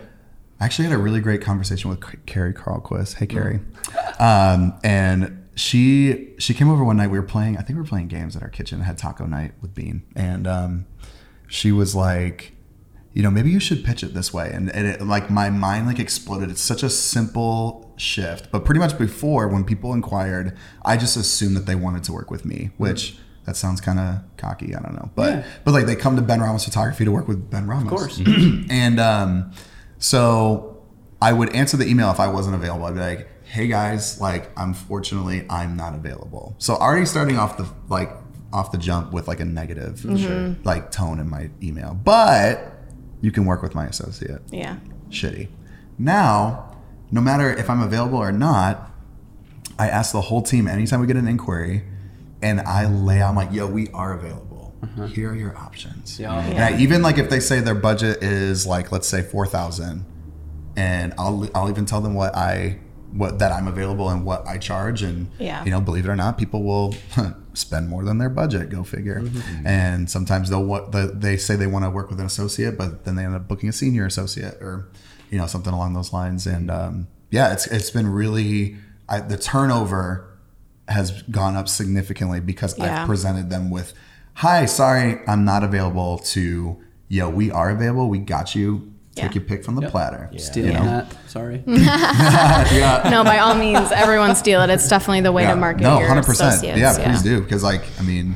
actually 0.60 0.88
had 0.88 0.94
a 0.94 0.98
really 1.02 1.20
great 1.20 1.40
conversation 1.42 1.90
with 1.90 2.00
Carrie 2.26 2.52
Carlquist. 2.54 3.14
Hey, 3.14 3.26
Carrie, 3.26 3.60
um, 4.18 4.74
and 4.84 5.46
she 5.54 6.34
she 6.38 6.54
came 6.54 6.68
over 6.70 6.84
one 6.84 6.96
night. 6.96 7.08
We 7.10 7.18
were 7.18 7.24
playing. 7.24 7.56
I 7.56 7.60
think 7.62 7.76
we 7.76 7.82
were 7.82 7.88
playing 7.88 8.08
games 8.08 8.36
at 8.36 8.42
our 8.42 8.48
kitchen. 8.48 8.80
Had 8.80 8.98
taco 8.98 9.26
night 9.26 9.52
with 9.62 9.74
Bean, 9.74 10.02
and 10.14 10.46
um, 10.46 10.86
she 11.48 11.72
was 11.72 11.94
like. 11.94 12.52
You 13.14 13.22
know, 13.22 13.30
maybe 13.30 13.48
you 13.50 13.60
should 13.60 13.84
pitch 13.84 14.02
it 14.02 14.12
this 14.12 14.34
way, 14.34 14.50
and, 14.52 14.68
and 14.74 14.86
it, 14.86 15.00
like 15.02 15.30
my 15.30 15.48
mind 15.48 15.86
like 15.86 15.98
exploded. 16.00 16.50
It's 16.50 16.60
such 16.60 16.82
a 16.82 16.90
simple 16.90 17.92
shift, 17.96 18.50
but 18.50 18.64
pretty 18.64 18.80
much 18.80 18.98
before 18.98 19.46
when 19.48 19.64
people 19.64 19.94
inquired, 19.94 20.56
I 20.84 20.96
just 20.96 21.16
assumed 21.16 21.56
that 21.56 21.64
they 21.66 21.76
wanted 21.76 22.02
to 22.04 22.12
work 22.12 22.30
with 22.30 22.44
me, 22.44 22.70
which 22.76 23.16
that 23.46 23.56
sounds 23.56 23.80
kind 23.80 24.00
of 24.00 24.22
cocky. 24.36 24.74
I 24.74 24.80
don't 24.80 24.94
know, 24.94 25.10
but 25.14 25.32
Yeah. 25.32 25.44
but 25.64 25.72
like 25.72 25.86
they 25.86 25.94
come 25.96 26.16
to 26.16 26.22
Ben 26.22 26.40
Ramos 26.40 26.64
Photography 26.64 27.04
to 27.04 27.12
work 27.12 27.28
with 27.28 27.48
Ben 27.50 27.66
Ramos, 27.68 27.84
of 27.84 27.90
course. 27.98 28.20
and 28.68 28.98
um, 28.98 29.52
so 29.98 30.82
I 31.22 31.32
would 31.32 31.54
answer 31.54 31.76
the 31.76 31.86
email 31.86 32.10
if 32.10 32.20
I 32.20 32.28
wasn't 32.28 32.56
available. 32.56 32.86
I'd 32.86 32.94
be 32.94 33.00
like, 33.00 33.28
"Hey 33.44 33.68
guys, 33.68 34.20
like 34.20 34.50
unfortunately 34.56 35.46
I'm 35.48 35.76
not 35.76 35.94
available." 35.94 36.56
So 36.58 36.74
already 36.74 37.06
starting 37.06 37.38
off 37.38 37.56
the 37.56 37.68
like 37.88 38.10
off 38.52 38.72
the 38.72 38.78
jump 38.78 39.12
with 39.12 39.26
like 39.28 39.40
a 39.40 39.44
negative 39.44 40.04
like 40.64 40.90
tone 40.90 41.18
in 41.20 41.28
my 41.28 41.50
email, 41.62 41.94
but 42.04 42.72
you 43.24 43.32
can 43.32 43.46
work 43.46 43.62
with 43.62 43.74
my 43.74 43.86
associate 43.86 44.42
Yeah. 44.50 44.76
shitty. 45.08 45.48
Now, 45.98 46.76
no 47.10 47.20
matter 47.22 47.50
if 47.50 47.70
I'm 47.70 47.80
available 47.80 48.18
or 48.18 48.32
not, 48.32 48.90
I 49.78 49.88
ask 49.88 50.12
the 50.12 50.20
whole 50.20 50.42
team 50.42 50.68
anytime 50.68 51.00
we 51.00 51.06
get 51.06 51.16
an 51.16 51.26
inquiry, 51.26 51.84
and 52.42 52.60
I 52.60 52.86
lay 52.86 53.22
out 53.22 53.30
I'm 53.30 53.36
like, 53.36 53.52
"Yo, 53.52 53.66
we 53.66 53.88
are 53.94 54.12
available. 54.12 54.74
Uh-huh. 54.82 55.06
Here 55.06 55.30
are 55.30 55.34
your 55.34 55.56
options." 55.56 56.20
Yeah. 56.20 56.34
And 56.38 56.62
I, 56.62 56.78
even 56.78 57.00
like 57.02 57.16
if 57.18 57.30
they 57.30 57.40
say 57.40 57.60
their 57.60 57.74
budget 57.74 58.22
is 58.22 58.66
like 58.66 58.92
let's 58.92 59.08
say 59.08 59.22
four 59.22 59.46
thousand, 59.46 60.04
and 60.76 61.14
I'll 61.18 61.48
I'll 61.54 61.70
even 61.70 61.86
tell 61.86 62.00
them 62.02 62.14
what 62.14 62.36
I 62.36 62.78
what 63.16 63.38
that 63.38 63.52
I'm 63.52 63.68
available 63.68 64.08
and 64.10 64.24
what 64.24 64.46
I 64.46 64.58
charge, 64.58 65.02
and 65.02 65.28
Yeah. 65.38 65.64
you 65.64 65.70
know, 65.70 65.80
believe 65.80 66.04
it 66.04 66.08
or 66.10 66.16
not, 66.16 66.36
people 66.36 66.62
will 66.64 66.94
spend 67.54 67.88
more 67.88 68.04
than 68.04 68.18
their 68.18 68.28
budget. 68.28 68.70
Go 68.70 68.82
figure. 68.82 69.22
And 69.64 70.10
sometimes 70.10 70.50
they'll 70.50 70.64
what 70.64 70.92
the, 70.92 71.12
they 71.14 71.36
say 71.36 71.54
they 71.56 71.66
want 71.68 71.84
to 71.84 71.90
work 71.90 72.10
with 72.10 72.18
an 72.20 72.26
associate, 72.26 72.76
but 72.76 73.04
then 73.04 73.14
they 73.16 73.24
end 73.24 73.34
up 73.34 73.46
booking 73.46 73.68
a 73.68 73.72
senior 73.72 74.04
associate 74.06 74.54
or 74.60 74.88
you 75.30 75.38
know 75.38 75.46
something 75.46 75.72
along 75.72 75.94
those 75.94 76.12
lines. 76.12 76.46
And 76.46 76.70
um, 76.70 77.06
yeah, 77.30 77.52
it's 77.52 77.66
it's 77.68 77.90
been 77.90 78.08
really 78.08 78.76
I, 79.08 79.20
the 79.20 79.38
turnover 79.38 80.28
has 80.88 81.22
gone 81.24 81.56
up 81.56 81.68
significantly 81.68 82.40
because 82.40 82.76
Yeah. 82.78 83.02
I've 83.02 83.06
presented 83.06 83.48
them 83.50 83.70
with, 83.70 83.94
"Hi, 84.34 84.66
sorry, 84.66 85.20
I'm 85.28 85.44
not 85.44 85.62
available." 85.64 86.18
To 86.18 86.76
yo, 87.08 87.30
we 87.30 87.50
are 87.50 87.70
available. 87.70 88.08
We 88.08 88.18
got 88.18 88.54
you. 88.54 88.92
Take 89.14 89.26
Yeah. 89.26 89.34
your 89.34 89.44
pick 89.44 89.64
from 89.64 89.76
the 89.76 89.88
platter. 89.88 90.28
Stealing 90.38 90.72
You 90.72 90.78
know? 90.78 90.84
that. 90.84 91.14
Sorry. 91.30 91.62
yeah. 91.66 93.08
No, 93.10 93.22
by 93.22 93.38
all 93.38 93.54
means, 93.54 93.92
everyone 93.92 94.34
steal 94.34 94.60
it. 94.62 94.70
It's 94.70 94.88
definitely 94.88 95.20
the 95.20 95.30
way 95.30 95.42
Yeah. 95.42 95.50
to 95.54 95.56
market 95.56 95.82
no, 95.82 96.00
your 96.00 96.08
100%. 96.08 96.28
associates. 96.30 96.78
Yeah, 96.78 96.96
please 97.04 97.22
do. 97.22 97.40
Because, 97.40 97.62
like, 97.62 97.82
I 98.00 98.02
mean, 98.02 98.34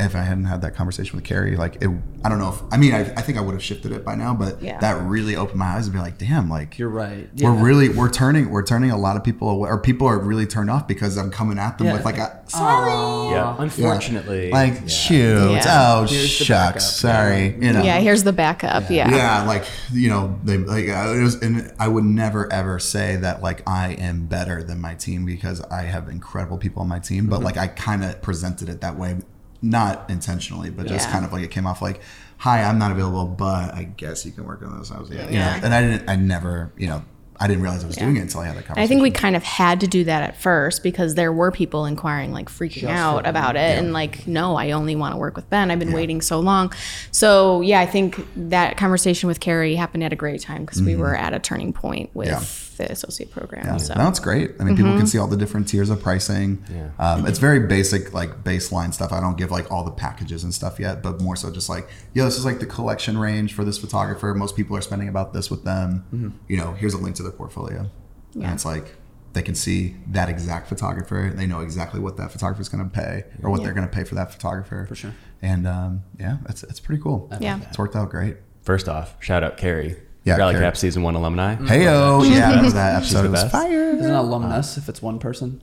if 0.00 0.14
I 0.14 0.20
hadn't 0.22 0.44
had 0.44 0.62
that 0.62 0.74
conversation 0.74 1.16
with 1.16 1.24
Carrie, 1.24 1.56
like, 1.56 1.76
it, 1.82 1.88
I 2.24 2.28
don't 2.28 2.38
know 2.38 2.50
if, 2.50 2.62
I 2.72 2.76
mean, 2.76 2.94
I, 2.94 3.00
I 3.00 3.20
think 3.22 3.36
I 3.38 3.40
would 3.40 3.52
have 3.54 3.62
shifted 3.62 3.92
it 3.92 4.04
by 4.04 4.14
now, 4.14 4.34
but 4.34 4.62
Yeah. 4.62 4.78
that 4.80 5.02
really 5.02 5.34
opened 5.36 5.58
my 5.58 5.66
eyes 5.76 5.86
and 5.86 5.92
be 5.94 5.98
like, 6.00 6.18
damn, 6.18 6.48
like, 6.48 6.78
You're 6.78 6.88
right. 6.88 7.28
we're 7.40 7.52
really, 7.52 7.88
we're 7.88 8.10
turning, 8.10 8.50
we're 8.50 8.62
turning 8.64 8.90
a 8.90 8.96
lot 8.96 9.16
of 9.16 9.24
people 9.24 9.48
away, 9.50 9.68
or 9.68 9.78
people 9.78 10.06
are 10.06 10.18
really 10.18 10.46
turned 10.46 10.70
off 10.70 10.86
because 10.86 11.16
I'm 11.18 11.30
coming 11.30 11.58
at 11.58 11.78
them 11.78 11.88
Yeah. 11.88 11.92
with, 11.94 12.04
like, 12.04 12.18
a, 12.18 12.42
sorry. 12.46 12.90
Aw. 12.90 13.30
Yeah. 13.30 13.38
Yeah. 13.38 13.56
Unfortunately. 13.58 14.50
Like, 14.50 14.74
yeah. 14.82 14.86
shoot. 14.86 15.50
Yeah. 15.52 15.64
Oh, 15.98 16.06
Here's 16.06 16.28
shucks. 16.28 16.48
backup. 16.48 16.80
Sorry. 16.82 17.46
You 17.60 17.72
know. 17.72 17.82
Yeah, 17.82 17.98
here's 18.00 18.24
the 18.24 18.32
backup. 18.32 18.90
Yeah. 18.90 19.10
Yeah, 19.10 19.44
like 19.46 19.64
you 19.92 20.08
know, 20.08 20.38
they 20.44 20.56
like 20.58 20.88
uh, 20.88 21.14
it 21.16 21.22
was, 21.22 21.36
and 21.42 21.72
I 21.78 21.88
would 21.88 22.04
never 22.04 22.50
ever 22.52 22.78
say 22.78 23.16
that 23.16 23.42
like 23.42 23.62
I 23.68 23.92
am 23.92 24.26
better 24.26 24.62
than 24.62 24.80
my 24.80 24.94
team 24.94 25.24
because 25.24 25.60
I 25.62 25.82
have 25.82 26.08
incredible 26.08 26.58
people 26.58 26.82
on 26.82 26.88
my 26.88 26.98
team. 26.98 27.24
Mm-hmm. 27.24 27.30
But 27.30 27.42
like 27.42 27.56
I 27.56 27.66
kind 27.68 28.02
of 28.04 28.20
presented 28.22 28.68
it 28.68 28.80
that 28.80 28.96
way, 28.96 29.16
not 29.62 30.08
intentionally, 30.08 30.70
but 30.70 30.86
just 30.86 31.06
Yeah. 31.08 31.12
kind 31.12 31.24
of 31.24 31.32
like 31.32 31.42
it 31.42 31.50
came 31.50 31.66
off 31.66 31.82
like, 31.82 32.00
"Hi, 32.38 32.62
I'm 32.62 32.78
not 32.78 32.92
available, 32.92 33.26
but 33.26 33.74
I 33.74 33.84
guess 33.84 34.24
you 34.24 34.32
can 34.32 34.44
work 34.44 34.62
on 34.62 34.78
this." 34.78 34.90
I 34.90 34.98
was, 34.98 35.10
yeah, 35.10 35.28
Yeah. 35.28 35.60
and 35.62 35.74
I 35.74 35.82
didn't, 35.82 36.08
I 36.08 36.16
never, 36.16 36.72
you 36.76 36.86
know. 36.86 37.02
I 37.40 37.46
didn't 37.46 37.62
realize 37.62 37.84
I 37.84 37.86
was 37.86 37.96
doing 37.96 38.16
it 38.16 38.20
until 38.20 38.40
I 38.40 38.46
had 38.46 38.54
that 38.54 38.58
And 38.58 38.66
conversation. 38.66 38.84
I 38.84 38.86
think 38.88 39.02
we 39.02 39.10
kind 39.10 39.36
of 39.36 39.42
had 39.44 39.80
to 39.80 39.86
do 39.86 40.04
that 40.04 40.22
at 40.22 40.36
first 40.36 40.82
because 40.82 41.14
there 41.14 41.32
were 41.32 41.52
people 41.52 41.84
inquiring, 41.86 42.32
like 42.32 42.48
freaking 42.48 42.88
out 42.88 43.26
about 43.26 43.54
it, 43.56 43.78
and 43.78 43.92
like, 43.92 44.26
no, 44.26 44.56
I 44.56 44.72
only 44.72 44.96
want 44.96 45.14
to 45.14 45.18
work 45.18 45.36
with 45.36 45.48
Ben. 45.48 45.70
I've 45.70 45.78
been 45.78 45.92
waiting 45.92 46.20
so 46.20 46.40
long. 46.40 46.72
So 47.12 47.60
yeah, 47.60 47.80
I 47.80 47.86
think 47.86 48.18
that 48.50 48.76
conversation 48.76 49.28
with 49.28 49.40
Carrie 49.40 49.74
happened 49.76 50.02
at 50.04 50.12
a 50.12 50.16
great 50.16 50.40
time 50.42 50.62
because 50.64 50.82
we 50.82 50.96
were 50.96 51.14
at 51.16 51.32
a 51.34 51.38
turning 51.38 51.72
point 51.72 52.10
with 52.14 52.28
Mm-hmm. 52.28 52.82
Yeah. 52.82 52.86
the 52.86 52.92
associate 52.92 53.30
program. 53.32 53.64
Yeah. 53.66 53.76
So 53.78 53.94
No, 53.94 54.08
it's 54.08 54.20
great. 54.20 54.52
I 54.60 54.64
mean, 54.64 54.76
people 54.76 54.90
Mm-hmm. 54.90 54.98
can 54.98 55.06
see 55.08 55.18
all 55.18 55.26
the 55.26 55.36
different 55.36 55.66
tiers 55.68 55.90
of 55.90 56.00
pricing. 56.02 56.62
Yeah. 56.72 56.90
Um, 56.98 57.26
it's 57.26 57.38
very 57.38 57.60
basic, 57.66 58.12
like 58.14 58.44
baseline 58.44 58.92
stuff. 58.94 59.12
I 59.12 59.20
don't 59.20 59.36
give 59.36 59.50
like 59.50 59.70
all 59.72 59.82
the 59.84 59.90
packages 59.90 60.44
and 60.44 60.52
stuff 60.54 60.78
yet, 60.78 61.02
but 61.02 61.20
more 61.20 61.34
so 61.36 61.50
just 61.50 61.68
like, 61.68 61.88
yeah, 62.14 62.24
this 62.24 62.36
is 62.38 62.44
like 62.44 62.60
the 62.60 62.66
collection 62.66 63.18
range 63.18 63.54
for 63.54 63.64
this 63.64 63.78
photographer. 63.78 64.32
Most 64.34 64.54
people 64.56 64.76
are 64.76 64.80
spending 64.80 65.08
about 65.08 65.32
this 65.32 65.50
with 65.50 65.64
them. 65.64 66.34
You 66.48 66.56
know, 66.56 66.72
here's 66.72 66.94
a 66.94 66.98
link 66.98 67.16
to 67.16 67.22
their 67.28 67.36
portfolio. 67.36 67.90
And 68.34 68.44
it's 68.46 68.64
like 68.64 68.94
they 69.32 69.42
can 69.42 69.54
see 69.54 69.96
that 70.08 70.28
exact 70.28 70.68
photographer. 70.68 71.32
They 71.34 71.46
know 71.46 71.60
exactly 71.60 72.00
what 72.00 72.16
that 72.16 72.30
photographer 72.32 72.62
is 72.62 72.68
going 72.68 72.84
to 72.84 72.90
pay 72.90 73.24
or 73.42 73.50
what 73.50 73.60
Yeah. 73.60 73.64
they're 73.66 73.74
going 73.74 73.88
to 73.88 73.92
pay 73.94 74.04
for 74.04 74.14
that 74.14 74.32
photographer. 74.32 74.86
For 74.86 74.94
sure. 74.94 75.14
And 75.42 75.66
um, 75.66 76.02
yeah, 76.18 76.38
it's, 76.48 76.62
it's 76.64 76.80
pretty 76.80 77.02
cool. 77.02 77.30
Yeah. 77.40 77.60
It's 77.68 77.78
worked 77.78 77.96
out 77.96 78.10
great. 78.10 78.36
First 78.62 78.88
off, 78.88 79.16
shout 79.22 79.42
out 79.44 79.56
Carrie. 79.56 79.96
Yeah, 80.24 80.36
Rally 80.36 80.54
Carrie. 80.54 80.64
Cap 80.66 80.76
season 80.76 81.02
one 81.02 81.14
alumni. 81.14 81.54
Hey, 81.54 81.86
oh, 81.88 82.22
yeah, 82.22 82.50
that 82.52 82.62
was 82.64 82.74
that 82.74 83.04
She's 83.04 83.20
the 83.20 83.28
best. 83.30 83.50
fire. 83.50 83.90
Is 83.90 84.04
it 84.04 84.08
an 84.10 84.14
alumnus 84.14 84.76
if 84.76 84.88
it's 84.88 85.00
one 85.00 85.18
person? 85.18 85.62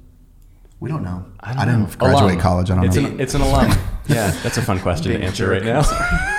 We 0.80 0.90
don't 0.90 1.04
know. 1.04 1.26
I, 1.40 1.54
don't 1.54 1.66
didn't 1.68 1.80
know. 1.92 1.96
graduate 1.98 2.24
Alum. 2.34 2.40
college. 2.40 2.72
I 2.72 2.76
don't 2.76 2.86
It's 2.86 2.96
know. 2.96 3.06
an, 3.06 3.20
it's 3.20 3.34
an 3.36 3.42
alum. 3.42 3.70
yeah, 4.08 4.32
that's 4.44 4.58
a 4.58 4.62
fun 4.62 4.80
question 4.80 5.12
to 5.14 5.24
answer 5.24 5.46
jerk. 5.46 5.64
right 5.64 5.64
now. 5.64 5.82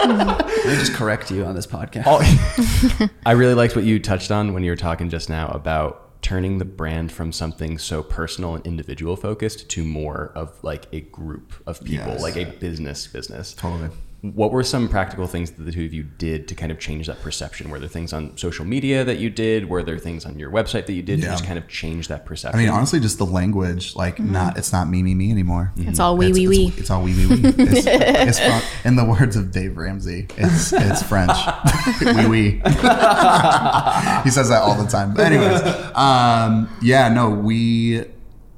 Let 0.08 0.66
me 0.66 0.74
just 0.76 0.94
correct 0.94 1.30
you 1.30 1.44
on 1.44 1.54
this 1.54 1.66
podcast. 1.66 2.04
Oh, 2.06 3.08
I 3.26 3.32
really 3.32 3.54
liked 3.54 3.76
what 3.76 3.84
you 3.84 3.98
touched 3.98 4.30
on 4.30 4.52
when 4.54 4.62
you 4.62 4.70
were 4.72 4.76
talking 4.76 5.08
just 5.10 5.28
now 5.28 5.48
about 5.48 6.22
turning 6.22 6.58
the 6.58 6.64
brand 6.64 7.10
from 7.10 7.32
something 7.32 7.78
so 7.78 8.02
personal 8.02 8.54
and 8.54 8.66
individual 8.66 9.16
focused 9.16 9.68
to 9.70 9.84
more 9.84 10.32
of 10.34 10.52
like 10.62 10.86
a 10.92 11.00
group 11.00 11.54
of 11.66 11.82
people, 11.82 12.08
Yes. 12.08 12.22
like 12.22 12.36
a 12.36 12.44
business 12.44 13.06
business. 13.06 13.54
Totally. 13.54 13.88
What 14.22 14.52
were 14.52 14.62
some 14.62 14.86
practical 14.88 15.26
things 15.26 15.50
that 15.52 15.62
the 15.62 15.72
two 15.72 15.84
of 15.86 15.94
you 15.94 16.02
did 16.02 16.46
to 16.48 16.54
kind 16.54 16.70
of 16.70 16.78
change 16.78 17.06
that 17.06 17.22
perception? 17.22 17.70
Were 17.70 17.78
there 17.78 17.88
things 17.88 18.12
on 18.12 18.36
social 18.36 18.66
media 18.66 19.02
that 19.02 19.18
you 19.18 19.30
did? 19.30 19.70
Were 19.70 19.82
there 19.82 19.96
things 19.96 20.26
on 20.26 20.38
your 20.38 20.50
website 20.50 20.84
that 20.86 20.92
you 20.92 21.00
did 21.02 21.22
to 21.22 21.26
just 21.26 21.46
kind 21.46 21.58
of 21.58 21.66
change 21.68 22.08
that 22.08 22.26
perception? 22.26 22.60
I 22.60 22.62
mean, 22.62 22.70
honestly, 22.70 23.00
just 23.00 23.16
the 23.16 23.24
language, 23.24 23.96
like 23.96 24.18
not, 24.18 24.58
it's 24.58 24.72
not 24.74 24.88
me, 24.90 25.02
me, 25.02 25.14
me 25.14 25.30
anymore. 25.30 25.72
it's 25.76 25.98
all 25.98 26.18
wee 26.18 26.28
It's, 26.28 26.38
wee 26.38 26.44
it's, 26.44 26.50
wee. 26.50 26.72
it's 26.76 26.90
all 26.90 27.02
wee, 27.02 27.14
wee, 27.14 27.26
wee. 27.34 27.40
It's, 27.44 27.86
it's 27.86 28.38
fun. 28.38 28.62
In 28.84 28.96
the 28.96 29.06
words 29.06 29.36
of 29.36 29.52
Dave 29.52 29.78
Ramsey, 29.78 30.26
it's 30.36 30.72
it's 30.74 31.02
French. 31.02 31.32
wee 32.02 32.26
wee. 32.26 32.50
he 32.64 34.30
says 34.30 34.48
that 34.50 34.60
all 34.62 34.74
the 34.74 34.86
time. 34.90 35.14
But 35.14 35.32
anyways, 35.32 35.62
um, 35.94 36.68
yeah, 36.82 37.08
no, 37.08 37.30
we, 37.30 38.04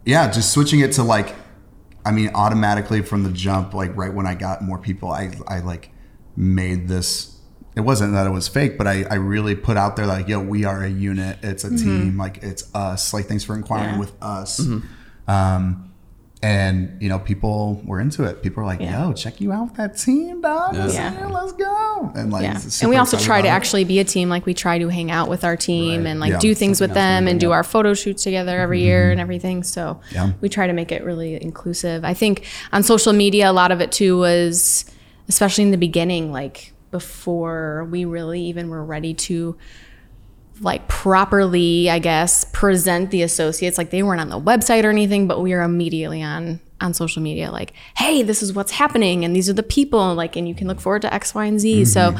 yeah, 0.04 0.30
just 0.30 0.52
switching 0.52 0.80
it 0.80 0.92
to 0.92 1.02
like, 1.04 1.34
I 2.05 2.11
mean, 2.12 2.30
automatically 2.34 3.03
from 3.03 3.22
the 3.22 3.30
jump, 3.30 3.74
like 3.74 3.96
right 3.96 4.12
when 4.12 4.26
I 4.26 4.34
got 4.34 4.62
more 4.62 4.78
people, 4.78 5.11
I 5.11 5.32
I 5.46 5.61
like 5.61 5.90
made 6.36 6.88
this. 6.88 7.38
It 7.74 7.80
wasn't 7.80 8.12
that 8.12 8.26
it 8.26 8.30
was 8.30 8.48
fake, 8.48 8.76
but 8.76 8.86
I, 8.86 9.05
I 9.05 9.14
really 9.14 9.55
put 9.55 9.76
out 9.78 9.96
there 9.96 10.07
like, 10.07 10.28
yo, 10.28 10.40
we 10.40 10.64
are 10.66 10.82
a 10.84 10.90
unit. 10.90 11.38
It's 11.42 11.64
a 11.64 11.70
team. 11.74 12.18
Like 12.18 12.42
it's 12.42 12.64
us. 12.74 13.14
Like 13.14 13.26
thanks 13.26 13.44
for 13.44 13.55
inquiring 13.55 13.94
Yeah. 13.94 13.98
with 14.00 14.12
us. 14.22 14.61
Um, 15.28 15.91
and 16.43 17.01
you 17.01 17.09
know, 17.09 17.20
people 17.20 17.80
were 17.84 18.01
into 18.01 18.24
it. 18.24 18.43
People 18.43 18.62
were 18.62 18.66
like, 18.66 18.80
Yeah. 18.80 19.07
"Yo, 19.07 19.12
check 19.12 19.40
you 19.40 19.53
out 19.53 19.64
with 19.64 19.74
that 19.74 19.97
team, 19.97 20.40
dog. 20.40 20.74
Let's, 20.74 20.95
Yeah. 20.95 21.28
let's 21.28 21.53
go!" 21.53 22.11
And 22.16 22.32
like. 22.32 22.45
And 22.80 22.90
we 22.90 22.97
also 22.97 23.16
try 23.16 23.40
to 23.40 23.49
actually 23.49 23.84
be 23.84 24.01
a 24.01 24.05
team. 24.05 24.28
Like 24.28 24.45
we 24.45 24.53
try 24.53 24.78
to 24.78 24.88
hang 24.88 25.11
out 25.11 25.28
with 25.28 25.45
our 25.45 25.57
team 25.57 26.03
Right. 26.03 26.11
and 26.11 26.20
like 26.20 26.40
do 26.40 26.55
things 26.55 26.80
with 26.80 26.90
Something 26.90 26.95
to 26.95 27.09
them 27.09 27.28
and 27.28 27.38
do 27.38 27.53
our 27.53 27.62
photo 27.62 27.95
shoots 27.95 28.24
together 28.24 28.59
every 28.59 28.78
mm-hmm. 28.78 28.86
year 28.86 29.11
and 29.12 29.20
everything. 29.20 29.62
So 29.62 30.01
we 30.40 30.49
try 30.49 30.66
to 30.66 30.72
make 30.72 30.90
it 30.90 31.05
really 31.05 31.40
inclusive. 31.40 32.05
I 32.05 32.14
think 32.14 32.45
on 32.72 32.82
social 32.82 33.12
media, 33.12 33.49
a 33.49 33.53
lot 33.53 33.70
of 33.70 33.80
it 33.80 33.93
too 33.93 34.18
was, 34.18 34.84
especially 35.28 35.62
in 35.64 35.70
the 35.70 35.78
beginning, 35.78 36.32
like 36.32 36.72
before 36.90 37.88
we 37.90 38.05
really 38.05 38.40
even 38.43 38.68
were 38.68 38.84
ready 38.84 39.14
to 39.14 39.57
like 40.62 40.86
properly, 40.88 41.90
I 41.90 41.98
guess, 41.98 42.44
present 42.52 43.10
the 43.10 43.22
associates. 43.22 43.76
Like 43.78 43.90
they 43.90 44.02
weren't 44.02 44.20
on 44.20 44.28
the 44.28 44.40
website 44.40 44.84
or 44.84 44.90
anything, 44.90 45.26
but 45.26 45.40
we 45.40 45.52
were 45.54 45.62
immediately 45.62 46.22
on 46.22 46.60
on 46.80 46.92
social 46.94 47.22
media. 47.22 47.50
Like, 47.52 47.74
hey, 47.96 48.22
this 48.22 48.42
is 48.42 48.52
what's 48.52 48.72
happening, 48.72 49.24
and 49.24 49.36
these 49.36 49.48
are 49.48 49.52
the 49.52 49.62
people. 49.62 50.14
Like, 50.14 50.34
and 50.36 50.48
you 50.48 50.54
can 50.54 50.66
look 50.66 50.80
forward 50.80 51.02
to 51.02 51.14
X, 51.14 51.34
Y, 51.34 51.44
and 51.44 51.60
Z. 51.60 51.84
So 51.84 52.14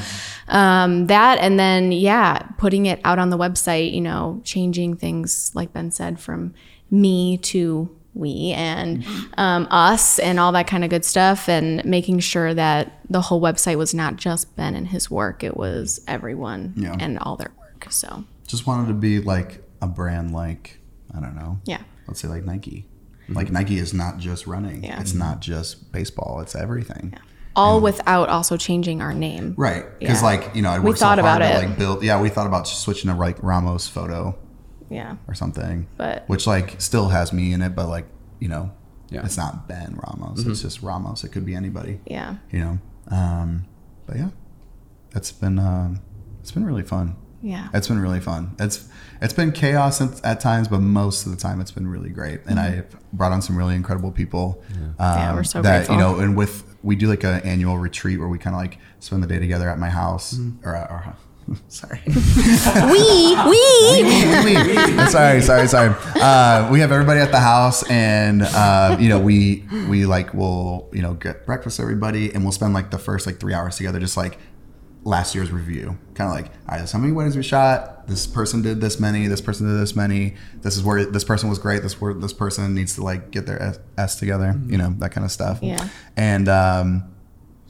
um, 0.49 1.07
that, 1.09 1.39
and 1.41 1.59
then 1.59 1.93
yeah, 1.93 2.39
putting 2.59 2.87
it 2.87 3.01
out 3.05 3.19
on 3.19 3.31
the 3.31 3.39
website. 3.39 3.93
You 3.93 4.01
know, 4.03 4.41
changing 4.45 4.97
things 4.97 5.51
like 5.55 5.73
Ben 5.73 5.91
said 5.91 6.21
from 6.21 6.55
me 6.91 7.39
to 7.39 7.89
we 8.15 8.53
and 8.55 9.05
um, 9.39 9.67
us 9.71 10.19
and 10.19 10.39
all 10.39 10.53
that 10.53 10.67
kind 10.67 10.85
of 10.85 10.91
good 10.91 11.03
stuff 11.05 11.49
and 11.49 11.83
making 11.85 12.19
sure 12.19 12.53
that 12.53 13.01
the 13.09 13.23
whole 13.23 13.41
website 13.41 13.79
was 13.79 13.95
not 13.95 14.17
just 14.17 14.55
ben 14.55 14.75
and 14.75 14.89
his 14.89 15.11
work 15.11 15.43
it 15.43 15.57
was 15.57 15.99
everyone 16.07 16.75
Yeah. 16.77 16.95
and 17.01 17.19
all 17.19 17.37
their 17.37 17.53
work 17.59 17.87
so 17.91 18.25
just 18.53 18.67
wanted 18.67 18.87
to 18.89 18.95
be 18.95 19.19
like 19.21 19.65
a 19.81 19.87
brand, 19.89 20.33
like 20.33 20.79
I 21.15 21.19
don't 21.21 21.35
know, 21.35 21.59
yeah 21.65 21.83
let's 22.07 22.21
say 22.21 22.29
like 22.29 22.45
Nike. 22.45 22.87
Like 23.29 23.51
Nike 23.51 23.79
is 23.79 23.95
not 23.95 24.19
just 24.19 24.47
running. 24.47 24.85
Yeah. 24.85 25.01
It's 25.01 25.15
not 25.15 25.41
just 25.41 25.91
baseball. 25.93 26.41
It's 26.41 26.55
everything. 26.55 27.11
Yeah. 27.13 27.19
all 27.57 27.81
without 27.81 28.29
also 28.29 28.57
changing 28.57 29.01
our 29.03 29.15
name 29.15 29.55
Right. 29.57 29.85
Because 29.99 30.21
Yeah. 30.21 30.27
like 30.29 30.55
you 30.55 30.63
know, 30.63 30.71
I 30.71 30.79
We 30.79 30.87
worked 30.87 30.99
so 30.99 31.07
thought 31.07 31.19
about 31.19 31.41
it. 31.43 31.55
like 31.67 31.79
build. 31.79 32.03
Yeah, 32.03 32.21
we 32.21 32.29
thought 32.29 32.47
about 32.47 32.69
switching 32.69 33.11
to 33.11 33.17
like 33.17 33.43
Ramos 33.43 33.89
photo 33.89 34.37
yeah 34.91 35.17
or 35.29 35.35
something. 35.35 35.87
But- 35.97 36.25
which 36.29 36.47
like 36.47 36.81
still 36.81 37.09
has 37.09 37.33
me 37.33 37.53
in 37.55 37.63
it, 37.63 37.75
but 37.75 37.89
like 37.89 38.07
you 38.41 38.49
know, 38.49 38.71
Yeah. 39.11 39.25
it's 39.25 39.37
not 39.39 39.67
Ben 39.69 39.99
Ramos. 40.07 40.45
It's 40.45 40.61
just 40.63 40.83
Ramos. 40.83 41.25
It 41.25 41.29
could 41.33 41.47
be 41.47 41.55
anybody. 41.55 42.01
yeah 42.07 42.37
You 42.51 42.59
know. 42.61 42.79
Um, 43.17 43.65
but 44.07 44.17
yeah, 44.17 44.31
it's 45.15 45.33
been 45.33 45.59
um, 45.59 46.01
it's 46.41 46.51
been 46.53 46.65
really 46.65 46.83
fun. 46.83 47.17
Yeah 47.43 47.69
It's 47.75 47.89
been 47.89 47.99
really 48.01 48.21
fun. 48.21 48.55
It's 48.59 48.89
it's 49.21 49.35
been 49.35 49.53
chaos 49.53 50.01
at, 50.01 50.25
at 50.25 50.41
times, 50.41 50.67
but 50.69 50.81
most 50.81 51.27
of 51.27 51.33
the 51.33 51.39
time 51.39 51.61
it's 51.61 51.71
been 51.71 51.87
really 51.87 52.11
great. 52.11 52.41
And 52.47 52.59
I've 52.59 52.87
brought 53.13 53.33
on 53.33 53.41
some 53.43 53.57
really 53.57 53.75
incredible 53.77 54.11
people. 54.11 54.63
Um, 54.75 54.95
Yeah, 54.99 55.35
we're 55.35 55.45
so 55.45 55.63
that 55.63 55.87
grateful. 55.87 55.95
you 55.97 56.01
know, 56.01 56.19
and 56.19 56.37
with 56.37 56.65
we 56.83 56.97
do 56.97 57.07
like 57.09 57.23
an 57.25 57.41
annual 57.43 57.79
retreat 57.79 58.19
where 58.19 58.29
we 58.29 58.39
kind 58.39 58.55
of 58.57 58.61
like 58.61 58.79
spend 59.01 59.23
the 59.23 59.27
day 59.29 59.39
together 59.39 59.69
at 59.69 59.79
my 59.79 59.91
house 59.91 60.37
or 60.65 60.75
at 60.75 60.91
our 60.91 60.99
house. 60.99 61.19
Sorry. 61.69 62.01
we 62.07 63.37
we 63.51 63.63
we, 64.45 65.07
sorry, 65.11 65.41
sorry, 65.43 65.67
sorry. 65.69 65.95
Uh, 66.17 66.69
we 66.71 66.81
have 66.81 66.93
everybody 66.93 67.21
at 67.21 67.31
the 67.33 67.41
house, 67.41 67.83
and 67.91 68.43
uh, 68.43 68.97
you 69.01 69.09
know, 69.09 69.19
we 69.19 69.65
we 69.89 70.07
like 70.07 70.33
will 70.35 70.89
you 70.93 71.03
know 71.03 71.15
get 71.15 71.45
breakfast 71.47 71.81
everybody, 71.81 72.33
and 72.33 72.45
we'll 72.45 72.53
spend 72.53 72.75
like 72.75 72.91
the 72.91 72.99
first 72.99 73.27
like 73.27 73.39
three 73.41 73.55
hours 73.55 73.77
together, 73.77 73.99
just 74.01 74.17
like 74.17 74.39
last 75.05 75.35
year's 75.35 75.51
review, 75.51 75.99
kind 76.15 76.31
of 76.31 76.37
like, 76.37 76.47
all 76.47 76.53
right, 76.69 76.79
this 76.81 76.91
is 76.91 76.93
how 76.93 76.99
many 76.99 77.13
weddings 77.13 77.37
we 77.37 77.43
shot. 77.43 78.07
This 78.07 78.27
person 78.27 78.63
did 78.63 78.81
this 78.81 79.01
many. 79.01 79.27
This 79.27 79.41
person 79.41 79.67
did 79.67 79.81
this 79.81 79.97
many. 79.97 80.35
This 80.61 80.77
is 80.77 80.83
where 80.83 81.05
this 81.05 81.25
person 81.25 81.49
was 81.49 81.59
great. 81.59 81.83
This 81.83 82.01
where 82.01 82.15
this 82.15 82.33
person 82.33 82.75
needs 82.75 82.95
to 82.97 83.03
like 83.03 83.31
get 83.31 83.47
their 83.47 83.75
S, 83.99 84.17
together. 84.17 84.55
You 84.67 84.79
know 84.79 84.95
that 84.99 85.11
kind 85.13 85.25
of 85.25 85.31
stuff. 85.33 85.59
Yeah. 85.63 85.89
And 86.17 86.49
um, 86.49 87.05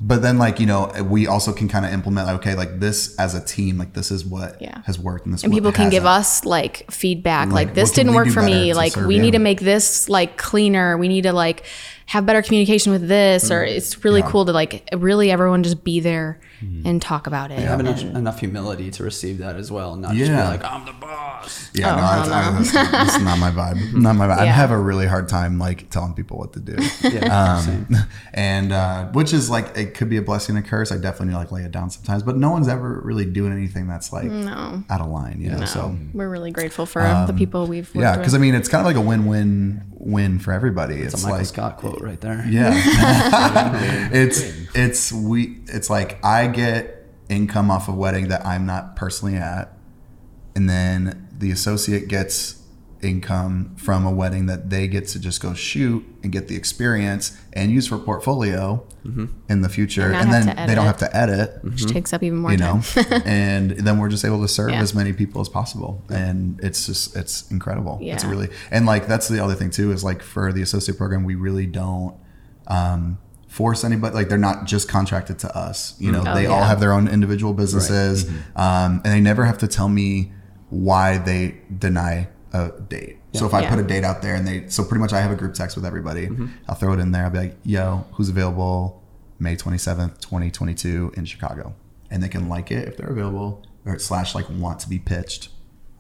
but 0.01 0.20
then 0.20 0.37
like 0.37 0.59
you 0.59 0.66
know 0.66 0.91
we 1.09 1.26
also 1.26 1.53
can 1.53 1.68
kind 1.68 1.87
of 1.87 1.93
implement 1.93 2.26
like 2.26 2.37
okay 2.37 2.55
like 2.57 2.80
this 2.80 3.14
as 3.16 3.35
a 3.37 3.45
team 3.45 3.78
like 3.78 3.93
this 3.93 4.11
is 4.11 4.24
what 4.24 4.61
Yeah. 4.61 4.83
has 4.87 4.99
worked 4.99 5.26
and 5.26 5.33
this 5.35 5.45
and 5.45 5.53
people 5.53 5.70
can 5.70 5.91
give 5.91 6.05
us 6.07 6.45
like 6.45 6.91
feedback 6.91 7.49
Like, 7.53 7.68
like, 7.68 7.74
this 7.74 7.93
didn't 7.93 8.14
work 8.14 8.28
for 8.28 8.43
me 8.43 8.74
like 8.74 8.97
we 8.97 9.14
you? 9.16 9.22
need 9.22 9.30
to 9.33 9.39
make 9.39 9.61
this 9.61 10.09
like 10.09 10.37
cleaner 10.37 10.99
we 10.99 11.07
need 11.07 11.22
to 11.22 11.33
like 11.33 11.64
have 12.07 12.26
better 12.26 12.43
communication 12.43 12.91
with 12.91 13.07
this 13.07 13.49
or 13.53 13.62
it's 13.62 14.03
really 14.05 14.22
Mm. 14.22 14.24
Yeah. 14.24 14.30
cool 14.33 14.45
to 14.47 14.53
like 14.53 14.89
really 14.97 15.30
everyone 15.30 15.62
just 15.62 15.85
be 15.85 16.01
there 16.01 16.41
and 16.84 17.00
talk 17.02 17.26
about 17.26 17.50
it 17.50 17.58
I 17.58 17.62
have 17.62 17.80
enough, 17.80 18.00
enough 18.02 18.40
humility 18.40 18.90
to 18.92 19.02
receive 19.04 19.38
that 19.38 19.56
as 19.56 19.70
well, 19.70 19.96
not 19.96 20.12
just 20.14 20.30
be 20.30 20.36
Yeah. 20.36 20.48
like, 20.48 20.64
I'm 20.64 20.84
the 20.86 20.92
boss. 20.92 21.70
Yeah, 21.74 21.92
Oh, 21.92 21.96
no, 21.96 22.02
hell 22.06 22.20
it's, 22.60 22.74
I, 22.74 22.82
that's, 22.84 22.90
that's 22.92 23.20
not 23.24 23.38
my 23.38 23.50
vibe. 23.50 23.92
Not 24.02 24.16
my 24.16 24.26
vibe. 24.26 24.38
I 24.38 24.44
have 24.46 24.70
a 24.70 24.78
really 24.78 25.06
hard 25.06 25.28
time 25.28 25.58
like 25.58 25.90
telling 25.90 26.14
people 26.14 26.38
what 26.38 26.52
to 26.54 26.60
do. 26.60 26.76
Yeah, 27.02 27.56
Um, 27.66 27.96
and 28.34 28.72
uh, 28.72 29.06
which 29.12 29.32
is 29.32 29.50
like 29.50 29.76
it 29.76 29.94
could 29.94 30.08
be 30.08 30.16
a 30.16 30.22
blessing 30.22 30.56
and 30.56 30.64
a 30.64 30.68
curse. 30.68 30.90
I 30.92 30.96
definitely 30.96 31.26
need 31.28 31.32
to, 31.32 31.38
like 31.38 31.52
lay 31.52 31.62
it 31.62 31.72
down 31.72 31.90
sometimes, 31.90 32.22
but 32.22 32.36
no 32.36 32.50
one's 32.50 32.68
ever 32.68 33.00
really 33.04 33.24
doing 33.24 33.52
anything 33.52 33.86
that's 33.88 34.12
like 34.12 34.24
no 34.30 34.82
out 34.88 35.00
of 35.00 35.08
line, 35.08 35.40
you 35.40 35.50
know. 35.50 35.58
no 35.58 35.64
So 35.66 35.96
we're 36.14 36.28
really 36.28 36.50
grateful 36.52 36.86
for 36.86 37.02
the 37.26 37.34
people 37.36 37.66
we've 37.66 37.86
worked 37.94 37.96
Um, 37.96 38.02
yeah, 38.02 38.16
because 38.16 38.34
I 38.34 38.38
mean, 38.38 38.54
it's 38.54 38.68
kind 38.68 38.80
of 38.80 38.86
like 38.86 38.96
a 38.96 39.00
win-win 39.06 39.82
win 40.04 40.38
for 40.40 40.52
everybody. 40.52 40.96
It's, 40.96 41.14
It's 41.14 41.22
a 41.22 41.26
Michael 41.26 41.38
like 41.38 41.46
Scott 41.46 41.76
quote 41.76 42.00
right 42.00 42.20
there. 42.20 42.44
yeah, 42.48 42.72
it's 44.12 44.42
it's 44.74 45.12
we 45.12 45.58
it's 45.66 45.90
like 45.90 46.18
I 46.24 46.46
get 46.53 47.07
income 47.28 47.70
off 47.70 47.88
a 47.88 47.92
wedding 47.92 48.28
that 48.28 48.44
I'm 48.46 48.66
not 48.66 48.96
personally 48.96 49.36
at, 49.36 49.76
and 50.55 50.68
then 50.68 51.28
the 51.36 51.50
associate 51.50 52.09
gets 52.09 52.59
income 53.00 53.74
from 53.76 54.07
a 54.07 54.11
wedding 54.12 54.46
that 54.46 54.70
they 54.70 54.86
get 54.86 55.09
to 55.09 55.18
just 55.18 55.42
go 55.42 55.53
shoot 55.55 56.05
and 56.22 56.30
get 56.30 56.46
the 56.46 56.55
experience 56.55 57.36
and 57.53 57.72
use 57.72 57.88
for 57.88 57.98
portfolio 57.98 58.86
in 59.48 59.62
the 59.62 59.68
future, 59.68 60.12
And 60.12 60.30
and, 60.32 60.46
then 60.48 60.66
they 60.68 60.76
don't 60.76 60.86
have 60.86 60.98
to 60.98 61.16
edit. 61.16 61.59
which 61.64 61.84
takes 61.86 62.12
up 62.12 62.22
even 62.22 62.38
more 62.38 62.53
You 62.53 62.59
know, 62.59 62.80
time. 62.84 63.22
and 63.24 63.70
then 63.72 63.98
we're 63.98 64.09
just 64.09 64.24
able 64.24 64.40
to 64.42 64.46
serve 64.46 64.70
Yeah. 64.70 64.80
as 64.80 64.94
many 64.94 65.12
people 65.12 65.40
as 65.40 65.48
possible, 65.48 66.05
and 66.09 66.61
it's 66.62 66.86
just 66.86 67.16
it's 67.16 67.50
incredible. 67.50 67.98
It's 68.00 68.24
really 68.24 68.48
and 68.70 68.86
like 68.86 69.09
that's 69.09 69.26
the 69.26 69.42
other 69.42 69.55
thing 69.55 69.70
too 69.70 69.90
is 69.90 70.05
like 70.05 70.22
for 70.22 70.53
the 70.53 70.62
associate 70.62 70.96
program 70.96 71.24
we 71.24 71.34
really 71.34 71.66
don't 71.66 72.14
um, 72.68 73.18
force 73.53 73.84
anybody 73.84 74.14
like 74.14 74.30
they're 74.30 74.38
not 74.38 74.64
just 74.64 74.88
contracted 74.88 75.38
to 75.38 75.57
us 75.57 75.94
you 75.98 76.11
know 76.11 76.20
mm-hmm. 76.20 76.28
Oh, 76.28 76.34
they 76.34 76.46
all 76.46 76.62
have 76.62 76.80
their 76.80 76.90
own 76.90 77.07
individual 77.07 77.53
businesses 77.53 78.24
mm-hmm. 78.24 78.59
um, 78.59 79.03
and 79.05 79.12
they 79.12 79.20
never 79.20 79.44
have 79.44 79.59
to 79.59 79.68
tell 79.68 79.90
me 79.90 80.32
why 80.70 81.18
they 81.18 81.61
deny 81.78 82.28
a 82.55 82.70
date. 82.88 83.18
So 83.34 83.44
if 83.44 83.53
i 83.53 83.61
Yeah. 83.61 83.70
put 83.70 83.78
a 83.78 83.82
date 83.82 84.05
out 84.05 84.22
there 84.22 84.34
and 84.34 84.46
they 84.48 84.68
so 84.68 84.84
pretty 84.84 85.00
much 85.00 85.12
i 85.12 85.20
have 85.20 85.30
a 85.30 85.36
group 85.36 85.53
text 85.53 85.76
with 85.76 85.84
everybody. 85.84 86.28
Mm-hmm. 86.28 86.46
I'll 86.66 86.74
throw 86.74 86.94
it 86.94 86.98
in 86.98 87.12
there. 87.12 87.24
I'll 87.24 87.30
be 87.30 87.38
like 87.38 87.57
yo 87.62 88.07
who's 88.12 88.30
available 88.30 89.03
may 89.38 89.55
27th 89.55 90.20
2022 90.20 91.12
in 91.16 91.26
chicago? 91.26 91.74
And 92.11 92.22
they 92.22 92.28
can 92.28 92.48
like 92.48 92.70
it 92.70 92.88
if 92.88 92.96
they're 92.96 93.11
available 93.11 93.62
or 93.84 93.98
slash 93.98 94.34
like 94.34 94.48
want 94.48 94.80
to 94.80 94.88
be 94.88 94.98
pitched 94.98 95.50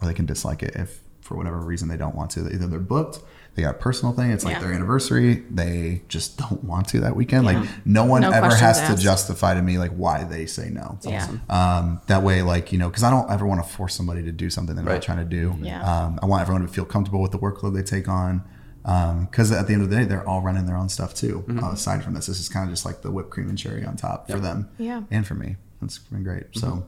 or 0.00 0.08
they 0.08 0.14
can 0.14 0.24
dislike 0.24 0.62
it 0.62 0.74
if 0.74 1.00
for 1.20 1.36
whatever 1.36 1.60
reason 1.60 1.88
they 1.88 1.98
don't 1.98 2.14
want 2.14 2.30
to. 2.32 2.40
Either 2.40 2.66
they're 2.66 2.80
booked 2.80 3.20
they 3.54 3.62
got 3.62 3.74
a 3.74 3.78
personal 3.78 4.14
thing 4.14 4.30
it's 4.30 4.44
like 4.44 4.54
Yeah. 4.54 4.60
their 4.62 4.72
anniversary 4.72 5.44
they 5.50 6.02
just 6.08 6.38
don't 6.38 6.64
want 6.64 6.88
to 6.88 7.00
that 7.00 7.14
weekend 7.16 7.44
like 7.44 7.66
no 7.84 8.04
one 8.04 8.22
No 8.22 8.30
ever 8.30 8.48
questions 8.48 8.78
has 8.78 8.88
to 8.96 9.02
justify 9.02 9.54
to 9.54 9.60
me 9.62 9.78
like 9.78 9.90
why 9.92 10.24
they 10.24 10.46
say 10.46 10.70
no 10.70 10.98
Yeah. 11.02 11.28
um, 11.50 12.00
that 12.06 12.22
way 12.22 12.42
like 12.42 12.72
you 12.72 12.78
know 12.78 12.88
because 12.88 13.02
i 13.02 13.10
don't 13.10 13.30
ever 13.30 13.44
want 13.46 13.62
to 13.62 13.68
force 13.68 13.94
somebody 13.94 14.22
to 14.22 14.32
do 14.32 14.48
something 14.50 14.74
they're 14.74 14.84
Right. 14.84 14.94
not 14.94 15.02
trying 15.02 15.18
to 15.18 15.24
do 15.24 15.54
Yeah. 15.60 15.82
um, 16.06 16.18
i 16.22 16.26
want 16.26 16.40
everyone 16.42 16.62
to 16.62 16.68
feel 16.68 16.84
comfortable 16.86 17.20
with 17.20 17.32
the 17.32 17.38
workload 17.38 17.74
they 17.74 17.82
take 17.82 18.08
on 18.08 18.42
because 18.82 19.52
at 19.52 19.66
the 19.68 19.74
end 19.74 19.82
of 19.82 19.90
the 19.90 19.96
day 19.96 20.04
they're 20.04 20.26
all 20.26 20.40
running 20.40 20.66
their 20.66 20.76
own 20.76 20.88
stuff 20.88 21.14
too 21.14 21.44
Mm-hmm. 21.46 21.62
uh, 21.62 21.72
aside 21.72 22.02
from 22.02 22.14
this 22.14 22.26
this 22.26 22.40
is 22.40 22.48
kind 22.48 22.64
of 22.66 22.72
just 22.72 22.84
like 22.86 23.02
the 23.02 23.10
whipped 23.10 23.30
cream 23.30 23.48
and 23.48 23.58
cherry 23.58 23.84
on 23.84 23.96
top 23.96 24.30
for 24.30 24.38
them 24.40 24.68
Yeah. 24.78 25.02
and 25.10 25.26
for 25.26 25.34
me 25.34 25.56
it's 25.82 25.98
been 25.98 26.22
great 26.24 26.46
so 26.52 26.84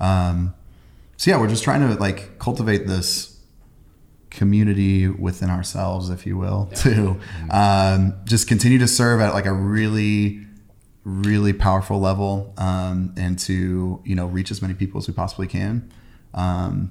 Mm-hmm. 0.00 0.04
um, 0.04 0.54
so 1.16 1.30
yeah 1.30 1.38
we're 1.40 1.48
just 1.48 1.64
trying 1.64 1.80
to 1.80 1.94
like 2.00 2.38
cultivate 2.38 2.86
this 2.86 3.31
community 4.32 5.06
within 5.08 5.50
ourselves 5.50 6.10
if 6.10 6.26
you 6.26 6.36
will 6.36 6.66
to 6.74 7.20
um, 7.50 8.14
just 8.24 8.48
continue 8.48 8.78
to 8.78 8.88
serve 8.88 9.20
at 9.20 9.34
like 9.34 9.46
a 9.46 9.52
really 9.52 10.40
really 11.04 11.52
powerful 11.52 11.98
level 12.00 12.54
um, 12.58 13.12
and 13.16 13.38
to 13.38 14.00
you 14.04 14.14
know 14.14 14.26
reach 14.26 14.50
as 14.50 14.62
many 14.62 14.74
people 14.74 14.98
as 14.98 15.06
we 15.08 15.14
possibly 15.14 15.46
can. 15.46 15.92
Um, 16.34 16.90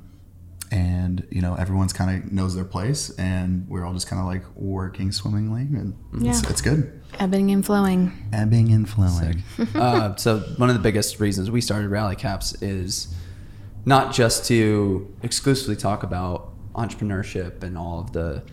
and 0.74 1.28
you 1.32 1.42
know 1.42 1.56
everyone's 1.56 1.92
kind 1.94 2.24
of 2.24 2.32
knows 2.32 2.56
their 2.56 2.64
place 2.64 3.10
and 3.18 3.68
we're 3.68 3.84
all 3.86 3.94
just 3.94 4.08
kind 4.08 4.22
of 4.22 4.26
like 4.26 4.44
working 4.56 5.12
swimmingly 5.12 5.64
and 5.64 5.96
it's, 6.14 6.24
Yeah. 6.44 6.50
it's 6.50 6.62
good. 6.62 7.02
Ebbing 7.20 7.52
and 7.52 7.66
flowing. 7.66 8.12
ebbing 8.32 8.72
and 8.72 8.90
flowing. 8.90 9.44
Uh, 9.76 10.16
so 10.16 10.40
one 10.58 10.70
of 10.70 10.76
the 10.76 10.82
biggest 10.82 11.20
reasons 11.20 11.52
we 11.52 11.60
started 11.60 11.90
Rally 11.90 12.16
Caps 12.16 12.62
is 12.62 13.14
not 13.84 14.14
just 14.14 14.46
to 14.46 15.14
exclusively 15.24 15.76
talk 15.76 16.04
about 16.04 16.51
entrepreneurship 16.76 17.64
and 17.64 17.78
all 17.78 18.00
of 18.00 18.12
the 18.14 18.44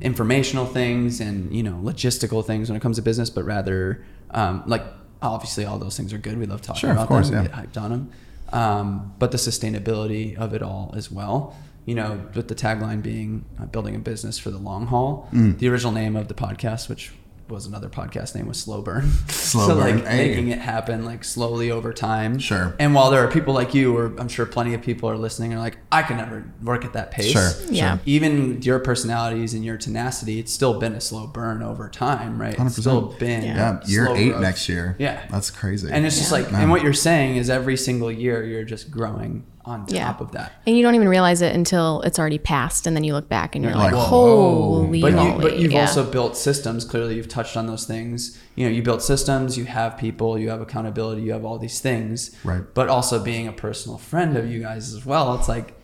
informational 0.00 0.64
things 0.66 1.20
and 1.20 1.54
you 1.54 1.62
know 1.62 1.74
logistical 1.82 2.44
things 2.44 2.68
when 2.68 2.76
it 2.76 2.80
comes 2.80 2.96
to 2.96 3.02
business, 3.02 3.30
but 3.30 3.44
rather 3.44 4.04
um, 4.30 4.62
like 4.66 4.82
obviously 5.22 5.64
all 5.64 5.78
those 5.78 5.96
things 5.96 6.12
are 6.12 6.18
good. 6.18 6.38
We 6.38 6.46
love 6.46 6.62
talking 6.62 6.80
Sure, 6.80 6.92
about 6.92 7.08
course, 7.08 7.30
them. 7.30 7.44
Yeah. 7.44 7.48
get 7.50 7.72
hyped 7.72 7.80
on 7.82 7.90
them, 7.90 8.10
um, 8.52 9.14
but 9.18 9.32
the 9.32 9.38
sustainability 9.38 10.36
of 10.36 10.54
it 10.54 10.62
all 10.62 10.92
as 10.96 11.10
well. 11.10 11.56
You 11.86 11.94
know, 11.94 12.20
with 12.34 12.48
the 12.48 12.54
tagline 12.54 13.02
being 13.02 13.44
uh, 13.60 13.64
"building 13.66 13.94
a 13.96 13.98
business 13.98 14.38
for 14.38 14.50
the 14.50 14.58
long 14.58 14.86
haul." 14.86 15.28
Mm. 15.32 15.58
The 15.58 15.68
original 15.68 15.92
name 15.92 16.16
of 16.16 16.28
the 16.28 16.34
podcast, 16.34 16.88
which 16.88 17.12
was 17.48 17.66
another 17.66 17.88
podcast 17.88 18.34
name, 18.34 18.46
was 18.46 18.58
Slow 18.58 18.82
Burn. 18.82 19.10
Slow 19.28 19.66
so 19.68 19.74
Burn, 19.76 19.96
like 19.98 20.06
hey. 20.06 20.28
making 20.28 20.48
it 20.48 20.58
happen 20.58 21.04
like 21.04 21.24
slowly 21.24 21.70
over 21.70 21.92
time. 21.92 22.38
Sure. 22.38 22.74
And 22.78 22.94
while 22.94 23.10
there 23.10 23.24
are 23.26 23.30
people 23.30 23.54
like 23.54 23.74
you, 23.74 23.96
or 23.96 24.14
I'm 24.18 24.28
sure 24.28 24.44
plenty 24.46 24.74
of 24.74 24.82
people 24.82 25.08
are 25.08 25.16
listening, 25.16 25.54
are 25.54 25.58
like, 25.58 25.78
I 25.90 26.02
can 26.02 26.16
never 26.18 26.44
work 26.62 26.84
at 26.84 26.92
that 26.92 27.10
pace. 27.10 27.32
Sure, 27.32 27.50
Yeah. 27.70 27.92
sure. 27.96 28.00
Even 28.06 28.60
your 28.62 28.78
personalities 28.78 29.54
and 29.54 29.64
your 29.64 29.76
tenacity, 29.78 30.38
it's 30.38 30.52
still 30.52 30.78
been 30.78 30.92
a 30.94 31.00
slow 31.00 31.26
burn 31.26 31.62
over 31.62 31.88
time, 31.88 32.40
right? 32.40 32.50
It's 32.54 32.58
100%. 32.60 32.66
It's 32.66 32.76
still 32.80 33.00
been 33.18 33.44
yeah 33.44 33.80
year 33.86 34.06
slow 34.06 34.14
eight 34.16 34.28
growth. 34.30 34.42
next 34.42 34.68
year 34.68 34.96
Yeah. 34.98 35.20
that's 35.30 35.50
crazy 35.50 35.88
And 35.90 36.04
it's 36.04 36.18
just 36.18 36.32
like, 36.32 36.52
Man. 36.52 36.62
and 36.62 36.70
what 36.70 36.82
you're 36.82 36.92
saying 36.92 37.36
is 37.36 37.48
every 37.50 37.76
single 37.76 38.12
year 38.12 38.44
you're 38.44 38.64
just 38.64 38.90
growing 38.90 39.44
on 39.64 39.80
top 39.86 39.90
Yeah. 39.94 40.14
of 40.18 40.32
that. 40.32 40.52
And 40.66 40.76
you 40.76 40.82
don't 40.82 40.94
even 40.94 41.08
realize 41.08 41.42
it 41.42 41.54
until 41.54 42.00
it's 42.02 42.18
already 42.18 42.38
passed, 42.38 42.86
and 42.86 42.96
then 42.96 43.04
you 43.04 43.12
look 43.12 43.28
back 43.28 43.54
and 43.54 43.64
you're 43.64 43.74
Like, 43.74 43.92
like, 43.92 44.02
"Holy 44.02 45.00
But, 45.02 45.12
you, 45.12 45.38
but 45.42 45.58
you've 45.58 45.72
Yeah. 45.72 45.82
also 45.82 46.04
built 46.10 46.36
systems. 46.36 46.84
Clearly, 46.84 47.16
you've 47.16 47.28
touched 47.28 47.56
on 47.56 47.66
those 47.66 47.84
things. 47.84 48.38
You 48.54 48.66
know, 48.66 48.72
you 48.72 48.82
built 48.82 49.02
systems. 49.02 49.56
You 49.58 49.64
have 49.66 49.96
people. 49.98 50.38
You 50.38 50.48
have 50.50 50.60
accountability. 50.60 51.22
You 51.22 51.32
have 51.32 51.44
all 51.44 51.58
these 51.58 51.80
things. 51.80 52.30
Right. 52.44 52.62
But 52.74 52.88
also 52.88 53.18
being 53.22 53.46
a 53.46 53.52
personal 53.52 53.98
friend 53.98 54.36
of 54.36 54.50
you 54.50 54.60
guys 54.60 54.94
as 54.94 55.04
well. 55.04 55.34
It's 55.34 55.48
like 55.48 55.74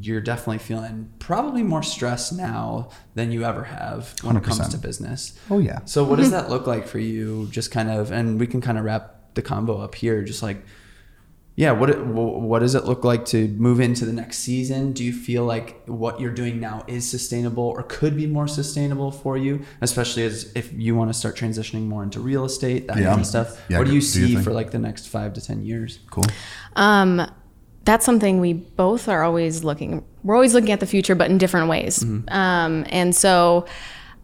you're 0.00 0.20
definitely 0.20 0.58
feeling 0.58 1.08
probably 1.18 1.62
more 1.62 1.82
stress 1.82 2.32
now 2.32 2.88
than 3.14 3.30
you 3.30 3.44
ever 3.44 3.64
have 3.64 4.14
when 4.22 4.36
it 4.36 4.42
comes 4.42 4.66
to 4.68 4.78
business. 4.78 5.34
oh 5.50 5.58
yeah 5.58 5.78
So 5.84 6.02
what 6.02 6.16
does 6.18 6.30
that 6.36 6.48
look 6.50 6.66
like 6.66 6.88
for 6.88 6.98
you? 6.98 7.46
Just 7.50 7.70
kind 7.70 7.90
of, 7.90 8.10
and 8.10 8.40
we 8.40 8.46
can 8.46 8.60
kind 8.60 8.78
of 8.78 8.84
wrap 8.84 9.34
the 9.34 9.42
combo 9.42 9.80
up 9.80 9.94
here. 9.94 10.22
Just 10.22 10.42
like, 10.42 10.64
yeah, 11.56 11.70
what 11.70 11.88
it, 11.90 12.04
what 12.04 12.58
does 12.60 12.74
it 12.74 12.84
look 12.84 13.04
like 13.04 13.24
to 13.26 13.46
move 13.48 13.78
into 13.80 14.04
the 14.04 14.12
next 14.12 14.38
season? 14.38 14.92
Do 14.92 15.04
you 15.04 15.12
feel 15.12 15.44
like 15.44 15.82
what 15.86 16.20
you're 16.20 16.32
doing 16.32 16.58
now 16.58 16.84
is 16.88 17.08
sustainable 17.08 17.62
or 17.64 17.84
could 17.84 18.16
be 18.16 18.26
more 18.26 18.48
sustainable 18.48 19.12
for 19.12 19.36
you, 19.36 19.62
especially 19.80 20.24
as 20.24 20.50
if 20.56 20.72
you 20.72 20.96
want 20.96 21.10
to 21.10 21.14
start 21.14 21.36
transitioning 21.36 21.86
more 21.86 22.02
into 22.02 22.18
real 22.18 22.44
estate, 22.44 22.88
that 22.88 22.96
Yeah. 22.96 23.10
kind 23.10 23.20
of 23.20 23.26
stuff? 23.26 23.60
Yeah, 23.68 23.78
what 23.78 23.86
do 23.86 23.94
you 23.94 24.00
do 24.00 24.06
see 24.06 24.34
thing. 24.34 24.42
for 24.42 24.52
like 24.52 24.72
the 24.72 24.78
next 24.80 25.06
five 25.08 25.32
to 25.34 25.40
ten 25.40 25.62
years? 25.62 26.00
cool 26.10 26.24
Um, 26.76 27.24
that's 27.84 28.04
something 28.04 28.40
we 28.40 28.54
both 28.54 29.08
are 29.08 29.22
always 29.22 29.62
looking. 29.62 30.02
We're 30.24 30.34
always 30.34 30.54
looking 30.54 30.72
at 30.72 30.80
the 30.80 30.86
future, 30.86 31.14
but 31.14 31.30
in 31.30 31.38
different 31.38 31.68
ways. 31.68 32.02
Um, 32.28 32.84
and 32.88 33.14
so, 33.14 33.66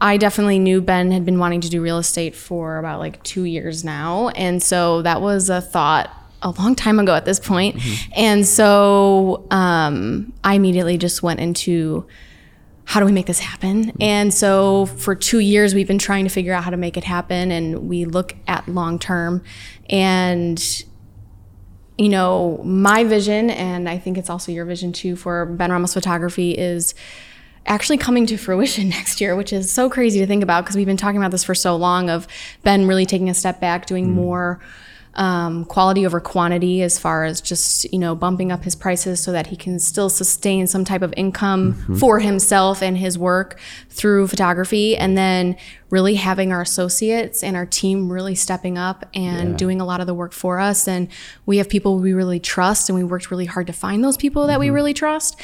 I 0.01 0.17
definitely 0.17 0.59
knew 0.59 0.81
Ben 0.81 1.11
had 1.13 1.27
been 1.27 1.39
wanting 1.39 1.61
to 1.61 1.69
do 1.69 1.83
real 1.83 1.99
estate 1.99 2.35
for 2.35 2.79
about 2.79 3.01
like 3.01 3.23
two 3.23 3.45
years 3.45 3.85
now, 3.85 4.31
and 4.31 4.63
so 4.63 5.03
that 5.03 5.21
was 5.21 5.51
a 5.51 5.61
thought 5.61 6.11
a 6.43 6.51
long 6.51 6.75
time 6.75 6.99
ago 6.99 7.15
at 7.15 7.25
this 7.25 7.41
point. 7.41 7.77
Mm-hmm. 7.77 8.13
And 8.17 8.47
so, 8.47 9.47
um, 9.51 10.33
I 10.43 10.55
immediately 10.55 10.99
just 10.99 11.23
went 11.23 11.41
into 11.41 12.07
how 12.91 12.99
do 12.99 13.07
we 13.07 13.13
make 13.13 13.27
this 13.27 13.39
happen? 13.39 13.85
Mm-hmm. 13.85 14.03
And 14.03 14.35
so 14.35 14.87
for 14.87 15.15
two 15.15 15.39
years, 15.39 15.77
we've 15.77 15.87
been 15.87 15.99
trying 15.99 16.25
to 16.25 16.29
figure 16.29 16.53
out 16.53 16.65
how 16.65 16.71
to 16.71 16.77
make 16.77 16.97
it 16.97 17.05
happen. 17.05 17.53
And 17.53 17.89
we 17.89 18.05
look 18.05 18.35
at 18.49 18.67
long 18.67 18.99
term. 18.99 19.45
And, 19.89 20.85
you 21.97 22.09
know, 22.09 22.61
my 22.65 23.05
vision, 23.05 23.49
and 23.49 23.89
I 23.89 23.97
think 23.99 24.19
it's 24.19 24.29
also 24.29 24.51
your 24.51 24.65
vision 24.65 24.93
too, 24.93 25.15
for 25.15 25.47
Ben 25.47 25.71
Ramos 25.71 25.95
Photography 25.95 26.59
is 26.59 26.97
actually 27.65 27.99
coming 27.99 28.27
to 28.27 28.37
fruition 28.37 28.89
next 28.99 29.21
year, 29.21 29.37
which 29.37 29.53
is 29.53 29.71
so 29.71 29.89
crazy 29.89 30.19
to 30.19 30.27
think 30.27 30.43
about 30.43 30.65
because 30.65 30.75
we've 30.75 30.85
been 30.85 30.97
talking 30.97 31.19
about 31.19 31.31
this 31.31 31.45
for 31.45 31.55
so 31.55 31.77
long 31.77 32.11
of 32.11 32.27
Ben 32.65 32.89
really 32.89 33.07
taking 33.07 33.31
a 33.31 33.35
step 33.35 33.61
back, 33.61 33.87
doing 33.87 34.07
mm-hmm. 34.07 34.17
more 34.17 34.61
um, 35.15 35.65
quality 35.65 36.07
over 36.07 36.21
quantity 36.21 36.83
as 36.83 36.99
far 36.99 37.25
as 37.25 37.41
just 37.41 37.93
you 37.93 37.99
know 37.99 38.15
bumping 38.15 38.53
up 38.53 38.65
his 38.65 38.77
prices 38.77 39.21
so 39.21 39.33
that 39.33 39.49
he 39.49 39.57
can 39.57 39.79
still 39.79 40.09
sustain 40.09 40.67
some 40.67 40.85
type 40.85 41.03
of 41.03 41.13
income 41.17 41.97
for 41.99 42.21
himself 42.21 42.83
and 42.83 42.97
his 42.97 43.19
work 43.19 43.59
through 43.89 44.29
photography. 44.29 44.97
And 44.97 45.17
then 45.17 45.57
really 45.91 46.15
having 46.15 46.53
our 46.53 46.63
associates 46.63 47.43
and 47.43 47.57
our 47.57 47.67
team 47.67 48.11
really 48.11 48.35
stepping 48.35 48.79
up 48.79 49.09
and 49.13 49.59
doing 49.59 49.81
a 49.81 49.85
lot 49.85 50.01
of 50.01 50.07
the 50.07 50.15
work 50.15 50.33
for 50.33 50.61
us. 50.61 50.87
And 50.87 51.09
we 51.47 51.59
have 51.59 51.69
people 51.69 51.99
we 51.99 52.13
really 52.13 52.39
trust 52.39 52.89
and 52.89 52.97
we 52.97 53.05
worked 53.05 53.31
really 53.31 53.47
hard 53.47 53.67
to 53.67 53.73
find 53.73 54.03
those 54.03 54.17
people 54.17 54.47
that 54.47 54.61
we 54.61 54.71
really 54.71 54.95
trust. 54.95 55.39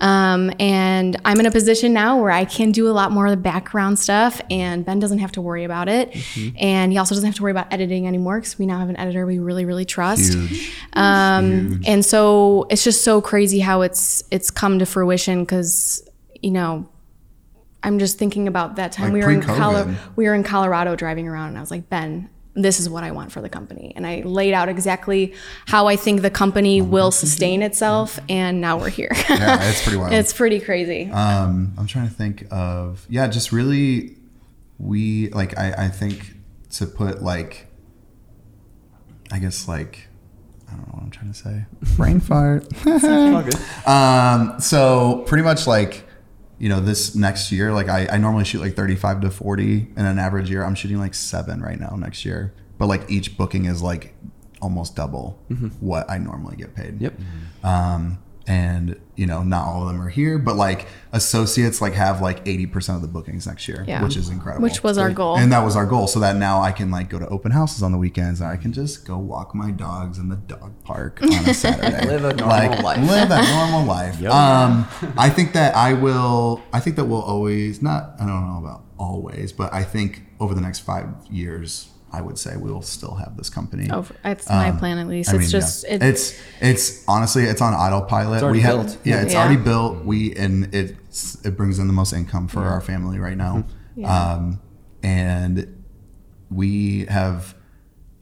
Um, 0.00 0.52
and 0.58 1.16
i'm 1.24 1.38
in 1.38 1.46
a 1.46 1.50
position 1.50 1.92
now 1.92 2.20
where 2.20 2.30
i 2.30 2.44
can 2.44 2.72
do 2.72 2.88
a 2.88 2.90
lot 2.90 3.12
more 3.12 3.26
of 3.26 3.30
the 3.30 3.36
background 3.36 3.98
stuff 3.98 4.40
and 4.50 4.84
ben 4.84 4.98
doesn't 4.98 5.18
have 5.18 5.32
to 5.32 5.40
worry 5.40 5.64
about 5.64 5.88
it. 5.88 6.16
And 6.58 6.92
he 6.92 6.98
also 6.98 7.14
doesn't 7.14 7.26
have 7.26 7.36
to 7.36 7.42
worry 7.42 7.52
about 7.52 7.72
editing 7.72 8.06
anymore 8.06 8.40
because 8.40 8.58
we 8.58 8.66
now 8.66 8.78
have 8.78 8.88
an 8.88 8.96
editor 8.96 9.24
we 9.26 9.38
really 9.38 9.64
really 9.64 9.84
trust. 9.84 10.34
Huge. 10.34 10.72
Um, 10.94 11.82
and 11.86 12.04
so 12.04 12.66
it's 12.70 12.84
just 12.84 13.04
so 13.04 13.20
crazy 13.20 13.60
how 13.60 13.82
it's 13.82 14.24
it's 14.30 14.50
come 14.50 14.78
to 14.78 14.86
fruition 14.86 15.44
because 15.44 16.08
you 16.40 16.50
know 16.50 16.88
I'm 17.84 17.98
just 17.98 18.18
thinking 18.18 18.46
about 18.48 18.76
that 18.76 18.92
time 18.92 19.06
Like 19.06 19.12
we 19.14 19.20
were 19.22 19.30
in 19.30 19.40
pre-COVID. 19.40 19.58
Colo- 19.58 19.94
we 20.16 20.26
were 20.26 20.34
in 20.34 20.42
Colorado 20.44 20.94
driving 20.96 21.26
around 21.28 21.48
and 21.48 21.58
I 21.58 21.60
was 21.60 21.70
like 21.70 21.88
Ben 21.88 22.28
this 22.54 22.78
is 22.78 22.86
what 22.86 23.02
I 23.02 23.12
want 23.12 23.32
for 23.32 23.40
the 23.40 23.48
company 23.48 23.94
and 23.96 24.06
I 24.06 24.20
laid 24.26 24.52
out 24.52 24.68
exactly 24.68 25.32
how 25.66 25.86
I 25.86 25.96
think 25.96 26.20
the 26.20 26.28
company 26.30 26.82
will 26.82 27.10
sustain 27.10 27.62
itself 27.62 28.18
and 28.28 28.60
now 28.60 28.78
we're 28.78 28.90
here 28.90 29.08
yeah 29.30 29.70
it's 29.70 29.82
pretty 29.82 29.96
wild 30.02 30.12
it's 30.12 30.34
pretty 30.34 30.60
crazy 30.60 31.10
Um, 31.10 31.72
I'm 31.78 31.86
trying 31.86 32.08
to 32.08 32.14
think 32.14 32.46
of 32.50 33.06
yeah, 33.08 33.26
just 33.28 33.52
really 33.52 34.16
we 34.78 35.30
like 35.30 35.56
I, 35.58 35.86
I 35.86 35.88
think 35.88 36.34
to 36.72 36.84
put 36.86 37.22
like 37.22 37.68
I 39.30 39.38
guess 39.38 39.66
like 39.66 40.08
I 40.68 40.72
don't 40.76 40.86
know 40.88 40.92
what 40.94 41.02
I'm 41.04 41.10
trying 41.10 41.32
to 41.32 41.38
say. 41.38 41.64
Brain 41.96 42.20
fart. 42.20 42.64
All 42.86 43.42
good. 43.42 43.54
um, 43.86 44.60
so 44.60 45.22
pretty 45.26 45.42
much 45.44 45.66
like 45.66 46.06
you 46.62 46.68
know, 46.68 46.78
this 46.78 47.16
next 47.16 47.50
year, 47.50 47.72
like 47.72 47.88
I, 47.88 48.06
I 48.06 48.18
normally 48.18 48.44
shoot 48.44 48.60
like 48.60 48.76
35 48.76 49.22
to 49.22 49.30
40 49.32 49.88
in 49.96 50.06
an 50.06 50.20
average 50.20 50.48
year. 50.48 50.62
I'm 50.62 50.76
shooting 50.76 50.98
like 51.00 51.12
seven 51.12 51.60
right 51.60 51.78
now 51.78 51.96
next 51.96 52.24
year. 52.24 52.54
But 52.78 52.86
like 52.86 53.10
each 53.10 53.36
booking 53.36 53.64
is 53.64 53.82
like 53.82 54.14
almost 54.60 54.94
double 54.94 55.40
what 55.80 56.08
I 56.08 56.18
normally 56.18 56.54
get 56.54 56.72
paid. 56.76 57.00
Yep. 57.00 57.14
Um, 57.64 58.18
and 58.46 58.98
you 59.14 59.26
know, 59.26 59.42
not 59.42 59.66
all 59.66 59.82
of 59.82 59.88
them 59.88 60.00
are 60.00 60.08
here, 60.08 60.38
but 60.38 60.56
like 60.56 60.88
associates 61.12 61.80
like 61.82 61.92
have 61.92 62.20
like 62.22 62.44
80% 62.44 62.96
of 62.96 63.02
the 63.02 63.08
bookings 63.08 63.46
next 63.46 63.68
year, 63.68 63.84
Yeah. 63.86 64.02
which 64.02 64.16
is 64.16 64.30
incredible. 64.30 64.62
Which 64.62 64.82
was 64.82 64.96
our 64.98 65.10
goal. 65.10 65.36
And 65.36 65.52
that 65.52 65.62
was 65.64 65.76
our 65.76 65.86
goal. 65.86 66.06
So 66.06 66.18
that 66.20 66.36
now 66.36 66.60
I 66.62 66.72
can 66.72 66.90
like 66.90 67.08
go 67.10 67.18
to 67.18 67.28
open 67.28 67.52
houses 67.52 67.82
on 67.82 67.92
the 67.92 67.98
weekends 67.98 68.40
and 68.40 68.50
I 68.50 68.56
can 68.56 68.72
just 68.72 69.06
go 69.06 69.18
walk 69.18 69.54
my 69.54 69.70
dogs 69.70 70.18
in 70.18 70.28
the 70.30 70.36
dog 70.36 70.72
park 70.82 71.22
on 71.22 71.28
a 71.30 71.54
Saturday. 71.54 72.06
Live 72.06 72.24
a 72.24 72.34
normal 72.34 72.48
like, 72.48 72.82
life. 72.82 73.08
Live 73.10 73.30
a 73.30 73.42
normal 73.54 73.84
life. 73.84 74.22
Um, 74.24 74.88
I 75.18 75.28
think 75.28 75.52
that 75.52 75.76
I 75.76 75.92
will, 75.92 76.62
I 76.72 76.80
think 76.80 76.96
that 76.96 77.04
we'll 77.04 77.22
always, 77.22 77.82
not, 77.82 78.14
I 78.18 78.26
don't 78.26 78.50
know 78.50 78.58
about 78.58 78.84
always, 78.98 79.52
but 79.52 79.72
I 79.74 79.84
think 79.84 80.22
over 80.40 80.54
the 80.54 80.60
next 80.62 80.80
five 80.80 81.08
years, 81.30 81.90
I 82.12 82.20
would 82.20 82.38
say 82.38 82.56
we 82.56 82.70
will 82.70 82.82
still 82.82 83.14
have 83.14 83.36
this 83.36 83.48
company. 83.48 83.90
Over, 83.90 84.14
it's 84.24 84.48
my 84.48 84.68
um, 84.68 84.78
plan 84.78 84.98
at 84.98 85.08
least. 85.08 85.30
I 85.30 85.36
it's 85.36 85.40
mean, 85.40 85.50
just 85.50 85.84
yeah. 85.84 85.94
it, 85.94 86.02
it's 86.02 86.40
it's 86.60 87.08
honestly 87.08 87.44
it's 87.44 87.60
on 87.60 87.72
autopilot. 87.72 88.36
It's 88.36 88.42
already 88.42 88.58
we 88.58 88.62
have 88.62 88.86
built. 88.86 88.98
yeah, 89.04 89.22
it's 89.22 89.32
Yeah. 89.32 89.40
already 89.40 89.56
built. 89.56 90.04
We 90.04 90.34
and 90.34 90.74
it 90.74 90.96
it 91.44 91.56
brings 91.56 91.78
in 91.78 91.86
the 91.86 91.92
most 91.92 92.12
income 92.12 92.48
for 92.48 92.60
our 92.60 92.80
family 92.80 93.18
right 93.18 93.36
now. 93.36 93.58
Mm-hmm. 93.58 94.00
Yeah. 94.00 94.32
Um, 94.32 94.60
and 95.02 95.84
we 96.50 97.06
have 97.06 97.54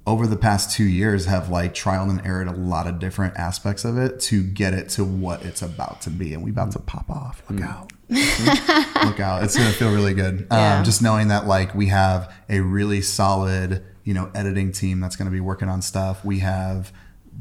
over 0.07 0.27
the 0.27 0.37
past 0.37 0.75
two 0.75 0.85
years 0.85 1.27
have 1.27 1.51
like 1.51 1.75
trial 1.75 2.09
and 2.09 2.25
error 2.25 2.43
a 2.43 2.53
lot 2.53 2.87
of 2.87 2.99
different 2.99 3.37
aspects 3.37 3.85
of 3.85 3.99
it 3.99 4.19
to 4.19 4.43
get 4.43 4.73
it 4.73 4.89
to 4.89 5.05
what 5.05 5.45
it's 5.45 5.63
about 5.63 6.01
to 6.01 6.11
be 6.11 6.33
and 6.33 6.43
we 6.43 6.51
about 6.51 6.69
mm. 6.69 6.73
to 6.73 6.79
pop 6.79 7.09
off 7.11 7.43
look 7.49 7.61
mm. 7.61 7.69
out 7.69 7.93
look 8.11 9.21
out 9.21 9.43
it's 9.45 9.57
gonna 9.57 9.71
feel 9.73 9.93
really 9.93 10.15
good 10.15 10.47
Yeah. 10.51 10.79
um, 10.79 10.85
just 10.85 11.03
knowing 11.03 11.29
that 11.29 11.47
like 11.47 11.75
we 11.75 11.87
have 11.87 12.33
a 12.49 12.61
really 12.61 13.01
solid 13.03 13.83
you 14.05 14.15
know 14.15 14.31
editing 14.35 14.73
team 14.73 15.01
that's 15.01 15.17
gonna 15.17 15.31
be 15.31 15.41
working 15.41 15.69
on 15.69 15.83
stuff 15.83 16.25
we 16.25 16.41
have 16.41 16.93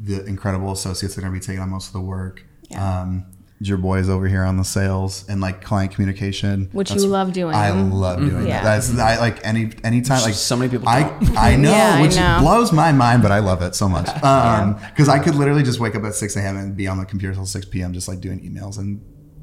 the 0.02 0.24
incredible 0.24 0.72
associates 0.72 1.14
that 1.14 1.20
are 1.20 1.26
gonna 1.26 1.34
be 1.38 1.44
taking 1.44 1.60
on 1.60 1.68
most 1.70 1.88
of 1.88 1.92
the 1.92 2.00
work 2.00 2.44
Yeah. 2.68 3.00
um, 3.02 3.26
your 3.62 3.76
boys 3.76 4.08
over 4.08 4.26
here 4.26 4.42
on 4.42 4.56
the 4.56 4.64
sales 4.64 5.26
and 5.28 5.42
like 5.42 5.62
client 5.62 5.92
communication 5.92 6.70
Which 6.72 6.92
you 6.92 7.00
love 7.06 7.34
doing. 7.34 7.54
I 7.54 7.72
love 7.72 8.20
doing 8.20 8.46
Yeah. 8.46 8.62
that. 8.62 8.86
That's 8.86 8.98
I 8.98 9.18
like 9.18 9.44
any 9.46 9.70
anytime 9.84 10.22
like 10.22 10.32
so 10.32 10.56
many 10.56 10.70
people 10.70 10.88
I 10.88 11.02
don't. 11.02 11.36
I 11.36 11.56
know, 11.64 11.70
Yeah, 11.70 11.96
I 11.96 12.00
which 12.00 12.16
know. 12.16 12.38
blows 12.40 12.72
my 12.72 12.90
mind, 12.92 13.20
but 13.20 13.32
I 13.32 13.40
love 13.40 13.60
it 13.60 13.74
so 13.74 13.86
much. 13.86 14.08
Um, 14.24 14.78
because 14.88 15.10
I 15.10 15.18
could 15.18 15.34
literally 15.34 15.62
just 15.62 15.78
wake 15.78 15.94
up 15.94 16.04
at 16.04 16.14
six 16.14 16.36
a.m. 16.36 16.56
and 16.56 16.74
be 16.74 16.86
on 16.88 16.96
the 16.96 17.04
computer 17.04 17.34
till 17.34 17.44
six 17.44 17.66
p.m. 17.66 17.92
just 17.92 18.08
like 18.08 18.20
doing 18.22 18.40
emails 18.40 18.78
and 18.78 19.02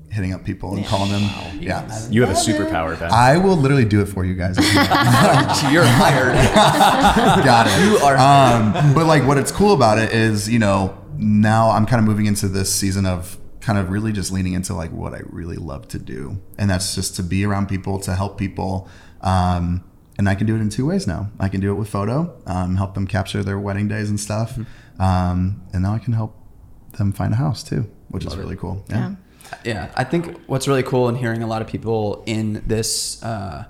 hitting 0.10 0.34
up 0.34 0.44
people 0.46 0.76
and 0.76 0.86
calling 0.86 1.12
them. 1.12 1.24
Yeah, 1.60 2.08
You 2.10 2.22
have 2.22 2.30
a 2.32 2.34
superpower, 2.40 2.98
Ben. 3.00 3.12
I 3.12 3.38
will 3.38 3.56
literally 3.58 3.86
do 3.86 4.02
it 4.02 4.06
for 4.08 4.24
you 4.26 4.34
guys. 4.36 4.58
You're 5.72 5.84
hired. 5.86 6.34
Got 7.46 7.68
it. 7.68 7.86
You 7.86 7.98
are 8.00 8.16
Um, 8.18 8.94
but 8.94 9.06
like, 9.06 9.26
what 9.28 9.38
it's 9.38 9.52
cool 9.52 9.74
about 9.74 9.98
it 10.00 10.12
is, 10.14 10.50
you 10.50 10.60
know, 10.60 10.98
now 11.18 11.72
I'm 11.72 11.86
kind 11.86 12.00
of 12.00 12.06
moving 12.06 12.26
into 12.26 12.48
this 12.48 12.74
season 12.74 13.06
of 13.06 13.38
kind 13.60 13.78
of 13.78 13.90
really 13.90 14.12
just 14.14 14.32
leaning 14.32 14.54
into 14.54 14.74
like 14.74 14.92
what 14.92 15.14
I 15.14 15.22
really 15.26 15.58
love 15.58 15.88
to 15.90 16.00
do, 16.00 16.40
and 16.58 16.70
that's 16.70 16.96
just 16.96 17.16
to 17.18 17.24
be 17.24 17.44
around 17.46 17.68
people, 17.68 18.00
to 18.02 18.16
help 18.16 18.38
people. 18.38 18.88
Um, 19.22 19.84
and 20.18 20.28
I 20.30 20.36
can 20.36 20.48
do 20.48 20.56
it 20.56 20.62
in 20.62 20.70
two 20.70 20.86
ways 20.86 21.06
now. 21.06 21.30
I 21.40 21.50
can 21.50 21.60
do 21.60 21.72
it 21.72 21.76
with 21.76 21.90
photo, 21.90 22.36
um, 22.48 22.76
help 22.78 22.94
them 22.96 23.06
capture 23.08 23.44
their 23.44 23.60
wedding 23.60 23.88
days 23.88 24.10
and 24.10 24.20
stuff, 24.20 24.56
Mm-hmm. 24.56 25.02
um, 25.02 25.62
and 25.74 25.84
now 25.84 25.94
I 25.94 26.00
can 26.00 26.14
help 26.14 26.36
them 26.98 27.12
find 27.12 27.34
a 27.34 27.36
house 27.36 27.62
too, 27.62 27.90
which 28.10 28.26
is 28.26 28.36
really 28.38 28.56
cool. 28.56 28.84
yeah. 28.90 29.10
yeah 29.10 29.16
i 29.96 30.04
think 30.04 30.40
what's 30.48 30.68
really 30.68 30.84
cool 30.84 31.08
in 31.10 31.16
hearing 31.16 31.42
a 31.44 31.48
lot 31.48 31.62
of 31.62 31.68
people 31.68 32.24
in 32.26 32.64
this 32.66 33.22
uh, 33.24 33.66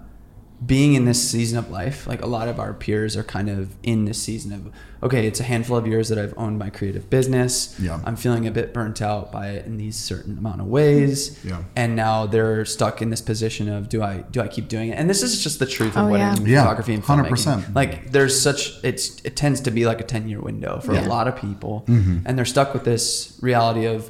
being 0.65 0.95
in 0.95 1.05
this 1.05 1.21
season 1.30 1.57
of 1.59 1.69
life 1.69 2.07
like 2.07 2.21
a 2.23 2.25
lot 2.25 2.47
of 2.47 2.59
our 2.59 2.73
peers 2.73 3.15
are 3.15 3.23
kind 3.23 3.47
of 3.47 3.75
in 3.84 4.05
this 4.05 4.19
season 4.19 4.51
of 4.51 4.71
okay 5.03 5.28
it's 5.28 5.39
a 5.39 5.43
handful 5.43 5.78
of 5.78 5.86
years 5.86 6.09
that 6.09 6.17
i've 6.17 6.34
owned 6.36 6.57
my 6.57 6.67
creative 6.71 7.07
business 7.11 7.75
Yeah. 7.80 8.01
i'm 8.05 8.15
feeling 8.15 8.47
a 8.47 8.51
bit 8.51 8.73
burnt 8.73 8.99
out 8.99 9.32
by 9.32 9.49
it 9.49 9.67
in 9.67 9.78
these 9.78 9.95
certain 9.95 10.36
amount 10.36 10.61
of 10.61 10.65
ways 10.65 11.38
Yeah. 11.45 11.61
and 11.75 11.95
now 11.95 12.25
they're 12.25 12.65
stuck 12.65 13.03
in 13.03 13.11
this 13.11 13.21
position 13.21 13.69
of 13.69 13.88
do 13.88 14.01
i 14.01 14.23
do 14.32 14.41
i 14.41 14.47
keep 14.47 14.67
doing 14.67 14.89
it 14.89 14.93
and 14.93 15.07
this 15.07 15.21
is 15.21 15.43
just 15.43 15.59
the 15.59 15.67
truth 15.67 15.95
of 15.95 16.05
Oh, 16.05 16.09
what 16.09 16.17
yeah. 16.19 16.36
in 16.36 16.45
Yeah, 16.47 16.61
photography 16.63 16.95
and 16.95 17.03
100%. 17.03 17.28
filmmaking 17.28 17.75
like 17.75 18.11
there's 18.11 18.39
such 18.41 18.84
it's 18.84 19.21
it 19.23 19.36
tends 19.36 19.61
to 19.61 19.69
be 19.69 19.86
like 19.86 20.01
a 20.01 20.05
10 20.05 20.28
year 20.28 20.41
window 20.41 20.80
for 20.80 20.93
Yeah. 20.95 21.05
a 21.05 21.07
lot 21.07 21.28
of 21.28 21.36
people 21.36 21.84
Mm-hmm. 21.88 22.25
and 22.25 22.36
they're 22.36 22.45
stuck 22.45 22.73
with 22.73 22.84
this 22.84 23.38
reality 23.43 23.86
of 23.86 24.09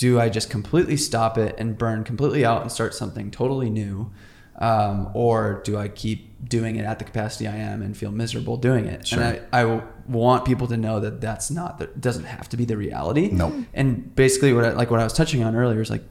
do 0.00 0.18
I 0.18 0.30
just 0.30 0.48
completely 0.48 0.96
stop 0.96 1.36
it 1.36 1.54
and 1.58 1.76
burn 1.76 2.04
completely 2.04 2.42
out 2.42 2.62
and 2.62 2.72
start 2.72 2.94
something 2.94 3.30
totally 3.30 3.68
new? 3.68 4.10
Um, 4.58 5.10
or 5.12 5.60
do 5.62 5.76
I 5.76 5.88
keep 5.88 6.46
doing 6.48 6.76
it 6.76 6.84
at 6.86 6.98
the 6.98 7.04
capacity 7.04 7.46
I 7.46 7.56
am 7.56 7.82
and 7.82 7.94
feel 7.94 8.10
miserable 8.10 8.56
doing 8.56 8.86
it? 8.86 9.06
Sure. 9.06 9.22
And 9.22 9.42
I 9.52 9.82
want 10.08 10.46
people 10.46 10.66
to 10.68 10.76
know 10.78 11.00
that 11.00 11.20
that's 11.20 11.50
not, 11.50 11.78
that 11.80 12.00
doesn't 12.00 12.24
have 12.24 12.48
to 12.48 12.56
be 12.56 12.64
the 12.64 12.78
reality. 12.78 13.28
Nope. 13.30 13.52
And 13.74 14.14
basically 14.14 14.54
what 14.54 14.64
I, 14.64 14.70
like 14.72 14.90
what 14.90 15.00
I 15.00 15.04
was 15.04 15.12
touching 15.12 15.44
on 15.44 15.54
earlier 15.54 15.82
is 15.82 15.90
like, 15.90 16.02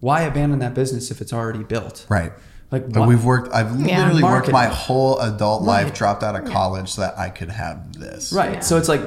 why 0.00 0.22
abandon 0.22 0.58
that 0.60 0.72
business 0.72 1.10
if 1.10 1.20
it's 1.20 1.32
already 1.34 1.62
built? 1.62 2.06
Right. 2.08 2.32
Like 2.70 2.90
But 2.90 3.00
why- 3.00 3.06
we've 3.06 3.24
worked. 3.24 3.52
I've 3.54 3.78
Yeah. 3.80 3.98
literally 3.98 4.22
worked 4.24 4.50
my 4.50 4.66
whole 4.66 5.18
adult 5.20 5.62
life, 5.62 5.92
dropped 5.94 6.22
out 6.22 6.36
of 6.36 6.46
college 6.50 6.88
so 6.90 7.02
that 7.02 7.18
I 7.18 7.28
could 7.28 7.50
have 7.50 7.92
this. 7.98 8.32
Right. 8.32 8.64
So 8.64 8.78
it's 8.78 8.88
like, 8.88 9.02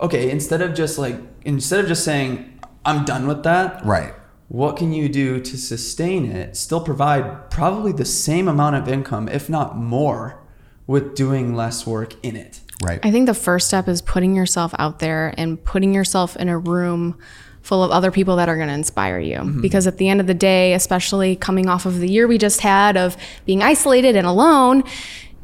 okay, 0.00 0.30
instead 0.30 0.60
of 0.62 0.74
just 0.74 0.96
like, 0.96 1.16
instead 1.44 1.80
of 1.80 1.86
just 1.86 2.04
saying, 2.04 2.53
I'm 2.84 3.04
done 3.04 3.26
with 3.26 3.42
that. 3.44 3.84
Right. 3.84 4.14
What 4.48 4.76
can 4.76 4.92
you 4.92 5.08
do 5.08 5.40
to 5.40 5.56
sustain 5.56 6.30
it, 6.30 6.56
still 6.56 6.80
provide 6.80 7.50
probably 7.50 7.92
the 7.92 8.04
same 8.04 8.46
amount 8.46 8.76
of 8.76 8.88
income, 8.88 9.28
if 9.28 9.48
not 9.48 9.76
more, 9.76 10.42
with 10.86 11.14
doing 11.14 11.54
less 11.54 11.86
work 11.86 12.14
in 12.22 12.36
it? 12.36 12.60
Right. 12.82 13.00
I 13.02 13.10
think 13.10 13.26
the 13.26 13.34
first 13.34 13.68
step 13.68 13.88
is 13.88 14.02
putting 14.02 14.34
yourself 14.34 14.74
out 14.78 14.98
there 14.98 15.34
and 15.38 15.62
putting 15.64 15.94
yourself 15.94 16.36
in 16.36 16.48
a 16.48 16.58
room 16.58 17.18
full 17.62 17.82
of 17.82 17.90
other 17.90 18.10
people 18.10 18.36
that 18.36 18.48
are 18.48 18.56
going 18.56 18.68
to 18.68 18.74
inspire 18.74 19.18
you. 19.18 19.38
Mm-hmm. 19.38 19.60
Because 19.62 19.86
at 19.86 19.96
the 19.96 20.08
end 20.08 20.20
of 20.20 20.26
the 20.26 20.34
day, 20.34 20.74
especially 20.74 21.34
coming 21.34 21.68
off 21.68 21.86
of 21.86 21.98
the 21.98 22.08
year 22.08 22.26
we 22.26 22.36
just 22.36 22.60
had 22.60 22.96
of 22.96 23.16
being 23.46 23.62
isolated 23.62 24.16
and 24.16 24.26
alone, 24.26 24.84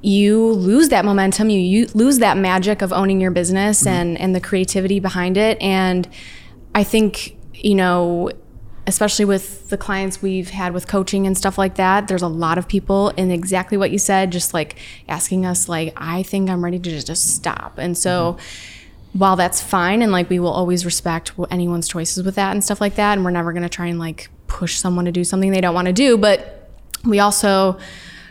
you 0.03 0.53
lose 0.53 0.91
that 0.91 1.05
momentum, 1.05 1.49
you, 1.49 1.61
you 1.61 1.87
lose 1.95 2.19
that 2.19 2.37
magic 2.37 2.83
of 2.83 2.93
owning 2.93 3.21
your 3.21 3.31
business 3.31 3.81
mm-hmm. 3.81 3.89
and 3.89 4.19
and 4.19 4.35
the 4.35 4.41
creativity 4.41 5.01
behind 5.01 5.37
it 5.37 5.61
and 5.61 6.09
I 6.75 6.85
think, 6.85 7.37
you 7.55 7.75
know, 7.75 8.31
especially 8.87 9.25
with 9.25 9.69
the 9.69 9.77
clients 9.77 10.23
we've 10.23 10.51
had 10.51 10.73
with 10.73 10.89
coaching 10.89 11.27
and 11.27 11.37
stuff 11.37 11.59
like 11.59 11.77
that 11.77 12.09
there's 12.09 12.23
a 12.23 12.29
lot 12.29 12.59
of 12.59 12.67
people 12.67 13.13
and 13.17 13.31
exactly 13.31 13.79
what 13.79 13.91
you 13.91 13.99
said 13.99 14.33
just 14.33 14.53
like 14.55 14.77
asking 15.09 15.45
us 15.47 15.69
like 15.69 15.93
i 15.97 16.23
think 16.25 16.49
i'm 16.49 16.65
ready 16.65 16.79
to 16.79 16.91
just, 16.91 17.07
just 17.07 17.35
stop. 17.37 17.75
And 17.79 17.97
so 17.97 18.33
mm-hmm. 18.33 19.19
while 19.19 19.37
that's 19.37 19.61
fine 19.61 20.03
and 20.03 20.11
like 20.11 20.29
we 20.29 20.41
will 20.41 20.51
always 20.51 20.85
respect 20.85 21.33
anyone's 21.51 21.89
choices 21.89 22.25
with 22.25 22.35
that 22.35 22.53
and 22.53 22.65
stuff 22.65 22.81
like 22.81 22.97
that 22.97 23.13
and 23.13 23.25
we're 23.25 23.31
never 23.31 23.53
going 23.53 23.63
to 23.63 23.69
try 23.69 23.87
and 23.87 23.99
like 23.99 24.29
push 24.47 24.77
someone 24.77 25.05
to 25.05 25.13
do 25.13 25.25
something 25.25 25.53
they 25.53 25.61
don't 25.61 25.75
want 25.75 25.87
to 25.87 25.93
do 25.93 26.17
but 26.17 26.71
we 27.05 27.21
also 27.21 27.79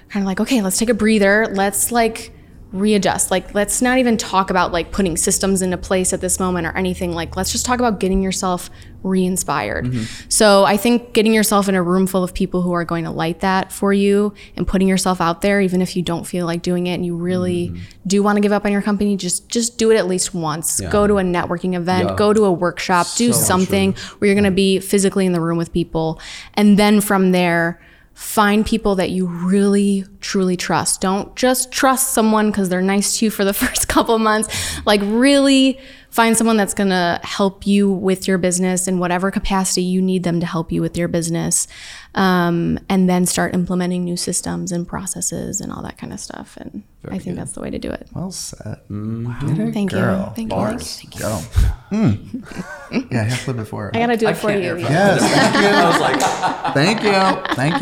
kind 0.09 0.23
of 0.23 0.27
like 0.27 0.39
okay 0.39 0.61
let's 0.61 0.77
take 0.77 0.89
a 0.89 0.93
breather. 0.93 1.47
Let's 1.51 1.91
like 1.91 2.33
readjust. 2.71 3.31
Like 3.31 3.53
let's 3.55 3.81
not 3.81 3.97
even 3.97 4.15
talk 4.15 4.49
about 4.49 4.71
like 4.71 4.91
putting 4.91 5.17
systems 5.17 5.61
into 5.61 5.77
place 5.77 6.13
at 6.13 6.21
this 6.21 6.39
moment 6.39 6.67
or 6.67 6.77
anything. 6.77 7.13
Like 7.13 7.35
let's 7.35 7.51
just 7.51 7.65
talk 7.65 7.79
about 7.79 7.99
getting 7.99 8.21
yourself 8.21 8.69
re-inspired. 9.01 9.85
Mm-hmm. 9.85 10.29
So 10.29 10.65
i 10.65 10.75
think 10.75 11.13
getting 11.13 11.33
yourself 11.33 11.69
in 11.69 11.75
a 11.75 11.81
room 11.81 12.05
full 12.05 12.23
of 12.23 12.33
people 12.33 12.61
who 12.61 12.73
are 12.73 12.83
going 12.83 13.05
to 13.05 13.11
light 13.11 13.39
that 13.39 13.71
for 13.71 13.93
you 13.93 14.33
and 14.57 14.67
putting 14.67 14.89
yourself 14.89 15.21
out 15.21 15.41
there 15.41 15.61
even 15.61 15.81
if 15.81 15.95
you 15.95 16.01
don't 16.03 16.25
feel 16.25 16.45
like 16.45 16.61
doing 16.61 16.87
it 16.87 16.95
and 16.95 17.05
you 17.05 17.15
really 17.15 17.69
mm-hmm. 17.69 17.79
do 18.07 18.21
want 18.21 18.35
to 18.35 18.41
give 18.41 18.51
up 18.51 18.65
on 18.65 18.73
your 18.73 18.81
company 18.81 19.15
just 19.15 19.47
just 19.47 19.77
do 19.77 19.89
it 19.91 19.95
at 19.95 20.07
least 20.07 20.33
once. 20.33 20.79
Yeah. 20.81 20.91
go 20.91 21.07
to 21.07 21.17
a 21.17 21.23
networking 21.23 21.75
event. 21.75 22.09
Yeah. 22.09 22.15
go 22.15 22.33
to 22.33 22.45
a 22.45 22.51
workshop. 22.51 23.07
Do 23.15 23.31
So 23.31 23.39
something 23.39 23.93
where 24.17 24.27
you're 24.27 24.35
going 24.35 24.43
to 24.43 24.51
be 24.51 24.79
physically 24.79 25.25
in 25.25 25.31
the 25.31 25.41
room 25.41 25.57
with 25.57 25.71
people. 25.71 26.19
And 26.53 26.77
then 26.77 27.01
from 27.01 27.31
there 27.31 27.79
find 28.19 28.65
people 28.65 28.95
that 28.95 29.09
you 29.11 29.25
really 29.25 30.03
truly 30.19 30.57
trust. 30.57 30.99
Don't 30.99 31.33
just 31.37 31.71
trust 31.71 32.13
someone 32.13 32.51
because 32.51 32.67
they're 32.67 32.81
nice 32.81 33.17
to 33.17 33.25
you 33.25 33.31
for 33.31 33.45
the 33.45 33.53
first 33.63 33.87
couple 33.87 34.19
months. 34.19 34.53
Like 34.85 34.99
really 35.05 35.79
find 36.09 36.35
someone 36.35 36.57
that's 36.57 36.73
going 36.73 36.89
to 36.89 37.19
help 37.23 37.67
you 37.67 37.91
with 37.91 38.27
your 38.27 38.37
business 38.37 38.87
in 38.87 38.99
whatever 38.99 39.29
capacity 39.31 39.81
you 39.83 40.01
need 40.01 40.23
them 40.23 40.39
to 40.39 40.45
help 40.45 40.71
you 40.71 40.81
with 40.81 40.97
your 40.97 41.07
business 41.07 41.67
um, 42.15 42.79
and 42.89 43.07
then 43.07 43.25
start 43.25 43.53
implementing 43.53 44.03
new 44.03 44.17
systems 44.17 44.71
and 44.71 44.87
processes 44.87 45.61
and 45.61 45.71
all 45.71 45.83
that 45.83 45.97
kind 45.97 46.11
of 46.11 46.19
stuff 46.19 46.57
and 46.57 46.83
i 47.09 47.17
think 47.19 47.35
that's 47.37 47.51
the 47.53 47.61
way 47.61 47.69
to 47.69 47.77
do 47.79 47.89
it 47.91 48.07
Well 48.13 48.31
said. 48.31 48.79
Mm-hmm. 48.89 49.71
thank 49.71 49.91
Girl. 49.91 50.25
you 50.29 50.35
thank 50.35 50.49
Bars. 50.49 51.03
you 51.03 51.09
Go. 51.19 51.39
Mm. 51.91 53.05
Yeah, 53.11 53.21
I 53.21 53.23
have 53.25 53.45
to 53.45 53.53
before. 53.53 53.91
i 53.93 53.99
gotta 53.99 54.17
do 54.17 54.25
I 54.27 54.31
it 54.31 54.37
for 54.37 54.49
can't 54.49 54.63
you 54.63 54.77
Yes. 54.79 55.21
I 55.63 55.89
was 55.89 55.99
like, 56.01 56.73
Thank 56.73 57.03
you. 57.03 57.55
Thank 57.55 57.81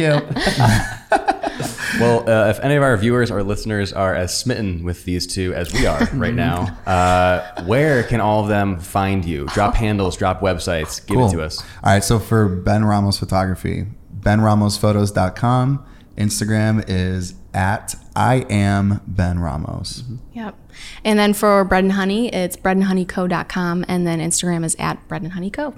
you. 1.29 1.33
Well, 1.99 2.29
uh, 2.29 2.49
if 2.49 2.59
any 2.59 2.75
of 2.75 2.83
our 2.83 2.95
viewers 2.97 3.31
or 3.31 3.41
listeners 3.43 3.91
are 3.91 4.13
as 4.13 4.37
smitten 4.37 4.83
with 4.83 5.05
these 5.05 5.25
two 5.25 5.53
as 5.53 5.73
we 5.73 5.87
are 5.87 6.03
right 6.13 6.33
now, 6.33 6.77
uh, 6.85 7.63
where 7.63 8.03
can 8.03 8.21
all 8.21 8.43
of 8.43 8.49
them 8.49 8.79
find 8.79 9.25
you? 9.25 9.45
Drop 9.47 9.73
handles, 9.73 10.15
drop 10.17 10.41
websites, 10.41 11.03
give 11.05 11.17
it 11.19 11.31
to 11.31 11.41
us. 11.41 11.59
All 11.83 11.93
right. 11.93 12.03
So 12.03 12.19
for 12.19 12.47
Ben 12.47 12.85
Ramos 12.85 13.17
Photography, 13.17 13.87
benramosphotos.com. 14.19 15.85
Instagram 16.17 16.83
is 16.87 17.35
at 17.53 17.95
I 18.15 18.45
am 18.49 19.01
Ben 19.07 19.39
Ramos. 19.39 20.03
Yep. 20.33 20.55
And 21.03 21.17
then 21.17 21.33
for 21.33 21.63
bread 21.63 21.83
and 21.83 21.93
honey, 21.93 22.33
it's 22.33 22.57
breadandhoneyco.com. 22.57 23.85
And 23.87 24.05
then 24.05 24.19
Instagram 24.19 24.65
is 24.65 24.75
at 24.79 25.07
bread 25.07 25.21
and 25.21 25.33
honey 25.33 25.49
co. 25.49 25.73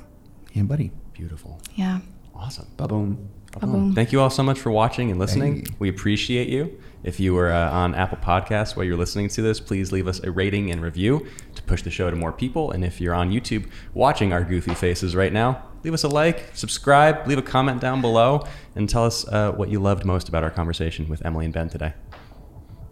Yeah, 0.54 0.64
buddy. 0.64 0.92
Beautiful. 1.14 1.62
Yeah. 1.76 2.00
Awesome. 2.34 2.68
Ba-boom. 2.78 3.30
Ba-boom. 3.52 3.96
Thank 3.96 4.12
you 4.12 4.22
all 4.22 4.30
so 4.30 4.44
much 4.44 4.60
for 4.60 4.72
watching 4.72 5.10
and 5.10 5.20
listening. 5.20 5.66
Hey. 5.66 5.76
We 5.80 5.90
appreciate 5.90 6.50
you. 6.50 6.80
If 7.04 7.20
you 7.20 7.34
were 7.34 7.52
uh, 7.52 7.72
on 7.72 7.96
Apple 7.96 8.18
Podcasts 8.18 8.76
while 8.76 8.86
you're 8.86 8.98
listening 8.98 9.30
to 9.30 9.42
this, 9.42 9.60
please 9.60 9.92
leave 9.92 10.08
us 10.08 10.20
a 10.20 10.32
rating 10.32 10.70
and 10.70 10.82
review 10.82 11.26
to 11.56 11.64
push 11.64 11.82
the 11.82 11.90
show 11.90 12.10
to 12.10 12.16
more 12.16 12.32
people. 12.32 12.72
And 12.72 12.84
if 12.84 13.00
you're 13.00 13.16
on 13.16 13.32
YouTube 13.32 13.70
watching 13.94 14.34
our 14.34 14.44
goofy 14.44 14.76
faces 14.76 15.16
right 15.16 15.32
now, 15.32 15.64
leave 15.84 15.94
us 15.94 16.04
a 16.04 16.10
like, 16.10 16.52
subscribe, 16.54 17.26
leave 17.26 17.38
a 17.38 17.42
comment 17.44 17.80
down 17.80 18.02
below, 18.02 18.46
and 18.76 18.90
tell 18.90 19.06
us 19.06 19.28
uh, 19.30 19.52
what 19.54 19.70
you 19.70 19.80
loved 19.80 20.04
most 20.06 20.28
about 20.30 20.44
our 20.44 20.52
conversation 20.52 21.08
with 21.08 21.26
Emily 21.26 21.46
and 21.46 21.54
Ben 21.54 21.70
today. 21.70 21.94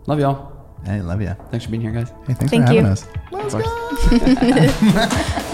Love 0.06 0.20
y'all. 0.20 0.54
Hey, 0.86 1.02
love 1.02 1.22
ya. 1.22 1.34
Thanks 1.52 1.66
for 1.66 1.72
being 1.72 1.82
here, 1.82 1.92
guys. 1.92 2.10
Hey, 2.28 2.34
thanks 2.34 2.50
Thank 2.52 2.68
for 2.68 2.74
having 2.74 2.86
you. 2.86 2.92
us. 2.92 3.06
Of 3.32 3.52
course. 3.52 5.44